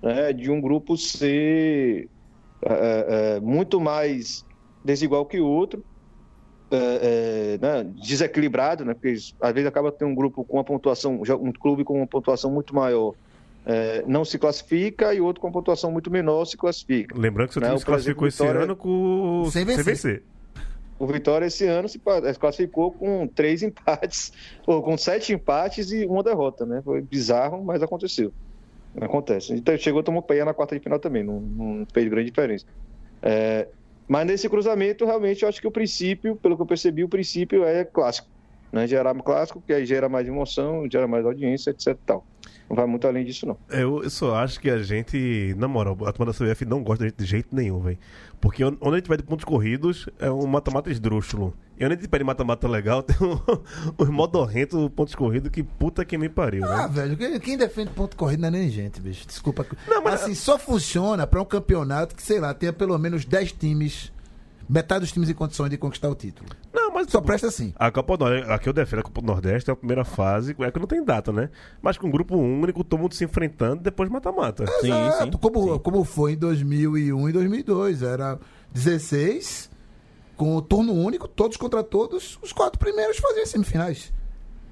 Né? 0.01 0.33
De 0.33 0.49
um 0.49 0.59
grupo 0.59 0.97
ser 0.97 2.09
é, 2.61 3.35
é, 3.35 3.39
muito 3.39 3.79
mais 3.79 4.45
desigual 4.83 5.25
que 5.25 5.39
o 5.39 5.47
outro, 5.47 5.83
é, 6.71 7.57
é, 7.57 7.57
né? 7.61 7.83
desequilibrado, 8.01 8.85
né? 8.85 8.93
porque 8.93 9.15
às 9.39 9.53
vezes 9.53 9.67
acaba 9.67 9.91
tendo 9.91 10.09
um 10.09 10.15
grupo 10.15 10.43
com 10.43 10.57
uma 10.57 10.63
pontuação, 10.63 11.21
um 11.41 11.51
clube 11.51 11.83
com 11.83 11.95
uma 11.97 12.07
pontuação 12.07 12.51
muito 12.51 12.73
maior 12.73 13.13
é, 13.65 14.03
não 14.07 14.23
se 14.23 14.37
classifica 14.37 15.13
e 15.13 15.19
outro 15.19 15.41
com 15.41 15.51
pontuação 15.51 15.91
muito 15.91 16.11
menor 16.11 16.45
se 16.45 16.55
classifica. 16.55 17.17
Lembrando 17.17 17.47
que 17.47 17.53
seu 17.53 17.61
Né, 17.61 17.67
time 17.67 17.77
o 17.77 17.79
se 17.79 17.85
classificou 17.85 18.27
esse 18.27 18.37
exemplo, 18.37 18.53
Vitória- 18.53 18.65
ano 18.65 18.75
com... 18.75 19.49
Sem 19.51 19.65
vencer. 19.65 20.23
O 20.97 21.07
Vitória 21.07 21.45
esse 21.45 21.65
ano 21.65 21.89
se 21.89 21.99
classificou 22.39 22.91
com 22.91 23.27
três 23.27 23.61
empates, 23.61 24.31
ou 24.65 24.81
com 24.81 24.97
sete 24.97 25.33
empates 25.33 25.91
e 25.91 26.05
uma 26.05 26.23
derrota, 26.23 26.65
né? 26.65 26.81
Foi 26.85 27.01
bizarro, 27.01 27.63
mas 27.65 27.83
aconteceu. 27.83 28.31
Acontece. 29.01 29.53
Então 29.53 29.77
chegou, 29.77 30.01
tomou 30.01 30.21
pé 30.21 30.45
na 30.45 30.53
quarta 30.53 30.73
de 30.75 30.81
final 30.81 30.97
também, 30.99 31.21
não, 31.21 31.41
não 31.41 31.87
fez 31.93 32.07
grande 32.07 32.29
diferença. 32.29 32.65
É, 33.21 33.67
mas 34.07 34.25
nesse 34.25 34.47
cruzamento, 34.47 35.05
realmente, 35.05 35.43
eu 35.43 35.49
acho 35.49 35.59
que 35.59 35.67
o 35.67 35.71
princípio, 35.71 36.35
pelo 36.37 36.55
que 36.55 36.61
eu 36.61 36.65
percebi, 36.65 37.03
o 37.03 37.09
princípio 37.09 37.65
é 37.65 37.83
clássico. 37.83 38.29
Né? 38.71 38.87
Gerar 38.87 39.15
um 39.15 39.19
clássico, 39.19 39.61
que 39.65 39.73
aí 39.73 39.85
gera 39.85 40.07
mais 40.07 40.27
emoção, 40.27 40.87
gera 40.89 41.07
mais 41.07 41.25
audiência, 41.25 41.71
etc. 41.71 41.87
e 41.87 41.95
Tal. 42.05 42.25
Não 42.69 42.75
vai 42.75 42.85
muito 42.87 43.07
além 43.07 43.23
disso, 43.23 43.45
não. 43.45 43.57
Eu, 43.69 44.03
eu 44.03 44.09
só 44.09 44.35
acho 44.37 44.59
que 44.59 44.69
a 44.69 44.81
gente, 44.81 45.53
na 45.57 45.67
moral, 45.67 45.95
a 46.05 46.11
turma 46.11 46.31
da 46.31 46.37
CBF 46.37 46.65
não 46.65 46.83
gosta 46.83 47.03
da 47.03 47.09
gente 47.09 47.17
de 47.19 47.25
jeito 47.25 47.55
nenhum, 47.55 47.79
velho. 47.79 47.97
Porque 48.41 48.63
on- 48.63 48.75
onde 48.81 48.95
a 48.95 48.97
gente 48.97 49.07
vai 49.07 49.17
de 49.17 49.23
pontos 49.23 49.45
corridos 49.45 50.09
é 50.19 50.31
um 50.31 50.47
mata-mata 50.47 50.89
esdrúxulo. 50.89 51.53
E 51.79 51.85
onde 51.85 51.93
a 51.93 51.97
gente 51.97 52.07
pede 52.07 52.23
mata-mata 52.23 52.67
legal, 52.67 53.03
tem 53.03 53.15
um, 53.21 53.39
um 54.03 54.11
modorrento 54.11 54.89
pontos 54.95 55.13
corridos 55.13 55.49
que 55.51 55.61
puta 55.61 56.03
que 56.03 56.17
me 56.17 56.27
pariu, 56.29 56.65
Ah, 56.65 56.87
né? 56.87 56.89
velho, 56.91 57.17
quem, 57.17 57.39
quem 57.39 57.57
defende 57.57 57.91
ponto 57.91 58.15
corrido 58.17 58.39
não 58.41 58.47
é 58.47 58.51
nem 58.51 58.69
gente, 58.69 58.99
bicho. 58.99 59.27
Desculpa. 59.27 59.65
Não, 59.87 60.01
mas- 60.03 60.23
Assim, 60.23 60.33
só 60.33 60.57
funciona 60.57 61.27
pra 61.27 61.41
um 61.41 61.45
campeonato 61.45 62.15
que, 62.15 62.23
sei 62.23 62.39
lá, 62.39 62.53
tenha 62.53 62.73
pelo 62.73 62.97
menos 62.97 63.25
10 63.25 63.51
times, 63.51 64.11
metade 64.67 65.01
dos 65.01 65.11
times 65.11 65.29
em 65.29 65.33
condições 65.33 65.69
de 65.69 65.77
conquistar 65.77 66.09
o 66.09 66.15
título. 66.15 66.49
Não, 66.73 66.91
mas 66.91 67.09
Só 67.09 67.21
presta 67.21 67.47
assim. 67.47 67.73
A 67.75 67.91
Copa 67.91 68.17
do 68.17 68.25
Nordeste, 68.25 68.51
aqui 68.51 68.69
eu 68.69 68.73
defendo 68.73 68.99
a 68.99 69.03
Copa 69.03 69.21
do 69.21 69.27
Nordeste, 69.27 69.69
é 69.69 69.73
a 69.73 69.75
primeira 69.75 70.03
fase, 70.03 70.55
é 70.59 70.71
que 70.71 70.79
não 70.79 70.87
tem 70.87 71.03
data, 71.03 71.31
né? 71.31 71.49
Mas 71.81 71.97
com 71.97 72.07
um 72.07 72.11
grupo 72.11 72.35
único, 72.35 72.83
todo 72.83 72.99
mundo 72.99 73.13
se 73.13 73.23
enfrentando, 73.23 73.81
depois 73.81 74.09
mata-mata. 74.09 74.65
Sim, 74.81 74.87
Exato, 74.87 75.31
sim, 75.33 75.37
como, 75.39 75.73
sim. 75.73 75.79
como 75.79 76.03
foi 76.03 76.33
em 76.33 76.37
2001 76.37 77.29
e 77.29 77.31
2002. 77.31 78.01
Era 78.01 78.39
16, 78.73 79.69
com 80.35 80.55
o 80.55 80.61
turno 80.61 80.93
único, 80.93 81.27
todos 81.27 81.57
contra 81.57 81.83
todos. 81.83 82.37
Os 82.41 82.51
quatro 82.51 82.79
primeiros 82.79 83.17
faziam 83.17 83.45
semifinais. 83.45 84.13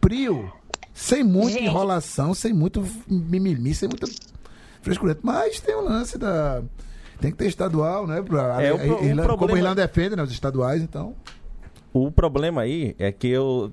Prio, 0.01 0.51
sem 0.93 1.23
muita 1.23 1.53
Gente. 1.53 1.65
enrolação, 1.65 2.33
sem 2.33 2.53
muito 2.53 2.85
mimimi, 3.07 3.73
sem 3.73 3.89
muita 3.89 4.07
frescureta. 4.81 5.21
Mas 5.23 5.59
tem 5.59 5.73
o 5.75 5.81
lance 5.81 6.17
da... 6.17 6.61
Tem 7.23 7.31
que 7.31 7.37
ter 7.37 7.47
estadual, 7.47 8.05
né? 8.05 8.21
Pra, 8.21 8.61
É, 8.61 8.73
o 8.73 8.75
a- 8.75 8.79
o 8.79 8.81
Irlanda- 9.05 9.21
Como 9.23 9.37
problema- 9.37 9.53
a 9.53 9.57
Irlanda 9.59 9.87
defende, 9.87 10.15
né? 10.17 10.23
Os 10.23 10.31
estaduais, 10.31 10.81
então... 10.83 11.15
O 11.93 12.11
problema 12.11 12.61
aí 12.63 12.93
é 12.99 13.11
que 13.13 13.27
eu. 13.29 13.71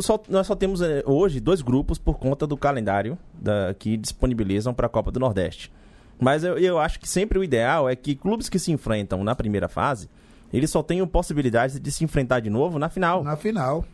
só- 0.00 0.22
nós 0.30 0.46
só 0.46 0.54
temos 0.54 0.80
eh, 0.80 1.02
hoje 1.04 1.40
dois 1.40 1.60
grupos 1.60 1.98
por 1.98 2.18
conta 2.18 2.46
do 2.46 2.56
calendário 2.56 3.18
da- 3.34 3.74
que 3.78 3.96
disponibilizam 3.98 4.72
para 4.72 4.86
a 4.86 4.88
Copa 4.88 5.10
do 5.10 5.20
Nordeste. 5.20 5.70
Mas 6.18 6.42
eu, 6.42 6.56
eu 6.56 6.78
acho 6.78 6.98
que 7.00 7.08
sempre 7.08 7.38
o 7.38 7.44
ideal 7.44 7.86
é 7.88 7.94
que 7.96 8.14
clubes 8.14 8.48
que 8.48 8.58
se 8.58 8.72
enfrentam 8.72 9.22
na 9.24 9.34
primeira 9.34 9.68
fase, 9.68 10.08
eles 10.52 10.70
só 10.70 10.82
tenham 10.82 11.06
possibilidade 11.06 11.78
de 11.80 11.90
se 11.92 12.02
enfrentar 12.04 12.40
de 12.40 12.48
novo 12.48 12.78
na 12.78 12.88
final. 12.88 13.22
Na 13.22 13.36
final. 13.36 13.84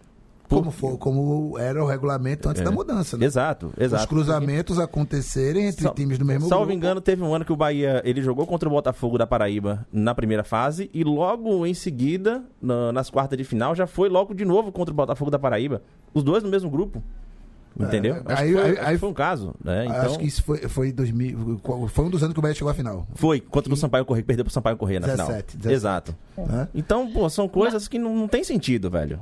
Como, 0.48 0.70
foi, 0.70 0.96
como 0.96 1.58
era 1.58 1.82
o 1.82 1.86
regulamento 1.86 2.48
antes 2.48 2.62
É. 2.62 2.64
da 2.64 2.70
mudança, 2.70 3.16
né? 3.18 3.26
Exato, 3.26 3.72
exato. 3.78 4.02
Os 4.02 4.08
cruzamentos 4.08 4.78
acontecerem 4.78 5.66
entre 5.66 5.82
Sal- 5.82 5.94
times 5.94 6.18
do 6.18 6.24
mesmo 6.24 6.48
Salvo 6.48 6.64
grupo. 6.66 6.76
engano, 6.76 7.00
teve 7.00 7.22
um 7.22 7.34
ano 7.34 7.44
que 7.44 7.52
o 7.52 7.56
Bahia 7.56 8.00
ele 8.04 8.22
jogou 8.22 8.46
contra 8.46 8.68
o 8.68 8.72
Botafogo 8.72 9.18
da 9.18 9.26
Paraíba 9.26 9.86
na 9.92 10.14
primeira 10.14 10.42
fase 10.44 10.90
e 10.94 11.04
logo 11.04 11.66
em 11.66 11.74
seguida, 11.74 12.42
na- 12.62 12.92
nas 12.92 13.10
quartas 13.10 13.36
de 13.36 13.44
final, 13.44 13.74
já 13.74 13.86
foi 13.86 14.08
logo 14.08 14.32
de 14.34 14.44
novo 14.44 14.72
contra 14.72 14.92
o 14.92 14.96
Botafogo 14.96 15.30
da 15.30 15.38
Paraíba. 15.38 15.82
Os 16.14 16.22
dois 16.22 16.42
no 16.42 16.48
mesmo 16.48 16.70
grupo. 16.70 17.02
Entendeu? 17.78 18.16
É, 18.16 18.22
aí- 18.34 18.52
foi, 18.52 18.78
aí- 18.80 18.92
que 18.94 18.98
foi 18.98 19.08
um 19.08 19.14
caso, 19.14 19.54
né? 19.62 19.84
Então, 19.84 20.00
Acho 20.00 20.18
que 20.18 20.26
isso 20.26 20.42
foi, 20.42 20.58
foi, 20.68 20.90
2000, 20.90 21.60
qual- 21.62 21.86
foi 21.86 22.06
um 22.06 22.10
dos 22.10 22.22
anos 22.24 22.32
que 22.32 22.40
o 22.40 22.42
Bahia 22.42 22.54
chegou 22.54 22.70
à 22.70 22.74
final. 22.74 23.06
foi 23.14 23.40
contra 23.40 23.72
o 23.72 23.76
Sampaio 23.76 24.04
Correia, 24.04 24.24
perdeu 24.24 24.44
pro 24.44 24.52
Sampaio 24.52 24.76
Correia 24.76 24.98
na 24.98 25.06
17, 25.06 25.52
final. 25.52 25.62
17. 25.62 25.74
Exato. 25.74 26.16
Né? 26.36 26.68
Então, 26.74 27.08
pô, 27.12 27.28
são 27.30 27.46
coisas 27.48 27.86
que 27.86 27.96
não, 27.98 28.16
não 28.16 28.26
tem 28.26 28.42
sentido, 28.42 28.90
velho. 28.90 29.20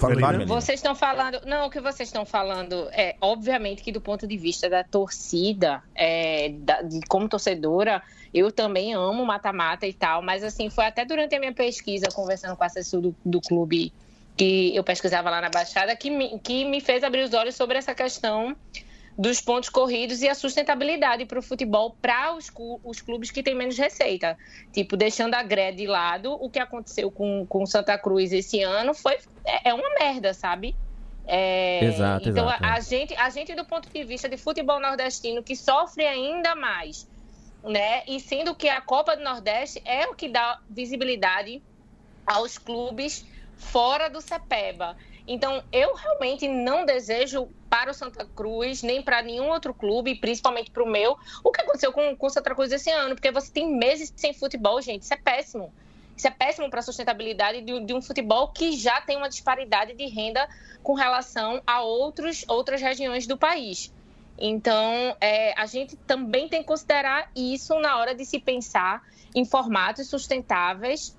Fala 0.00 0.14
né? 0.38 0.44
Vocês 0.46 0.78
estão 0.78 0.94
falando. 0.94 1.40
Não, 1.44 1.66
o 1.66 1.70
que 1.70 1.80
vocês 1.80 2.08
estão 2.08 2.24
falando 2.24 2.88
é, 2.92 3.16
obviamente, 3.20 3.82
que 3.82 3.92
do 3.92 4.00
ponto 4.00 4.26
de 4.26 4.36
vista 4.36 4.68
da 4.68 4.82
torcida, 4.82 5.82
é, 5.94 6.48
da- 6.50 6.82
de 6.82 7.00
como 7.08 7.28
torcedora, 7.28 8.02
eu 8.32 8.50
também 8.50 8.94
amo 8.94 9.24
mata-mata 9.26 9.86
e 9.86 9.92
tal, 9.92 10.22
mas 10.22 10.42
assim, 10.42 10.70
foi 10.70 10.86
até 10.86 11.04
durante 11.04 11.34
a 11.34 11.38
minha 11.38 11.52
pesquisa, 11.52 12.06
conversando 12.12 12.56
com 12.56 12.62
o 12.62 12.66
assessor 12.66 13.00
do, 13.00 13.14
do 13.24 13.40
clube 13.40 13.92
que 14.36 14.74
eu 14.74 14.82
pesquisava 14.82 15.28
lá 15.28 15.40
na 15.40 15.50
Baixada, 15.50 15.94
que 15.94 16.08
me, 16.08 16.38
que 16.38 16.64
me 16.64 16.80
fez 16.80 17.04
abrir 17.04 17.22
os 17.22 17.34
olhos 17.34 17.54
sobre 17.54 17.76
essa 17.76 17.94
questão 17.94 18.56
dos 19.20 19.38
pontos 19.38 19.68
corridos 19.68 20.22
e 20.22 20.28
a 20.28 20.34
sustentabilidade 20.34 21.26
para 21.26 21.38
o 21.38 21.42
futebol 21.42 21.94
para 22.00 22.34
os, 22.34 22.50
os 22.82 23.02
clubes 23.02 23.30
que 23.30 23.42
têm 23.42 23.54
menos 23.54 23.76
receita. 23.76 24.34
Tipo, 24.72 24.96
deixando 24.96 25.34
a 25.34 25.42
grade 25.42 25.76
de 25.76 25.86
lado, 25.86 26.32
o 26.32 26.48
que 26.48 26.58
aconteceu 26.58 27.10
com, 27.10 27.44
com 27.46 27.66
Santa 27.66 27.98
Cruz 27.98 28.32
esse 28.32 28.62
ano 28.62 28.94
foi 28.94 29.18
é, 29.44 29.68
é 29.68 29.74
uma 29.74 29.90
merda, 29.98 30.32
sabe? 30.32 30.74
É, 31.26 31.84
Exato, 31.84 32.30
então, 32.30 32.46
exato, 32.46 32.64
a, 32.64 32.68
é. 32.68 32.70
a 32.72 32.80
gente, 32.80 33.14
a 33.14 33.28
gente, 33.28 33.54
do 33.54 33.64
ponto 33.66 33.90
de 33.90 34.04
vista 34.04 34.26
de 34.26 34.38
futebol 34.38 34.80
nordestino, 34.80 35.42
que 35.42 35.54
sofre 35.54 36.06
ainda 36.06 36.54
mais, 36.54 37.06
né? 37.62 38.02
E 38.08 38.18
sendo 38.20 38.54
que 38.54 38.70
a 38.70 38.80
Copa 38.80 39.14
do 39.14 39.22
Nordeste 39.22 39.82
é 39.84 40.06
o 40.06 40.14
que 40.14 40.30
dá 40.30 40.60
visibilidade 40.70 41.62
aos 42.26 42.56
clubes 42.56 43.26
fora 43.58 44.08
do 44.08 44.22
CEPEBA. 44.22 44.96
Então, 45.26 45.62
eu 45.72 45.94
realmente 45.94 46.48
não 46.48 46.84
desejo 46.84 47.48
para 47.68 47.90
o 47.90 47.94
Santa 47.94 48.24
Cruz, 48.24 48.82
nem 48.82 49.02
para 49.02 49.22
nenhum 49.22 49.48
outro 49.48 49.72
clube, 49.72 50.16
principalmente 50.16 50.70
para 50.70 50.82
o 50.82 50.88
meu, 50.88 51.16
o 51.44 51.52
que 51.52 51.60
aconteceu 51.60 51.92
com 51.92 52.16
o 52.18 52.30
Santa 52.30 52.54
Cruz 52.54 52.72
esse 52.72 52.90
ano, 52.90 53.14
porque 53.14 53.30
você 53.30 53.52
tem 53.52 53.72
meses 53.72 54.12
sem 54.16 54.34
futebol, 54.34 54.80
gente, 54.82 55.02
isso 55.02 55.14
é 55.14 55.16
péssimo. 55.16 55.72
Isso 56.16 56.26
é 56.26 56.30
péssimo 56.30 56.68
para 56.68 56.80
a 56.80 56.82
sustentabilidade 56.82 57.62
de, 57.62 57.80
de, 57.80 57.94
um 57.94 58.02
futebol 58.02 58.48
que 58.48 58.72
já 58.72 59.00
tem 59.00 59.16
uma 59.16 59.28
disparidade 59.28 59.94
de 59.94 60.06
renda 60.06 60.46
com 60.82 60.92
relação 60.92 61.62
a 61.66 61.80
outros, 61.80 62.44
outras 62.46 62.82
regiões 62.82 63.26
do 63.26 63.38
país. 63.38 63.90
Então, 64.38 65.16
é, 65.20 65.58
a 65.58 65.64
gente 65.64 65.96
também 65.96 66.48
tem 66.48 66.60
que 66.60 66.66
considerar 66.66 67.30
isso 67.34 67.78
na 67.78 67.96
hora 67.98 68.14
de 68.14 68.26
se 68.26 68.38
pensar 68.38 69.02
em 69.34 69.44
formatos 69.44 70.08
sustentáveis 70.08 71.16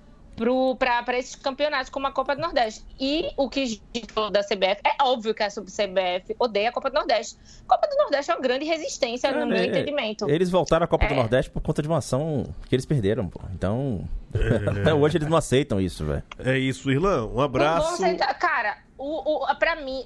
para 0.78 1.18
esses 1.18 1.36
campeonatos 1.36 1.90
como 1.90 2.06
a 2.06 2.12
Copa 2.12 2.34
do 2.34 2.42
Nordeste. 2.42 2.84
E 2.98 3.30
o 3.36 3.48
que 3.48 3.80
falou 4.12 4.30
da 4.30 4.42
CBF, 4.42 4.80
é 4.84 5.02
óbvio 5.02 5.34
que 5.34 5.42
a 5.42 5.48
CBF 5.48 6.34
odeia 6.38 6.70
a 6.70 6.72
Copa 6.72 6.90
do 6.90 6.94
Nordeste. 6.94 7.38
A 7.66 7.74
Copa 7.74 7.86
do 7.88 7.96
Nordeste 7.96 8.30
é 8.30 8.34
uma 8.34 8.40
grande 8.40 8.64
resistência, 8.64 9.28
é, 9.28 9.32
no 9.32 9.46
meu 9.46 9.58
é, 9.58 9.66
entendimento. 9.66 10.28
Eles 10.28 10.50
voltaram 10.50 10.84
à 10.84 10.88
Copa 10.88 11.04
é. 11.04 11.08
do 11.08 11.14
Nordeste 11.14 11.50
por 11.50 11.62
conta 11.62 11.82
de 11.82 11.88
uma 11.88 11.98
ação 11.98 12.44
que 12.68 12.74
eles 12.74 12.86
perderam, 12.86 13.28
pô. 13.28 13.40
Então, 13.54 14.08
até 14.80 14.92
hoje 14.92 15.18
eles 15.18 15.28
não 15.28 15.36
aceitam 15.36 15.80
isso, 15.80 16.04
velho. 16.04 16.22
É 16.38 16.58
isso, 16.58 16.90
Irlã. 16.90 17.26
Um 17.26 17.40
abraço. 17.40 18.02
Cara, 18.40 18.78
o, 18.98 19.44
o, 19.44 19.56
pra 19.56 19.76
mim... 19.76 20.04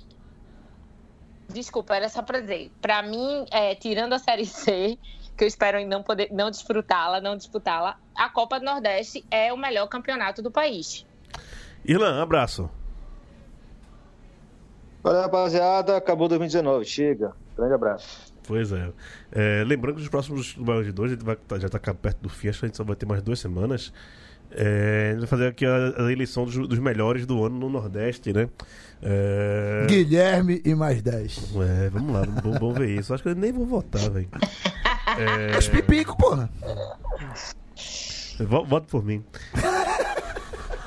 Desculpa, 1.49 1.95
era 1.95 2.09
só 2.09 2.22
pra 2.22 2.41
dizer. 2.41 2.72
Pra 2.82 3.03
mim, 3.03 3.47
é, 3.53 3.74
tirando 3.76 4.12
a 4.12 4.18
Série 4.18 4.45
C 4.45 4.99
que 5.37 5.45
eu 5.45 5.49
espero 5.49 5.84
não 5.87 6.03
poder 6.03 6.28
não 6.32 6.51
desfrutá-la, 6.51 7.20
não 7.20 7.37
disputá-la. 7.37 7.99
A 8.14 8.28
Copa 8.28 8.59
do 8.59 8.64
Nordeste 8.64 9.24
é 9.30 9.53
o 9.53 9.57
melhor 9.57 9.87
campeonato 9.87 10.43
do 10.43 10.51
país. 10.51 11.07
Irlan, 11.84 12.20
abraço. 12.22 12.70
Valeu, 15.03 15.22
rapaziada. 15.22 15.97
Acabou 15.97 16.26
2019. 16.26 16.84
Chega. 16.84 17.32
Grande 17.57 17.74
abraço. 17.74 18.34
Pois 18.47 18.72
é. 18.72 18.91
é 19.32 19.64
lembrando 19.64 19.97
que 19.97 20.03
os 20.03 20.09
próximos 20.09 20.55
Baião 20.55 20.82
de 20.82 20.93
dois, 20.93 21.12
a 21.12 21.14
gente 21.14 21.24
vai, 21.24 21.37
tá, 21.37 21.59
já 21.59 21.66
está 21.66 21.78
perto 21.78 22.18
do 22.20 22.28
fim, 22.28 22.49
acho 22.49 22.61
que 22.61 22.66
a 22.66 22.68
gente 22.68 22.76
só 22.76 22.84
vai 22.84 22.97
ter 22.97 23.07
mais 23.07 23.22
duas 23.22 23.39
semanas. 23.39 23.93
É, 24.51 25.09
a 25.09 25.11
gente 25.12 25.20
vai 25.20 25.28
fazer 25.28 25.49
aqui 25.49 25.66
a, 25.66 26.07
a 26.07 26.12
eleição 26.12 26.45
dos, 26.45 26.57
dos, 26.68 26.78
melhores 26.78 27.26
do 27.26 27.45
ano 27.45 27.59
no 27.59 27.68
Nordeste, 27.68 28.32
né? 28.32 28.49
É... 29.03 29.87
Guilherme 29.89 30.62
e 30.64 30.74
mais 30.74 31.03
10. 31.03 31.55
É, 31.57 31.91
vamos 31.91 32.12
lá, 32.12 32.22
vamos, 32.22 32.59
vamos 32.59 32.78
ver 32.78 32.91
isso. 32.91 33.12
Acho 33.12 33.22
que 33.22 33.28
eu 33.28 33.34
nem 33.34 33.53
vou 33.53 33.66
votar, 33.66 34.09
velho. 34.11 34.28
É... 35.07 35.57
Os 35.57 35.68
pipico, 35.68 36.16
porra. 36.16 36.50
Voto 38.40 38.86
por 38.88 39.04
mim. 39.04 39.24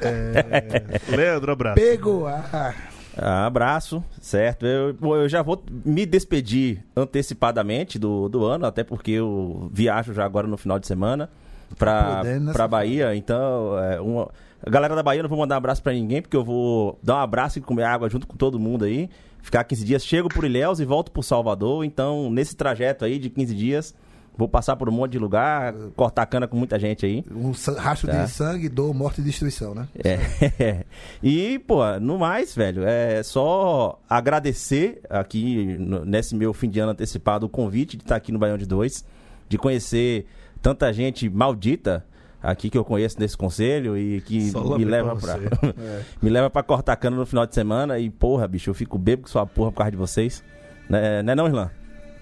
É... 0.01 1.15
Leandro, 1.15 1.51
abraço. 1.51 1.75
Pegou. 1.75 2.27
Ah. 2.27 2.73
Ah, 3.17 3.45
abraço, 3.45 4.03
certo. 4.21 4.65
Eu, 4.65 4.95
eu 5.15 5.27
já 5.27 5.41
vou 5.41 5.61
me 5.83 6.05
despedir 6.05 6.85
antecipadamente 6.95 7.99
do, 7.99 8.29
do 8.29 8.45
ano, 8.45 8.65
até 8.65 8.83
porque 8.83 9.11
eu 9.11 9.69
viajo 9.73 10.13
já 10.13 10.23
agora 10.23 10.47
no 10.47 10.57
final 10.57 10.79
de 10.79 10.87
semana 10.87 11.29
pra, 11.77 12.21
pra 12.53 12.67
Bahia. 12.67 13.15
Então, 13.15 13.77
é, 13.77 13.99
uma, 13.99 14.29
a 14.65 14.69
galera 14.69 14.95
da 14.95 15.03
Bahia 15.03 15.21
não 15.21 15.29
vou 15.29 15.37
mandar 15.37 15.55
um 15.55 15.57
abraço 15.57 15.83
pra 15.83 15.91
ninguém, 15.91 16.21
porque 16.21 16.37
eu 16.37 16.43
vou 16.43 16.97
dar 17.03 17.15
um 17.15 17.19
abraço 17.19 17.59
e 17.59 17.61
comer 17.61 17.83
água 17.83 18.09
junto 18.09 18.25
com 18.25 18.37
todo 18.37 18.59
mundo 18.59 18.85
aí. 18.85 19.09
Ficar 19.41 19.63
15 19.63 19.85
dias, 19.85 20.05
chego 20.05 20.29
por 20.29 20.45
Ilhéus 20.45 20.79
e 20.79 20.85
volto 20.85 21.11
pro 21.11 21.23
Salvador. 21.23 21.83
Então, 21.83 22.29
nesse 22.29 22.55
trajeto 22.55 23.03
aí 23.03 23.17
de 23.19 23.29
15 23.29 23.55
dias, 23.55 23.95
Vou 24.39 24.47
passar 24.47 24.77
por 24.77 24.87
um 24.87 24.91
monte 24.93 25.11
de 25.11 25.19
lugar, 25.19 25.73
cortar 25.97 26.25
cana 26.25 26.47
com 26.47 26.55
muita 26.55 26.79
gente 26.79 27.05
aí. 27.05 27.25
Um 27.29 27.51
rastro 27.77 28.09
tá? 28.09 28.23
de 28.23 28.31
sangue, 28.31 28.69
dor, 28.69 28.93
morte 28.93 29.19
e 29.19 29.21
destruição, 29.21 29.75
né? 29.75 29.85
É. 30.01 30.85
e, 31.21 31.59
pô, 31.59 31.81
no 31.99 32.17
mais, 32.17 32.55
velho, 32.55 32.85
é 32.85 33.21
só 33.21 33.99
agradecer 34.09 35.01
aqui 35.09 35.77
nesse 36.05 36.37
meu 36.37 36.53
fim 36.53 36.69
de 36.69 36.79
ano 36.79 36.93
antecipado 36.93 37.47
o 37.47 37.49
convite 37.49 37.97
de 37.97 38.03
estar 38.03 38.15
aqui 38.15 38.31
no 38.31 38.39
Baião 38.39 38.57
de 38.57 38.65
Dois, 38.65 39.03
de 39.49 39.57
conhecer 39.57 40.25
tanta 40.61 40.93
gente 40.93 41.29
maldita 41.29 42.05
aqui 42.41 42.69
que 42.69 42.77
eu 42.77 42.85
conheço 42.85 43.19
nesse 43.19 43.35
conselho 43.35 43.97
e 43.97 44.21
que 44.21 44.53
me 44.77 44.85
leva 44.85 45.17
pra, 45.17 45.33
é. 45.33 46.01
me 46.21 46.29
leva 46.29 46.49
para 46.49 46.63
cortar 46.63 46.95
cana 46.95 47.17
no 47.17 47.25
final 47.25 47.45
de 47.45 47.53
semana 47.53 47.99
e 47.99 48.09
porra, 48.09 48.47
bicho, 48.47 48.69
eu 48.69 48.73
fico 48.73 48.97
bebo 48.97 49.23
com 49.23 49.27
sua 49.27 49.45
porra 49.45 49.69
por 49.69 49.79
causa 49.79 49.91
de 49.91 49.97
vocês. 49.97 50.41
Né, 50.89 51.21
não 51.23 51.33
é 51.33 51.35
não, 51.35 51.45
Irlan? 51.45 51.69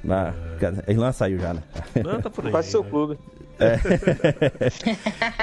Ah, 0.10 0.34
a 0.88 0.92
Irlanda 0.92 1.14
saiu 1.14 1.38
já, 1.40 1.54
né? 1.54 1.62
Não, 2.04 2.22
tá 2.22 2.30
por 2.30 2.46
aí. 2.46 2.52
Faz 2.52 2.68
seu 2.68 2.84
clube. 2.84 3.18
É. 3.60 3.80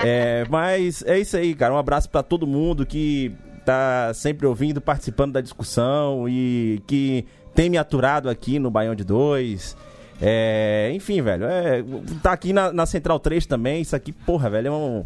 é, 0.43 0.47
mas 0.49 1.03
é 1.03 1.19
isso 1.19 1.37
aí, 1.37 1.55
cara. 1.55 1.75
Um 1.75 1.79
abraço 1.79 2.09
para 2.09 2.23
todo 2.23 2.47
mundo 2.47 2.87
que 2.87 3.35
tá 3.65 4.13
sempre 4.15 4.47
ouvindo, 4.47 4.81
participando 4.81 5.33
da 5.33 5.41
discussão 5.41 6.29
e 6.29 6.83
que 6.87 7.27
tem 7.55 7.71
me 7.71 7.79
aturado 7.79 8.29
aqui 8.29 8.59
no 8.59 8.71
Baião 8.71 8.95
de 8.95 9.05
Dois. 9.05 9.77
É, 10.21 10.91
enfim, 10.95 11.21
velho, 11.23 11.45
é, 11.45 11.85
tá 12.23 12.33
aqui 12.33 12.53
na, 12.53 12.73
na, 12.73 12.87
Central 12.87 13.19
3 13.19 13.47
também. 13.47 13.83
Isso 13.83 13.97
aqui, 13.97 14.13
porra, 14.13 14.49
velho, 14.49 14.69
é, 14.69 14.71
um, 14.71 15.05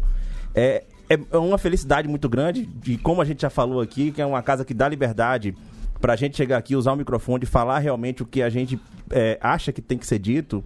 é, 0.53 0.83
é 1.09 1.37
uma 1.37 1.57
felicidade 1.57 2.07
muito 2.07 2.29
grande. 2.29 2.65
De 2.65 2.97
como 2.97 3.21
a 3.21 3.25
gente 3.25 3.41
já 3.41 3.49
falou 3.49 3.81
aqui, 3.81 4.11
que 4.11 4.21
é 4.21 4.25
uma 4.25 4.41
casa 4.41 4.63
que 4.63 4.73
dá 4.73 4.87
liberdade 4.87 5.55
pra 5.99 6.15
gente 6.15 6.37
chegar 6.37 6.57
aqui, 6.57 6.75
usar 6.75 6.93
o 6.93 6.95
microfone, 6.95 7.45
falar 7.45 7.79
realmente 7.79 8.23
o 8.23 8.25
que 8.25 8.41
a 8.41 8.49
gente 8.49 8.79
é, 9.11 9.37
acha 9.41 9.71
que 9.71 9.81
tem 9.81 9.97
que 9.97 10.07
ser 10.07 10.19
dito. 10.19 10.63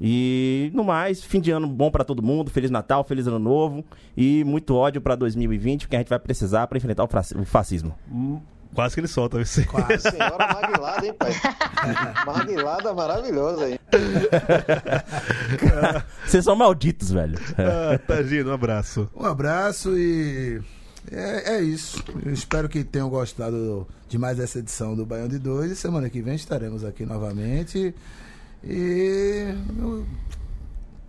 E 0.00 0.70
no 0.74 0.84
mais, 0.84 1.24
fim 1.24 1.40
de 1.40 1.50
ano 1.50 1.66
bom 1.66 1.90
para 1.90 2.04
todo 2.04 2.22
mundo, 2.22 2.50
feliz 2.50 2.70
Natal, 2.70 3.02
feliz 3.02 3.26
ano 3.26 3.38
novo 3.38 3.84
e 4.16 4.44
muito 4.44 4.74
ódio 4.74 5.00
para 5.00 5.14
2020, 5.14 5.88
que 5.88 5.96
a 5.96 5.98
gente 5.98 6.08
vai 6.08 6.18
precisar 6.18 6.66
para 6.66 6.76
enfrentar 6.76 7.04
o 7.04 7.08
fascismo. 7.46 7.94
Hum, 8.10 8.38
quase 8.74 8.94
que 8.94 9.00
ele 9.00 9.08
solta 9.08 9.42
você. 9.42 9.64
Quase. 9.64 10.10
Senhora 10.10 10.36
Maguilada, 10.52 11.06
hein, 11.06 11.14
pai? 11.14 11.32
Maguilada 12.26 12.92
maravilhosa, 12.92 13.70
hein? 13.70 13.78
Vocês 16.26 16.44
são 16.44 16.54
malditos, 16.54 17.10
velho. 17.10 17.38
Ah, 17.56 17.98
Tadinho, 17.98 18.50
um 18.50 18.52
abraço. 18.52 19.08
Um 19.16 19.24
abraço 19.24 19.96
e 19.96 20.60
é, 21.10 21.56
é, 21.56 21.62
isso. 21.62 22.02
Eu 22.24 22.32
espero 22.32 22.68
que 22.68 22.82
tenham 22.82 23.08
gostado 23.08 23.86
de 24.08 24.18
mais 24.18 24.38
essa 24.38 24.58
edição 24.58 24.94
do 24.94 25.06
Baião 25.06 25.28
de 25.28 25.38
Dois. 25.38 25.70
E 25.70 25.76
semana 25.76 26.10
que 26.10 26.20
vem 26.20 26.34
estaremos 26.34 26.84
aqui 26.84 27.04
novamente. 27.04 27.94
E. 28.64 29.54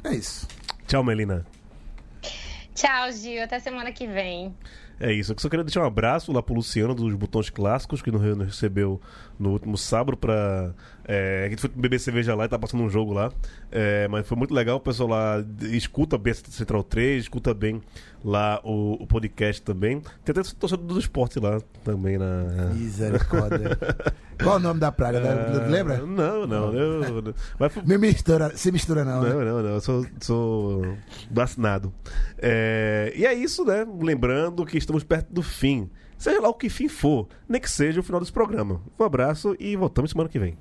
É 0.03 0.13
isso. 0.13 0.47
Tchau, 0.87 1.03
Melina. 1.03 1.45
Tchau, 2.75 3.11
Gil. 3.11 3.43
Até 3.43 3.59
semana 3.59 3.91
que 3.91 4.05
vem. 4.05 4.55
É 4.99 5.11
isso. 5.11 5.33
Eu 5.33 5.39
só 5.39 5.49
queria 5.49 5.63
deixar 5.63 5.81
um 5.81 5.87
abraço 5.87 6.31
lá 6.31 6.41
pro 6.41 6.55
Luciano 6.55 6.95
dos 6.95 7.13
Botões 7.13 7.49
Clássicos, 7.49 8.01
que 8.01 8.11
nos 8.11 8.21
recebeu 8.21 9.01
no 9.39 9.51
último 9.51 9.77
sábado 9.77 10.17
pra. 10.17 10.73
É, 11.07 11.45
a 11.45 11.49
gente 11.49 11.61
foi 11.61 11.69
beber 11.73 11.99
cerveja 11.99 12.35
lá 12.35 12.45
e 12.45 12.49
tá 12.49 12.59
passando 12.59 12.83
um 12.83 12.89
jogo 12.89 13.13
lá. 13.13 13.31
É, 13.71 14.07
mas 14.09 14.27
foi 14.27 14.37
muito 14.37 14.53
legal, 14.53 14.77
o 14.77 14.79
pessoal 14.79 15.09
lá 15.09 15.45
escuta 15.71 16.17
bem 16.17 16.33
Central 16.33 16.83
3, 16.83 17.23
escuta 17.23 17.53
bem 17.53 17.81
lá 18.23 18.59
o, 18.63 19.01
o 19.01 19.07
podcast 19.07 19.61
também. 19.61 20.01
Tem 20.25 20.37
até 20.37 20.43
torcedor 20.43 20.85
do 20.85 20.99
esporte 20.99 21.39
lá 21.39 21.61
também 21.83 22.17
na. 22.17 22.71
Misericórdia. 22.73 23.77
Qual 24.43 24.57
o 24.57 24.59
nome 24.59 24.79
da 24.79 24.91
praga? 24.91 25.19
Uh, 25.19 25.71
Lembra? 25.71 25.97
Não, 26.05 26.45
não. 26.45 26.73
Eu, 26.73 27.33
mas, 27.57 27.75
Me 27.85 27.97
mistura, 27.97 28.55
se 28.55 28.71
mistura 28.71 29.03
não. 29.03 29.21
Não, 29.21 29.39
né? 29.39 29.45
não, 29.45 29.63
não. 29.63 29.69
Eu 29.69 29.81
sou, 29.81 30.05
sou 30.19 30.97
vacinado. 31.31 31.91
É, 32.37 33.13
e 33.15 33.25
é 33.25 33.33
isso, 33.33 33.65
né? 33.65 33.85
Lembrando 33.99 34.65
que 34.65 34.77
estamos 34.77 35.03
perto 35.03 35.33
do 35.33 35.41
fim 35.41 35.89
seja 36.17 36.41
lá 36.41 36.49
o 36.49 36.53
que 36.53 36.69
fim 36.69 36.87
for, 36.87 37.27
nem 37.47 37.61
que 37.61 37.69
seja 37.69 37.99
o 37.99 38.03
final 38.03 38.19
desse 38.19 38.33
programa. 38.33 38.81
Um 38.99 39.03
abraço 39.03 39.55
e 39.59 39.75
voltamos 39.75 40.11
semana 40.11 40.29
que 40.29 40.39
vem. 40.39 40.57